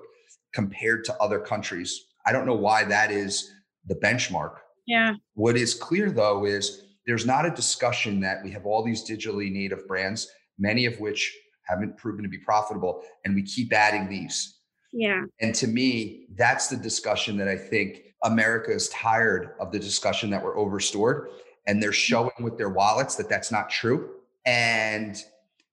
compared 0.53 1.03
to 1.05 1.15
other 1.17 1.39
countries. 1.39 2.07
I 2.25 2.31
don't 2.31 2.45
know 2.45 2.55
why 2.55 2.83
that 2.85 3.11
is 3.11 3.51
the 3.87 3.95
benchmark. 3.95 4.57
Yeah. 4.85 5.15
What 5.33 5.55
is 5.55 5.73
clear 5.73 6.11
though 6.11 6.45
is 6.45 6.83
there's 7.05 7.25
not 7.25 7.45
a 7.45 7.51
discussion 7.51 8.19
that 8.21 8.43
we 8.43 8.51
have 8.51 8.65
all 8.65 8.83
these 8.83 9.07
digitally 9.07 9.51
native 9.51 9.87
brands, 9.87 10.27
many 10.59 10.85
of 10.85 10.99
which 10.99 11.35
haven't 11.63 11.97
proven 11.97 12.23
to 12.23 12.29
be 12.29 12.37
profitable, 12.37 13.03
and 13.25 13.33
we 13.33 13.43
keep 13.43 13.73
adding 13.73 14.09
these. 14.09 14.59
Yeah. 14.91 15.23
And 15.39 15.55
to 15.55 15.67
me, 15.67 16.27
that's 16.35 16.67
the 16.67 16.77
discussion 16.77 17.37
that 17.37 17.47
I 17.47 17.55
think 17.55 18.03
America 18.23 18.71
is 18.71 18.89
tired 18.89 19.51
of 19.59 19.71
the 19.71 19.79
discussion 19.79 20.29
that 20.31 20.43
we're 20.43 20.57
overstored. 20.57 21.29
And 21.67 21.81
they're 21.81 21.91
mm. 21.91 21.95
showing 21.95 22.31
with 22.41 22.57
their 22.57 22.69
wallets 22.69 23.15
that 23.15 23.29
that's 23.29 23.51
not 23.51 23.69
true. 23.69 24.09
And 24.45 25.15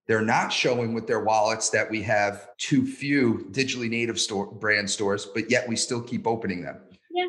they're 0.09 0.23
not 0.23 0.51
showing 0.51 0.95
with 0.95 1.07
their 1.07 1.23
wallets 1.23 1.69
that 1.71 1.89
we 1.89 2.03
have 2.03 2.49
too 2.57 2.85
few 2.87 3.47
digitally 3.53 3.91
native 3.91 4.19
store 4.19 4.47
brand 4.47 4.89
stores, 4.89 5.27
but 5.27 5.51
yet 5.51 5.69
we 5.69 5.77
still 5.77 6.01
keep 6.01 6.27
opening 6.27 6.63
them. 6.63 6.81
Yeah. 7.11 7.29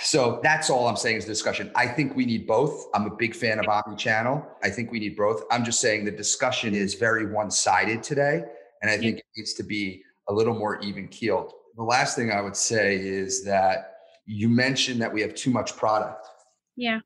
So 0.00 0.40
that's 0.42 0.70
all 0.70 0.86
I'm 0.86 0.96
saying 0.96 1.16
is 1.16 1.24
discussion. 1.24 1.70
I 1.74 1.88
think 1.88 2.14
we 2.14 2.24
need 2.24 2.46
both. 2.46 2.86
I'm 2.94 3.06
a 3.06 3.14
big 3.14 3.34
fan 3.34 3.58
of 3.58 3.66
omni-channel. 3.68 4.46
I 4.62 4.70
think 4.70 4.92
we 4.92 5.00
need 5.00 5.16
both. 5.16 5.42
I'm 5.50 5.64
just 5.64 5.80
saying 5.80 6.04
the 6.04 6.12
discussion 6.12 6.74
is 6.74 6.94
very 6.94 7.26
one-sided 7.26 8.04
today, 8.04 8.44
and 8.82 8.90
I 8.90 8.96
think 8.96 9.18
it 9.18 9.24
needs 9.36 9.54
to 9.54 9.64
be 9.64 10.02
a 10.28 10.32
little 10.32 10.54
more 10.54 10.80
even 10.80 11.08
keeled. 11.08 11.52
The 11.76 11.82
last 11.82 12.14
thing 12.14 12.30
I 12.30 12.40
would 12.40 12.56
say 12.56 12.96
is 12.96 13.44
that 13.44 13.94
you 14.26 14.48
mentioned 14.48 15.02
that 15.02 15.12
we 15.12 15.20
have 15.22 15.34
too 15.34 15.50
much 15.50 15.76
product. 15.76 16.28
Yeah. 16.76 17.00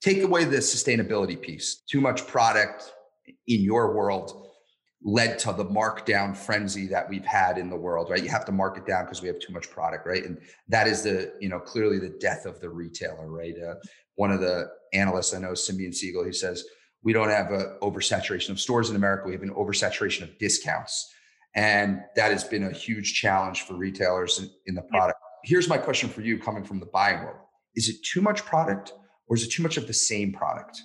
Take 0.00 0.22
away 0.22 0.44
the 0.44 0.56
sustainability 0.56 1.40
piece. 1.40 1.82
Too 1.88 2.00
much 2.00 2.26
product 2.26 2.92
in 3.46 3.60
your 3.60 3.94
world 3.94 4.48
led 5.02 5.38
to 5.38 5.52
the 5.52 5.64
markdown 5.64 6.36
frenzy 6.36 6.86
that 6.86 7.08
we've 7.08 7.24
had 7.24 7.56
in 7.56 7.70
the 7.70 7.76
world, 7.76 8.10
right? 8.10 8.22
You 8.22 8.28
have 8.28 8.44
to 8.46 8.52
mark 8.52 8.76
it 8.76 8.86
down 8.86 9.04
because 9.04 9.22
we 9.22 9.28
have 9.28 9.38
too 9.38 9.52
much 9.52 9.70
product, 9.70 10.06
right? 10.06 10.24
And 10.24 10.38
that 10.68 10.86
is 10.86 11.02
the, 11.02 11.32
you 11.40 11.48
know, 11.48 11.58
clearly 11.58 11.98
the 11.98 12.16
death 12.20 12.44
of 12.44 12.60
the 12.60 12.68
retailer, 12.68 13.30
right? 13.30 13.54
Uh, 13.56 13.74
one 14.16 14.30
of 14.30 14.40
the 14.40 14.68
analysts 14.92 15.32
I 15.32 15.38
know, 15.38 15.54
Simeon 15.54 15.92
Siegel, 15.92 16.24
he 16.24 16.32
says, 16.32 16.64
we 17.02 17.14
don't 17.14 17.30
have 17.30 17.50
an 17.50 17.78
oversaturation 17.80 18.50
of 18.50 18.60
stores 18.60 18.90
in 18.90 18.96
America. 18.96 19.24
We 19.26 19.32
have 19.32 19.42
an 19.42 19.54
oversaturation 19.54 20.22
of 20.22 20.38
discounts. 20.38 21.10
And 21.54 22.02
that 22.16 22.30
has 22.30 22.44
been 22.44 22.64
a 22.64 22.72
huge 22.72 23.14
challenge 23.14 23.62
for 23.62 23.74
retailers 23.74 24.38
in, 24.38 24.50
in 24.66 24.74
the 24.74 24.82
product. 24.82 25.18
Here's 25.44 25.68
my 25.68 25.78
question 25.78 26.10
for 26.10 26.20
you 26.20 26.38
coming 26.38 26.62
from 26.62 26.78
the 26.78 26.86
buying 26.86 27.20
world. 27.20 27.38
Is 27.74 27.88
it 27.88 27.96
too 28.04 28.20
much 28.20 28.44
product 28.44 28.92
or 29.28 29.36
is 29.36 29.44
it 29.44 29.50
too 29.50 29.62
much 29.62 29.78
of 29.78 29.86
the 29.86 29.94
same 29.94 30.32
product? 30.32 30.82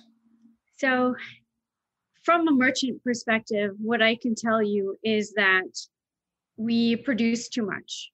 So 0.78 1.14
from 2.26 2.48
a 2.48 2.50
merchant 2.50 3.02
perspective, 3.04 3.70
what 3.78 4.02
I 4.02 4.16
can 4.16 4.34
tell 4.34 4.60
you 4.60 4.96
is 5.04 5.32
that 5.34 5.70
we 6.56 6.96
produce 6.96 7.48
too 7.48 7.64
much. 7.64 8.10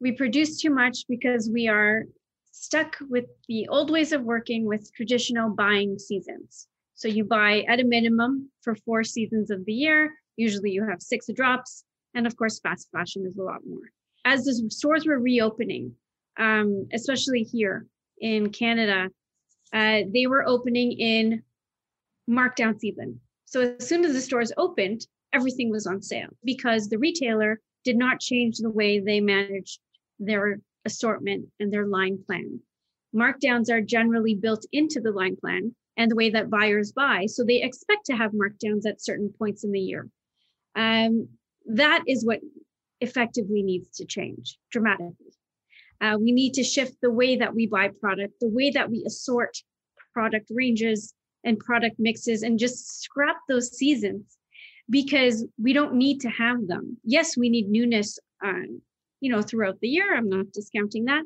We 0.00 0.12
produce 0.12 0.60
too 0.60 0.70
much 0.70 1.04
because 1.08 1.50
we 1.52 1.66
are 1.66 2.04
stuck 2.52 2.96
with 3.10 3.24
the 3.48 3.66
old 3.68 3.90
ways 3.90 4.12
of 4.12 4.22
working 4.22 4.66
with 4.66 4.94
traditional 4.94 5.50
buying 5.50 5.98
seasons. 5.98 6.68
So 6.94 7.08
you 7.08 7.24
buy 7.24 7.64
at 7.68 7.80
a 7.80 7.84
minimum 7.84 8.50
for 8.62 8.76
four 8.76 9.02
seasons 9.02 9.50
of 9.50 9.64
the 9.64 9.72
year. 9.72 10.14
Usually 10.36 10.70
you 10.70 10.86
have 10.88 11.02
six 11.02 11.26
drops. 11.34 11.82
And 12.14 12.28
of 12.28 12.36
course, 12.36 12.60
fast 12.60 12.88
fashion 12.92 13.26
is 13.26 13.36
a 13.36 13.42
lot 13.42 13.66
more. 13.68 13.90
As 14.24 14.44
the 14.44 14.70
stores 14.70 15.06
were 15.06 15.18
reopening, 15.18 15.96
um, 16.38 16.86
especially 16.92 17.42
here 17.42 17.86
in 18.20 18.50
Canada, 18.50 19.08
uh, 19.72 20.02
they 20.12 20.28
were 20.28 20.46
opening 20.46 20.92
in 20.92 21.42
markdown 22.30 22.78
season. 22.78 23.20
So 23.54 23.76
as 23.78 23.88
soon 23.88 24.04
as 24.04 24.14
the 24.14 24.20
stores 24.20 24.50
opened, 24.56 25.06
everything 25.32 25.70
was 25.70 25.86
on 25.86 26.02
sale 26.02 26.30
because 26.42 26.88
the 26.88 26.98
retailer 26.98 27.60
did 27.84 27.96
not 27.96 28.18
change 28.18 28.58
the 28.58 28.68
way 28.68 28.98
they 28.98 29.20
managed 29.20 29.78
their 30.18 30.58
assortment 30.84 31.46
and 31.60 31.72
their 31.72 31.86
line 31.86 32.18
plan. 32.26 32.58
Markdowns 33.14 33.70
are 33.70 33.80
generally 33.80 34.34
built 34.34 34.66
into 34.72 35.00
the 35.00 35.12
line 35.12 35.36
plan 35.36 35.72
and 35.96 36.10
the 36.10 36.16
way 36.16 36.30
that 36.30 36.50
buyers 36.50 36.90
buy. 36.90 37.26
So 37.26 37.44
they 37.44 37.62
expect 37.62 38.06
to 38.06 38.16
have 38.16 38.32
markdowns 38.32 38.88
at 38.88 39.00
certain 39.00 39.32
points 39.38 39.62
in 39.62 39.70
the 39.70 39.78
year. 39.78 40.08
Um, 40.74 41.28
that 41.66 42.02
is 42.08 42.26
what 42.26 42.40
effectively 43.00 43.62
needs 43.62 43.88
to 43.98 44.04
change 44.04 44.58
dramatically. 44.72 45.32
Uh, 46.00 46.18
we 46.20 46.32
need 46.32 46.54
to 46.54 46.64
shift 46.64 46.96
the 47.00 47.12
way 47.12 47.36
that 47.36 47.54
we 47.54 47.68
buy 47.68 47.90
product, 48.00 48.34
the 48.40 48.48
way 48.48 48.72
that 48.72 48.90
we 48.90 49.04
assort 49.06 49.56
product 50.12 50.50
ranges, 50.50 51.14
and 51.44 51.58
product 51.58 51.96
mixes 51.98 52.42
and 52.42 52.58
just 52.58 53.02
scrap 53.02 53.36
those 53.48 53.76
seasons 53.76 54.36
because 54.90 55.46
we 55.62 55.72
don't 55.72 55.94
need 55.94 56.20
to 56.20 56.28
have 56.28 56.66
them. 56.66 56.96
Yes, 57.04 57.36
we 57.36 57.48
need 57.48 57.68
newness, 57.68 58.18
um, 58.44 58.80
you 59.20 59.30
know, 59.30 59.42
throughout 59.42 59.80
the 59.80 59.88
year. 59.88 60.16
I'm 60.16 60.28
not 60.28 60.52
discounting 60.52 61.06
that, 61.06 61.22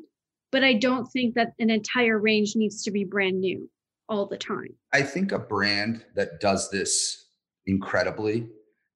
but 0.51 0.63
I 0.63 0.73
don't 0.73 1.05
think 1.07 1.35
that 1.35 1.53
an 1.59 1.69
entire 1.69 2.19
range 2.19 2.53
needs 2.55 2.83
to 2.83 2.91
be 2.91 3.03
brand 3.03 3.39
new 3.39 3.69
all 4.07 4.25
the 4.25 4.37
time. 4.37 4.75
I 4.93 5.03
think 5.03 5.31
a 5.31 5.39
brand 5.39 6.05
that 6.15 6.39
does 6.39 6.69
this 6.69 7.27
incredibly 7.67 8.47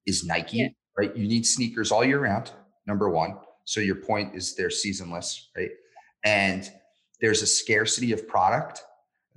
is 0.05 0.25
Nike, 0.25 0.57
yeah. 0.57 0.67
right? 0.97 1.15
You 1.15 1.27
need 1.27 1.45
sneakers 1.45 1.91
all 1.91 2.03
year 2.03 2.19
round, 2.19 2.51
number 2.87 3.09
one. 3.09 3.37
So 3.65 3.79
your 3.79 3.95
point 3.95 4.35
is 4.35 4.55
they're 4.55 4.69
seasonless, 4.69 5.49
right? 5.55 5.69
And 6.25 6.69
there's 7.21 7.41
a 7.41 7.47
scarcity 7.47 8.11
of 8.11 8.27
product. 8.27 8.83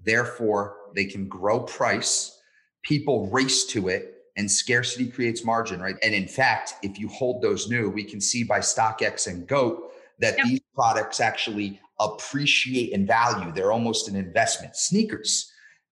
Therefore, 0.02 0.76
they 0.96 1.04
can 1.04 1.28
grow 1.28 1.60
price, 1.60 2.40
people 2.82 3.30
race 3.30 3.64
to 3.66 3.88
it, 3.88 4.14
and 4.36 4.50
scarcity 4.50 5.06
creates 5.06 5.44
margin, 5.44 5.80
right? 5.80 5.96
And 6.02 6.14
in 6.14 6.26
fact, 6.26 6.74
if 6.82 6.98
you 6.98 7.08
hold 7.08 7.42
those 7.42 7.68
new, 7.68 7.88
we 7.88 8.02
can 8.02 8.20
see 8.20 8.42
by 8.42 8.58
StockX 8.58 9.28
and 9.28 9.46
GOAT 9.46 9.92
that 10.18 10.36
yep. 10.38 10.46
these 10.46 10.60
products 10.74 11.20
actually 11.20 11.80
appreciate 12.00 12.90
in 12.92 13.06
value. 13.06 13.52
They're 13.52 13.72
almost 13.72 14.08
an 14.08 14.16
investment. 14.16 14.76
Sneakers. 14.76 15.50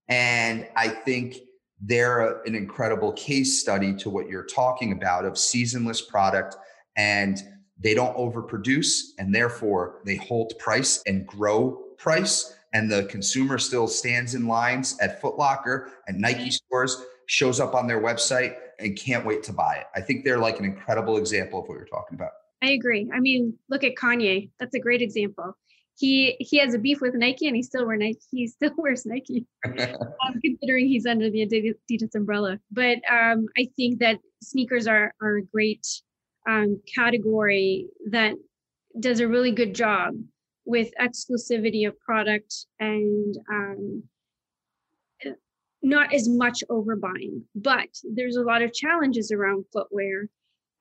And 0.09 0.67
I 0.77 0.89
think 0.89 1.37
they're 1.81 2.43
an 2.43 2.55
incredible 2.55 3.13
case 3.13 3.61
study 3.61 3.95
to 3.97 4.11
what 4.11 4.29
you're 4.29 4.47
talking 4.47 4.93
about 4.93 5.25
of 5.25 5.39
seasonless 5.39 6.01
product 6.03 6.57
and 6.97 7.43
they 7.79 7.95
don't 7.95 8.17
overproduce 8.17 9.01
and 9.19 9.35
therefore 9.35 10.01
they 10.05 10.17
hold 10.17 10.53
price 10.59 11.03
and 11.07 11.27
grow 11.27 11.73
price 11.99 12.55
and 12.75 12.91
the 12.91 13.05
consumer 13.05 13.57
still 13.57 13.87
stands 13.87 14.35
in 14.35 14.47
lines 14.47 14.99
at 15.01 15.23
Footlocker 15.23 15.91
and 16.09 16.19
Nike 16.19 16.51
stores, 16.51 17.01
shows 17.27 17.61
up 17.61 17.75
on 17.75 17.87
their 17.87 18.03
website 18.03 18.57
and 18.81 18.99
can't 18.99 19.25
wait 19.25 19.43
to 19.45 19.53
buy 19.53 19.77
it. 19.77 19.87
I 19.95 20.01
think 20.01 20.25
they're 20.25 20.39
like 20.39 20.59
an 20.59 20.65
incredible 20.65 21.17
example 21.17 21.63
of 21.63 21.69
what 21.69 21.77
you're 21.77 21.87
talking 21.87 22.17
about. 22.17 22.33
I 22.63 22.71
agree. 22.71 23.11
I 23.15 23.21
mean, 23.21 23.57
look 23.71 23.85
at 23.85 23.95
Kanye. 23.95 24.51
That's 24.59 24.75
a 24.75 24.81
great 24.81 25.01
example. 25.01 25.57
He 25.97 26.37
he 26.41 26.59
has 26.59 26.75
a 26.75 26.79
beef 26.79 27.01
with 27.01 27.15
Nike 27.15 27.47
and 27.47 27.55
he 27.55 27.63
still 27.63 27.87
wears 27.87 28.01
Nike. 28.01 28.19
He 28.33 28.49
still 28.49 28.73
wears 28.77 29.07
Nike, 29.07 29.47
um, 29.65 30.41
considering 30.45 30.89
he's 30.89 31.07
under 31.07 31.31
the 31.31 31.47
Adidas 31.47 32.15
umbrella. 32.17 32.59
But 32.73 32.99
um, 33.09 33.47
I 33.57 33.69
think 33.77 34.01
that 34.01 34.19
sneakers 34.43 34.89
are 34.89 35.15
are 35.23 35.37
a 35.37 35.43
great 35.45 35.87
um, 36.49 36.81
category 36.93 37.87
that 38.11 38.35
does 38.99 39.21
a 39.21 39.29
really 39.29 39.53
good 39.53 39.75
job 39.75 40.15
with 40.65 40.91
exclusivity 41.01 41.87
of 41.87 41.99
product 42.01 42.67
and 42.81 43.37
um, 43.51 44.03
not 45.83 46.13
as 46.15 46.29
much 46.29 46.65
overbuying. 46.71 47.43
But 47.55 47.89
there's 48.03 48.37
a 48.37 48.43
lot 48.43 48.63
of 48.63 48.73
challenges 48.73 49.31
around 49.31 49.67
footwear 49.73 50.29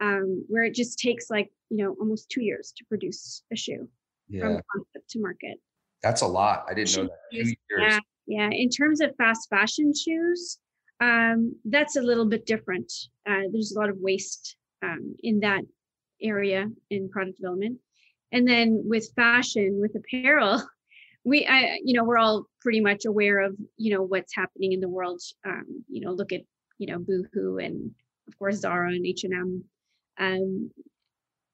um, 0.01 0.45
where 0.47 0.63
it 0.63 0.73
just 0.73 0.97
takes 0.99 1.29
like, 1.29 1.51
you 1.69 1.77
know, 1.77 1.95
almost 1.99 2.29
two 2.29 2.41
years 2.41 2.73
to 2.77 2.85
produce 2.85 3.43
a 3.51 3.55
shoe 3.55 3.89
yeah. 4.29 4.41
from 4.41 4.61
concept 4.73 5.09
to 5.11 5.19
market. 5.19 5.59
That's 6.01 6.21
a 6.21 6.27
lot. 6.27 6.65
I 6.69 6.73
didn't 6.73 6.97
know 6.97 7.09
that. 7.31 7.55
Yeah, 7.77 7.99
yeah. 8.27 8.49
In 8.51 8.69
terms 8.69 9.01
of 9.01 9.15
fast 9.17 9.49
fashion 9.49 9.93
shoes, 9.93 10.59
um, 10.99 11.55
that's 11.65 11.95
a 11.95 12.01
little 12.01 12.25
bit 12.25 12.45
different. 12.45 12.91
Uh, 13.27 13.43
there's 13.51 13.73
a 13.75 13.79
lot 13.79 13.89
of 13.89 13.97
waste 13.99 14.55
um, 14.81 15.15
in 15.23 15.39
that 15.41 15.61
area 16.21 16.67
in 16.89 17.09
product 17.09 17.37
development 17.37 17.77
and 18.33 18.45
then 18.45 18.81
with 18.85 19.13
fashion 19.15 19.79
with 19.79 19.95
apparel 19.95 20.61
we 21.23 21.45
I, 21.45 21.79
you 21.85 21.93
know 21.93 22.03
we're 22.03 22.17
all 22.17 22.45
pretty 22.59 22.81
much 22.81 23.05
aware 23.05 23.39
of 23.39 23.55
you 23.77 23.93
know 23.93 24.03
what's 24.03 24.35
happening 24.35 24.73
in 24.73 24.81
the 24.81 24.89
world. 24.89 25.21
Um, 25.45 25.85
you 25.87 26.01
know 26.01 26.11
look 26.11 26.33
at 26.33 26.41
you 26.79 26.87
know 26.87 26.99
boohoo 26.99 27.59
and 27.59 27.91
of 28.27 28.37
course 28.37 28.57
zara 28.57 28.89
and 28.89 29.05
h&m 29.05 29.63
um, 30.19 30.71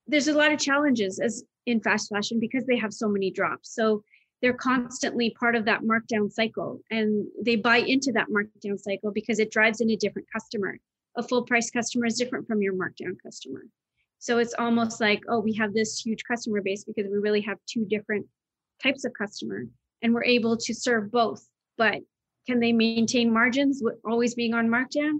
there's 0.08 0.28
a 0.28 0.34
lot 0.34 0.52
of 0.52 0.60
challenges 0.60 1.20
as 1.20 1.44
in 1.66 1.82
fast 1.82 2.10
fashion 2.10 2.40
because 2.40 2.66
they 2.66 2.78
have 2.78 2.94
so 2.94 3.08
many 3.08 3.32
drops. 3.32 3.74
So 3.74 4.04
they're 4.42 4.54
constantly 4.54 5.36
part 5.40 5.56
of 5.56 5.66
that 5.66 5.82
markdown 5.82 6.32
cycle 6.32 6.80
and 6.90 7.28
they 7.44 7.56
buy 7.56 7.78
into 7.78 8.12
that 8.14 8.28
markdown 8.30 8.80
cycle 8.80 9.12
because 9.12 9.40
it 9.40 9.52
drives 9.52 9.82
in 9.82 9.90
a 9.92 9.96
different 9.96 10.28
customer. 10.32 10.80
A 11.16 11.24
full 11.24 11.44
price 11.44 11.70
customer 11.70 12.06
is 12.06 12.18
different 12.18 12.48
from 12.48 12.62
your 12.62 12.74
markdown 12.74 13.18
customer 13.22 13.62
so 14.20 14.38
it's 14.38 14.54
almost 14.60 15.00
like, 15.00 15.24
oh, 15.30 15.40
we 15.40 15.54
have 15.54 15.74
this 15.74 16.00
huge 16.00 16.24
customer 16.30 16.62
base 16.62 16.84
because 16.84 17.10
we 17.10 17.18
really 17.18 17.42
have 17.42 17.58
two 17.66 17.86
different 17.86 18.26
types 18.84 19.06
of 19.06 19.14
customer 19.18 19.66
and 20.02 20.14
we're 20.14 20.26
able 20.26 20.58
to 20.58 20.74
serve 20.74 21.10
both. 21.10 21.48
But 21.78 22.02
can 22.46 22.60
they 22.60 22.74
maintain 22.74 23.34
margins 23.34 23.80
with 23.82 23.96
always 24.06 24.36
being 24.36 24.54
on 24.54 24.68
markdown? 24.68 25.20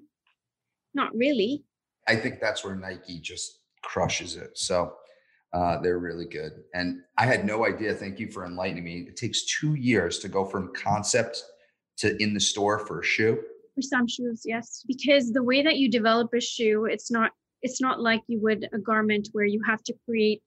Not 0.94 1.16
really. 1.16 1.64
I 2.08 2.18
think 2.18 2.42
that's 2.42 2.66
where 2.66 2.76
Nike 2.76 3.20
just 3.20 3.60
crushes 3.84 4.36
it. 4.36 4.58
So 4.58 4.94
uh, 5.54 5.80
they're 5.80 6.00
really 6.00 6.28
good. 6.28 6.52
And 6.74 7.02
I 7.18 7.26
had 7.26 7.46
no 7.46 7.66
idea. 7.66 7.94
Thank 7.94 8.20
you 8.20 8.30
for 8.30 8.46
enlightening 8.46 8.84
me. 8.84 9.06
It 9.08 9.16
takes 9.16 9.46
two 9.46 9.76
years 9.76 10.20
to 10.20 10.28
go 10.28 10.44
from 10.44 10.74
concept 10.76 11.42
to 12.00 12.22
in 12.22 12.34
the 12.34 12.40
store 12.40 12.80
for 12.80 13.00
a 13.00 13.04
shoe. 13.06 13.40
For 13.76 13.82
some 13.82 14.08
shoes, 14.08 14.42
yes. 14.46 14.84
Because 14.88 15.32
the 15.32 15.44
way 15.44 15.62
that 15.62 15.78
you 15.78 15.90
develop 15.90 16.34
a 16.34 16.42
shoe, 16.42 16.86
it's 16.86 17.10
not 17.10 17.32
it's 17.62 17.82
not 17.82 18.02
like 18.02 18.22
you 18.28 18.40
would 18.42 18.68
a 18.74 18.80
garment 18.80 19.30
where 19.32 19.46
you 19.46 19.62
have 19.66 19.84
to 19.84 19.94
create 20.06 20.42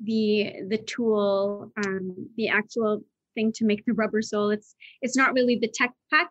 the 0.00 0.54
the 0.68 0.78
tool 0.78 1.72
um, 1.84 2.28
the 2.36 2.48
actual 2.48 3.02
thing 3.34 3.52
to 3.52 3.64
make 3.64 3.84
the 3.86 3.94
rubber 3.94 4.22
sole 4.22 4.50
it's 4.50 4.74
it's 5.00 5.16
not 5.16 5.32
really 5.32 5.56
the 5.56 5.72
tech 5.72 5.92
pack 6.12 6.28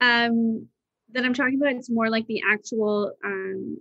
um, 0.00 0.66
that 1.12 1.24
i'm 1.24 1.34
talking 1.34 1.60
about 1.60 1.74
it's 1.74 1.90
more 1.90 2.10
like 2.10 2.26
the 2.26 2.42
actual 2.50 3.12
um, 3.24 3.76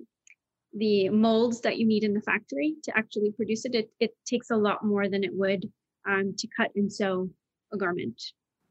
the 0.74 1.10
molds 1.10 1.62
that 1.62 1.78
you 1.78 1.86
need 1.86 2.04
in 2.04 2.14
the 2.14 2.22
factory 2.22 2.76
to 2.84 2.98
actually 2.98 3.32
produce 3.32 3.66
it. 3.66 3.76
it 3.76 3.90
it 4.00 4.12
takes 4.26 4.52
a 4.52 4.56
lot 4.56 4.86
more 4.86 5.10
than 5.10 5.24
it 5.24 5.32
would 5.34 5.70
um, 6.08 6.34
to 6.38 6.48
cut 6.56 6.72
and 6.76 6.92
sew 6.92 7.30
a 7.74 7.78
garment. 7.78 8.22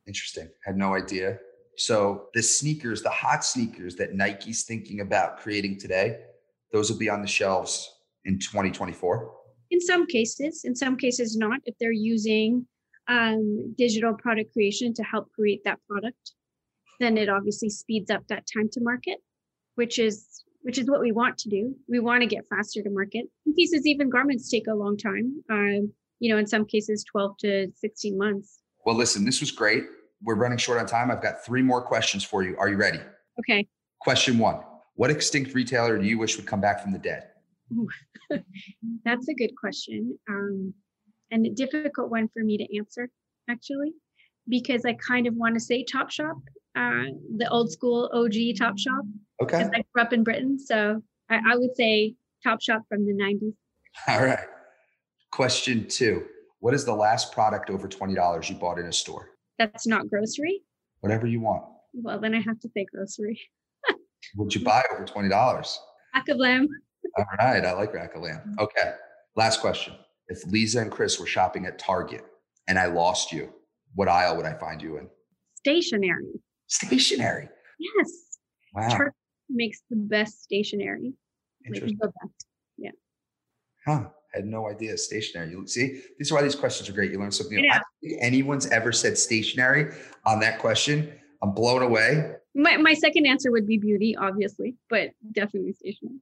Interesting. 0.06 0.48
Had 0.64 0.76
no 0.76 0.94
idea. 0.94 1.38
So 1.76 2.28
the 2.34 2.42
sneakers, 2.42 3.02
the 3.02 3.10
hot 3.10 3.44
sneakers 3.44 3.96
that 3.96 4.14
Nike's 4.14 4.64
thinking 4.64 5.00
about 5.00 5.38
creating 5.38 5.78
today, 5.78 6.18
those 6.72 6.90
will 6.90 6.98
be 6.98 7.08
on 7.08 7.22
the 7.22 7.28
shelves 7.28 7.92
in 8.24 8.38
2024. 8.38 9.32
In 9.70 9.80
some 9.80 10.06
cases, 10.06 10.62
in 10.64 10.74
some 10.74 10.96
cases 10.96 11.36
not. 11.36 11.60
If 11.64 11.74
they're 11.78 11.92
using 11.92 12.66
um, 13.08 13.74
digital 13.76 14.14
product 14.14 14.52
creation 14.52 14.92
to 14.94 15.02
help 15.02 15.30
create 15.32 15.62
that 15.64 15.78
product, 15.88 16.32
then 16.98 17.16
it 17.16 17.28
obviously 17.28 17.70
speeds 17.70 18.10
up 18.10 18.26
that 18.28 18.44
time 18.52 18.68
to 18.72 18.80
market, 18.80 19.18
which 19.76 19.98
is 19.98 20.44
which 20.62 20.76
is 20.76 20.90
what 20.90 21.00
we 21.00 21.10
want 21.10 21.38
to 21.38 21.48
do. 21.48 21.74
We 21.88 22.00
want 22.00 22.20
to 22.20 22.26
get 22.26 22.44
faster 22.48 22.82
to 22.82 22.90
market. 22.90 23.24
In 23.46 23.54
cases, 23.54 23.86
even 23.86 24.10
garments 24.10 24.50
take 24.50 24.66
a 24.66 24.74
long 24.74 24.96
time. 24.98 25.42
Um, 25.50 25.92
you 26.18 26.30
know, 26.30 26.38
in 26.38 26.46
some 26.46 26.66
cases, 26.66 27.02
12 27.10 27.36
to 27.38 27.72
16 27.76 28.18
months. 28.18 28.60
Well, 28.84 28.94
listen, 28.94 29.24
this 29.24 29.40
was 29.40 29.50
great. 29.50 29.84
We're 30.22 30.34
running 30.34 30.58
short 30.58 30.78
on 30.78 30.84
time. 30.84 31.10
I've 31.10 31.22
got 31.22 31.42
three 31.42 31.62
more 31.62 31.80
questions 31.80 32.24
for 32.24 32.42
you. 32.42 32.56
Are 32.58 32.68
you 32.68 32.76
ready? 32.76 33.00
Okay. 33.38 33.66
Question 34.00 34.38
one 34.38 34.60
What 35.01 35.09
extinct 35.09 35.55
retailer 35.55 35.96
do 35.96 36.05
you 36.05 36.18
wish 36.18 36.36
would 36.36 36.44
come 36.44 36.61
back 36.61 36.82
from 36.82 36.92
the 36.92 36.98
dead? 36.98 37.28
That's 39.03 39.28
a 39.28 39.32
good 39.32 39.53
question. 39.59 40.18
Um, 40.28 40.74
and 41.30 41.46
a 41.46 41.48
difficult 41.48 42.11
one 42.11 42.28
for 42.28 42.44
me 42.44 42.59
to 42.59 42.76
answer, 42.76 43.09
actually, 43.48 43.94
because 44.46 44.84
I 44.84 44.92
kind 44.92 45.26
of 45.26 45.32
want 45.32 45.55
to 45.55 45.61
say 45.61 45.86
Top 45.90 46.11
Shop, 46.11 46.36
uh, 46.76 47.05
the 47.34 47.48
old 47.51 47.72
school 47.72 48.11
OG 48.12 48.59
Top 48.59 48.78
Shop. 48.78 49.03
Okay. 49.42 49.57
Because 49.57 49.70
I 49.74 49.84
grew 49.94 50.03
up 50.03 50.12
in 50.12 50.22
Britain. 50.22 50.59
So 50.59 51.03
I, 51.30 51.36
I 51.36 51.57
would 51.57 51.74
say 51.74 52.14
Top 52.44 52.61
Shop 52.61 52.82
from 52.86 53.07
the 53.07 53.14
90s. 53.14 53.55
All 54.07 54.22
right. 54.22 54.48
Question 55.30 55.88
two 55.88 56.26
What 56.59 56.74
is 56.74 56.84
the 56.84 56.94
last 56.94 57.32
product 57.32 57.70
over 57.70 57.88
$20 57.88 58.51
you 58.51 58.55
bought 58.57 58.78
in 58.78 58.84
a 58.84 58.92
store? 58.92 59.30
That's 59.59 59.86
not 59.86 60.11
grocery. 60.11 60.61
Whatever 61.01 61.26
you 61.26 61.40
want. 61.40 61.64
Well, 61.94 62.20
then 62.20 62.34
I 62.34 62.40
have 62.40 62.61
to 62.61 62.68
say 62.68 62.84
grocery. 62.84 63.40
What'd 64.34 64.54
you 64.54 64.64
buy 64.64 64.82
over 64.92 65.04
$20? 65.04 65.30
Rack 66.14 66.28
of 66.28 66.36
lamb. 66.36 66.68
All 67.18 67.24
right. 67.38 67.64
I 67.64 67.72
like 67.72 67.92
rack 67.94 68.14
of 68.14 68.22
lamb. 68.22 68.38
Mm-hmm. 68.38 68.60
Okay. 68.60 68.94
Last 69.36 69.60
question. 69.60 69.94
If 70.28 70.44
Lisa 70.46 70.80
and 70.80 70.90
Chris 70.90 71.18
were 71.18 71.26
shopping 71.26 71.66
at 71.66 71.78
Target 71.78 72.24
and 72.68 72.78
I 72.78 72.86
lost 72.86 73.32
you, 73.32 73.52
what 73.94 74.08
aisle 74.08 74.36
would 74.36 74.46
I 74.46 74.54
find 74.54 74.80
you 74.80 74.98
in? 74.98 75.08
Stationery. 75.56 76.40
Stationery. 76.68 77.48
Yes. 77.78 78.10
Wow. 78.74 78.88
Target 78.88 79.14
makes 79.48 79.80
the 79.90 79.96
best 79.96 80.42
stationery. 80.42 81.12
Like 81.64 81.74
Interesting. 81.76 81.98
the 82.00 82.06
best. 82.06 82.46
Huh. 83.86 84.04
Had 84.34 84.44
no 84.44 84.68
idea. 84.68 84.96
Stationery. 84.96 85.50
You 85.50 85.66
see, 85.66 86.02
these 86.18 86.30
are 86.30 86.36
why 86.36 86.42
these 86.42 86.54
questions 86.54 86.88
are 86.88 86.92
great. 86.92 87.10
You 87.10 87.18
learn 87.18 87.32
something. 87.32 87.58
Yeah. 87.58 87.74
I 87.74 87.78
don't 87.78 87.84
think 88.02 88.22
anyone's 88.22 88.66
ever 88.66 88.92
said 88.92 89.18
stationery 89.18 89.92
on 90.24 90.38
that 90.40 90.58
question. 90.58 91.12
I'm 91.42 91.52
blown 91.52 91.82
away. 91.82 92.36
My, 92.55 92.76
my 92.76 92.94
second 92.94 93.26
answer 93.26 93.51
would 93.53 93.66
be 93.66 93.78
beauty, 93.78 94.16
obviously, 94.16 94.76
but 94.88 95.11
definitely 95.32 95.72
stationery. 95.72 96.16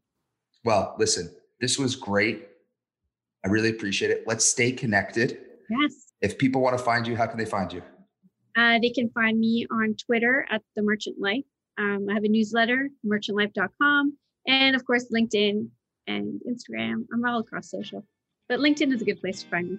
Well, 0.65 0.95
listen, 0.99 1.31
this 1.61 1.79
was 1.79 1.97
great. 1.97 2.49
I 3.45 3.49
really 3.49 3.71
appreciate 3.71 4.11
it. 4.11 4.25
Let's 4.27 4.45
stay 4.45 4.73
connected. 4.73 5.39
Yes. 5.71 6.13
If 6.21 6.39
people 6.39 6.61
want 6.61 6.77
to 6.77 6.85
find 6.85 7.07
you, 7.07 7.17
how 7.17 7.27
can 7.27 7.39
they 7.39 7.45
find 7.45 7.73
you? 7.73 7.83
Uh, 8.57 8.79
they 8.81 8.91
can 8.91 9.09
find 9.11 9.39
me 9.39 9.67
on 9.71 9.95
Twitter 9.95 10.47
at 10.51 10.63
the 10.75 10.83
Merchant 10.83 11.17
Life. 11.21 11.45
Um, 11.79 12.07
I 12.11 12.15
have 12.15 12.25
a 12.25 12.29
newsletter, 12.29 12.91
merchantlife.com, 13.07 14.19
and 14.49 14.75
of 14.75 14.85
course, 14.85 15.07
LinkedIn 15.15 15.69
and 16.09 16.41
Instagram. 16.49 17.07
I'm 17.13 17.25
all 17.25 17.39
across 17.39 17.71
social, 17.71 18.05
but 18.49 18.59
LinkedIn 18.59 18.93
is 18.93 19.01
a 19.01 19.05
good 19.05 19.21
place 19.21 19.45
to 19.45 19.49
find 19.49 19.71
me. 19.71 19.79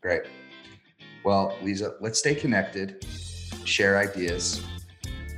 Great. 0.00 0.22
Well, 1.22 1.56
Lisa, 1.62 1.96
let's 2.00 2.18
stay 2.18 2.34
connected, 2.34 3.06
share 3.64 3.98
ideas. 3.98 4.62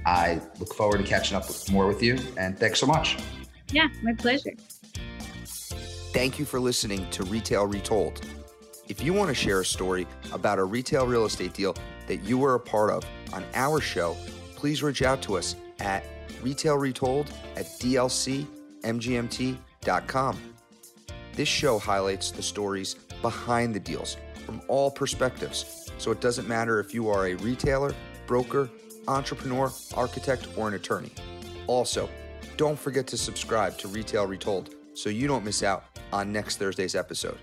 I 0.06 0.40
look 0.60 0.72
forward 0.72 0.98
to 0.98 1.04
catching 1.04 1.36
up 1.36 1.48
with 1.48 1.70
more 1.70 1.88
with 1.88 2.00
you, 2.00 2.16
and 2.38 2.56
thanks 2.58 2.78
so 2.78 2.86
much. 2.86 3.18
Yeah, 3.72 3.88
my 4.02 4.14
pleasure. 4.14 4.54
Thank 5.44 6.38
you 6.38 6.44
for 6.44 6.60
listening 6.60 7.10
to 7.10 7.24
Retail 7.24 7.66
Retold. 7.66 8.24
If 8.88 9.02
you 9.02 9.12
want 9.12 9.28
to 9.28 9.34
share 9.34 9.60
a 9.60 9.64
story 9.64 10.06
about 10.32 10.60
a 10.60 10.64
retail 10.64 11.08
real 11.08 11.26
estate 11.26 11.52
deal 11.54 11.74
that 12.06 12.22
you 12.22 12.38
were 12.38 12.54
a 12.54 12.60
part 12.60 12.90
of 12.90 13.04
on 13.32 13.44
our 13.54 13.80
show, 13.80 14.16
please 14.54 14.80
reach 14.80 15.02
out 15.02 15.20
to 15.22 15.36
us 15.36 15.56
at 15.80 16.04
retailretold 16.40 17.26
at 17.56 17.66
dlcmgmt.com. 17.66 18.46
This 21.32 21.48
show 21.48 21.78
highlights 21.80 22.30
the 22.30 22.42
stories 22.42 22.94
behind 23.20 23.74
the 23.74 23.80
deals 23.80 24.16
from 24.44 24.62
all 24.68 24.88
perspectives, 24.90 25.90
so 25.98 26.12
it 26.12 26.20
doesn't 26.20 26.46
matter 26.46 26.78
if 26.78 26.94
you 26.94 27.08
are 27.08 27.26
a 27.26 27.34
retailer, 27.34 27.92
broker, 28.28 28.70
entrepreneur, 29.08 29.72
architect, 29.94 30.48
or 30.56 30.68
an 30.68 30.74
attorney. 30.74 31.10
Also, 31.66 32.08
don't 32.56 32.78
forget 32.78 33.06
to 33.08 33.16
subscribe 33.16 33.76
to 33.78 33.88
Retail 33.88 34.26
Retold 34.26 34.74
so 34.94 35.10
you 35.10 35.26
don't 35.26 35.44
miss 35.44 35.62
out 35.62 35.84
on 36.12 36.32
next 36.32 36.58
Thursday's 36.58 36.94
episode. 36.94 37.38